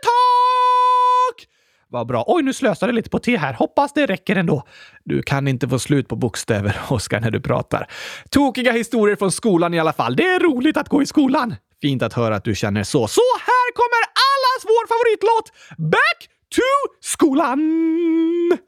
Tack! 0.02 1.48
Vad 1.88 2.06
bra. 2.06 2.24
Oj, 2.26 2.42
nu 2.42 2.52
slösade 2.52 2.90
jag 2.90 2.94
lite 2.94 3.10
på 3.10 3.18
te 3.18 3.36
här. 3.36 3.52
Hoppas 3.52 3.92
det 3.92 4.06
räcker 4.06 4.36
ändå. 4.36 4.62
Du 5.04 5.22
kan 5.22 5.48
inte 5.48 5.68
få 5.68 5.78
slut 5.78 6.08
på 6.08 6.16
bokstäver, 6.16 6.80
Oskar, 6.88 7.20
när 7.20 7.30
du 7.30 7.40
pratar. 7.40 7.86
Tokiga 8.30 8.72
historier 8.72 9.16
från 9.16 9.32
skolan 9.32 9.74
i 9.74 9.78
alla 9.78 9.92
fall. 9.92 10.16
Det 10.16 10.26
är 10.26 10.40
roligt 10.40 10.76
att 10.76 10.88
gå 10.88 11.02
i 11.02 11.06
skolan. 11.06 11.54
Fint 11.80 12.02
att 12.02 12.12
höra 12.12 12.36
att 12.36 12.44
du 12.44 12.54
känner 12.54 12.84
så. 12.84 13.08
Så 13.08 13.20
här 13.40 13.72
kommer 13.72 14.02
allas 14.28 14.64
vår 14.64 14.86
favoritlåt 14.86 15.52
Back 15.78 16.28
to 16.54 16.96
skolan! 17.00 18.67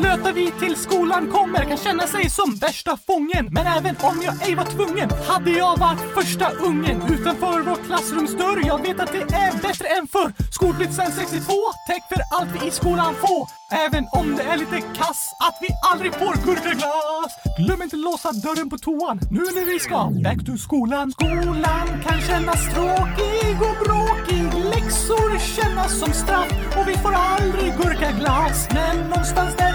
Blöta 0.00 0.32
vi 0.32 0.50
till 0.50 0.76
skolan 0.76 1.30
kommer 1.30 1.64
kan 1.64 1.76
känna 1.76 2.06
sig 2.06 2.30
som 2.30 2.56
värsta 2.56 2.96
fången. 3.06 3.48
Men 3.50 3.66
även 3.66 3.96
om 4.00 4.22
jag 4.22 4.48
ej 4.48 4.54
var 4.54 4.64
tvungen 4.64 5.10
hade 5.28 5.50
jag 5.50 5.76
varit 5.78 6.00
första 6.14 6.50
ungen 6.50 7.02
utanför 7.02 7.60
vår 7.60 7.78
klassrumsdörr. 7.86 8.66
Jag 8.66 8.82
vet 8.82 9.00
att 9.00 9.12
det 9.12 9.22
är 9.22 9.52
bättre 9.62 9.88
än 9.88 10.06
förr. 10.06 10.32
Skolplikt 10.52 10.94
sen 10.94 11.12
62, 11.12 11.52
täck 11.88 12.02
för 12.08 12.20
allt 12.36 12.62
vi 12.62 12.68
i 12.68 12.70
skolan 12.70 13.14
får. 13.14 13.64
Även 13.86 14.04
om 14.12 14.36
det 14.36 14.42
är 14.42 14.56
lite 14.56 14.80
kass 14.80 15.20
att 15.46 15.58
vi 15.60 15.68
aldrig 15.90 16.14
får 16.14 16.34
gurkaglass. 16.46 17.32
Glöm 17.58 17.82
inte 17.82 17.96
låsa 17.96 18.32
dörren 18.32 18.70
på 18.70 18.78
toan 18.78 19.20
nu 19.30 19.40
när 19.56 19.66
vi 19.72 19.78
ska 19.78 20.10
back 20.24 20.46
to 20.46 20.56
skolan. 20.56 21.12
Skolan 21.12 21.86
kan 22.06 22.20
kännas 22.20 22.74
tråkig 22.74 23.56
och 23.68 23.76
bråkig. 23.84 24.44
Läxor 24.72 25.38
kännas 25.38 25.98
som 25.98 26.12
straff 26.12 26.52
och 26.78 26.88
vi 26.88 26.96
får 26.96 27.12
aldrig 27.12 27.76
gurkaglass. 27.76 28.68
Men 28.74 28.96
någonstans 29.08 29.56
där 29.56 29.74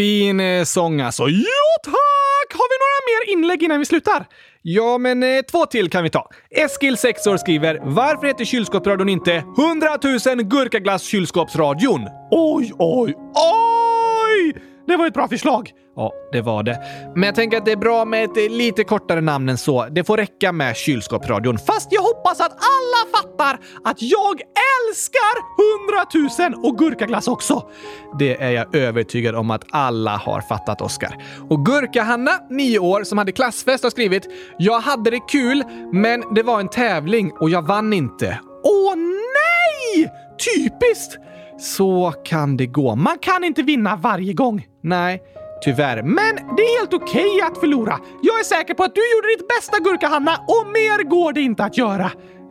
Fin 0.00 0.40
eh, 0.40 0.64
sång 0.64 1.00
alltså. 1.00 1.22
Ja 1.28 1.82
tack! 1.84 2.52
Har 2.52 2.68
vi 2.68 2.76
några 2.80 3.00
mer 3.06 3.32
inlägg 3.32 3.62
innan 3.62 3.78
vi 3.78 3.84
slutar? 3.84 4.26
Ja, 4.62 4.98
men 4.98 5.22
eh, 5.22 5.40
två 5.50 5.66
till 5.66 5.90
kan 5.90 6.02
vi 6.02 6.10
ta. 6.10 6.28
Eskil, 6.50 6.96
6 6.96 7.26
år, 7.26 7.36
skriver 7.36 7.80
“Varför 7.82 8.26
heter 8.26 8.44
kylskåpsradion 8.44 9.08
inte 9.08 9.32
100 9.32 9.98
000 10.26 10.42
gurkaglass 10.42 11.02
kylskåpsradion?” 11.02 12.00
Oj, 12.30 12.72
oj, 12.78 13.14
oj! 13.34 13.79
Det 14.90 14.96
var 14.96 15.06
ett 15.06 15.14
bra 15.14 15.28
förslag. 15.28 15.72
Ja, 15.96 16.12
det 16.32 16.40
var 16.40 16.62
det. 16.62 16.80
Men 17.14 17.22
jag 17.22 17.34
tänker 17.34 17.58
att 17.58 17.64
det 17.64 17.72
är 17.72 17.76
bra 17.76 18.04
med 18.04 18.24
ett 18.24 18.36
eh, 18.36 18.50
lite 18.50 18.84
kortare 18.84 19.20
namn 19.20 19.48
än 19.48 19.58
så. 19.58 19.86
Det 19.90 20.04
får 20.04 20.16
räcka 20.16 20.52
med 20.52 20.76
kylskåpsradion. 20.76 21.58
Fast 21.58 21.88
jag 21.90 22.02
hoppas 22.02 22.40
att 22.40 22.52
alla 22.52 23.16
fattar 23.16 23.58
att 23.84 24.02
jag 24.02 24.40
älskar 24.80 25.34
100 26.38 26.54
000 26.54 26.64
och 26.64 26.78
gurkaglass 26.78 27.28
också. 27.28 27.70
Det 28.18 28.42
är 28.42 28.50
jag 28.50 28.74
övertygad 28.74 29.34
om 29.34 29.50
att 29.50 29.64
alla 29.70 30.16
har 30.16 30.40
fattat, 30.40 30.80
Oskar. 30.80 31.16
Och 31.50 31.66
Gurka-Hanna, 31.66 32.32
9 32.50 32.78
år, 32.78 33.04
som 33.04 33.18
hade 33.18 33.32
klassfest 33.32 33.84
har 33.84 33.90
skrivit 33.90 34.28
“Jag 34.58 34.80
hade 34.80 35.10
det 35.10 35.20
kul, 35.28 35.64
men 35.92 36.34
det 36.34 36.42
var 36.42 36.60
en 36.60 36.68
tävling 36.68 37.32
och 37.40 37.50
jag 37.50 37.62
vann 37.66 37.92
inte. 37.92 38.40
Åh 38.64 38.94
nej! 38.96 40.10
Typiskt! 40.54 41.29
Så 41.60 42.14
kan 42.24 42.56
det 42.56 42.66
gå. 42.66 42.96
Man 42.96 43.18
kan 43.18 43.44
inte 43.44 43.62
vinna 43.62 43.96
varje 43.96 44.32
gång. 44.32 44.66
Nej, 44.82 45.22
tyvärr. 45.64 46.02
Men 46.02 46.36
det 46.56 46.62
är 46.62 46.78
helt 46.80 46.94
okej 46.94 47.40
att 47.42 47.58
förlora. 47.58 47.98
Jag 48.22 48.40
är 48.40 48.44
säker 48.44 48.74
på 48.74 48.82
att 48.84 48.94
du 48.94 49.00
gjorde 49.14 49.28
ditt 49.28 49.48
bästa 49.48 49.78
Gurka-Hanna 49.78 50.36
och 50.36 50.66
mer 50.66 51.04
går 51.04 51.32
det 51.32 51.40
inte 51.40 51.64
att 51.64 51.78
göra. 51.78 52.10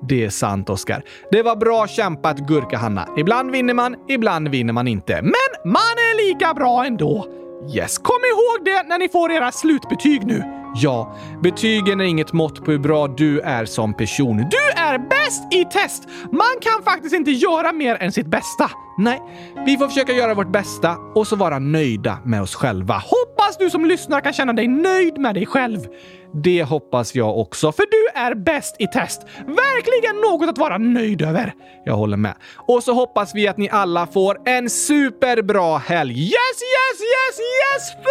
Det 0.09 0.25
är 0.25 0.29
sant, 0.29 0.69
Oskar. 0.69 1.03
Det 1.31 1.43
var 1.43 1.55
bra 1.55 1.87
kämpat, 1.87 2.37
Gurka-Hanna. 2.37 3.07
Ibland 3.17 3.51
vinner 3.51 3.73
man, 3.73 3.95
ibland 4.07 4.47
vinner 4.47 4.73
man 4.73 4.87
inte. 4.87 5.21
Men 5.21 5.71
man 5.71 5.95
är 5.97 6.27
lika 6.27 6.53
bra 6.53 6.85
ändå. 6.85 7.27
Yes, 7.75 7.97
kom 7.97 8.19
ihåg 8.31 8.65
det 8.65 8.83
när 8.87 8.97
ni 8.99 9.09
får 9.09 9.31
era 9.31 9.51
slutbetyg 9.51 10.25
nu. 10.25 10.58
Ja, 10.75 11.15
betygen 11.43 12.01
är 12.01 12.05
inget 12.05 12.33
mått 12.33 12.65
på 12.65 12.71
hur 12.71 12.79
bra 12.79 13.07
du 13.07 13.39
är 13.39 13.65
som 13.65 13.93
person. 13.93 14.37
Du 14.37 14.81
är 14.81 14.97
bäst 14.97 15.53
i 15.53 15.65
test! 15.65 16.03
Man 16.31 16.55
kan 16.61 16.83
faktiskt 16.83 17.15
inte 17.15 17.31
göra 17.31 17.71
mer 17.73 17.95
än 17.95 18.11
sitt 18.11 18.27
bästa. 18.27 18.71
Nej, 18.97 19.21
vi 19.65 19.77
får 19.77 19.87
försöka 19.87 20.13
göra 20.13 20.33
vårt 20.33 20.51
bästa 20.51 20.97
och 21.15 21.27
så 21.27 21.35
vara 21.35 21.59
nöjda 21.59 22.17
med 22.25 22.41
oss 22.41 22.55
själva. 22.55 22.93
Hoppas 22.93 23.57
du 23.57 23.69
som 23.69 23.85
lyssnar 23.85 24.21
kan 24.21 24.33
känna 24.33 24.53
dig 24.53 24.67
nöjd 24.67 25.17
med 25.17 25.35
dig 25.35 25.45
själv. 25.45 25.79
Det 26.33 26.63
hoppas 26.63 27.15
jag 27.15 27.37
också, 27.37 27.71
för 27.71 27.85
du 27.91 28.19
är 28.19 28.35
bäst 28.35 28.75
i 28.79 28.87
test. 28.87 29.21
Verkligen 29.37 30.21
något 30.21 30.49
att 30.49 30.57
vara 30.57 30.77
nöjd 30.77 31.21
över. 31.21 31.53
Jag 31.85 31.93
håller 31.93 32.17
med. 32.17 32.33
Och 32.55 32.83
så 32.83 32.93
hoppas 32.93 33.35
vi 33.35 33.47
att 33.47 33.57
ni 33.57 33.69
alla 33.69 34.07
får 34.07 34.37
en 34.45 34.69
superbra 34.69 35.77
helg. 35.77 36.23
Yes, 36.23 36.33
yes, 36.33 36.99
yes, 37.01 37.39
yes, 37.39 38.05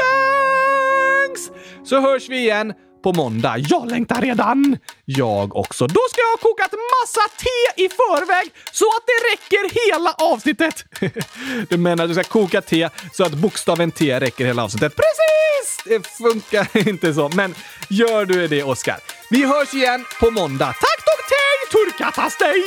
thanks! 1.28 1.50
Så 1.84 2.00
hörs 2.00 2.28
vi 2.28 2.38
igen 2.38 2.72
på 3.02 3.12
måndag. 3.12 3.58
Jag 3.58 3.90
längtar 3.90 4.20
redan! 4.20 4.78
Jag 5.04 5.56
också. 5.56 5.86
Då 5.86 6.00
ska 6.10 6.20
jag 6.20 6.28
ha 6.28 6.36
kokat 6.36 6.72
massa 6.72 7.20
te 7.36 7.84
i 7.84 7.88
förväg 7.88 8.50
så 8.72 8.84
att 8.84 9.02
det 9.06 9.32
räcker 9.32 9.90
hela 9.90 10.12
avsnittet. 10.12 10.84
Du 11.68 11.76
menar 11.76 12.04
att 12.04 12.10
du 12.10 12.14
ska 12.14 12.24
koka 12.24 12.60
te 12.60 12.88
så 13.12 13.24
att 13.24 13.32
bokstaven 13.32 13.92
T 13.92 14.20
räcker 14.20 14.46
hela 14.46 14.64
avsnittet? 14.64 14.96
Precis! 14.96 15.84
Det 15.84 16.06
funkar 16.06 16.88
inte 16.88 17.14
så, 17.14 17.30
men 17.34 17.54
gör 17.88 18.24
du 18.24 18.48
det, 18.48 18.62
Oskar. 18.62 18.98
Vi 19.30 19.44
hörs 19.44 19.74
igen 19.74 20.04
på 20.20 20.30
måndag. 20.30 20.66
Tack, 20.66 21.04
Dr. 21.04 21.72
Turkatastej! 21.72 22.62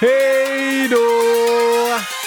Hej 0.00 0.88
då! 0.88 2.19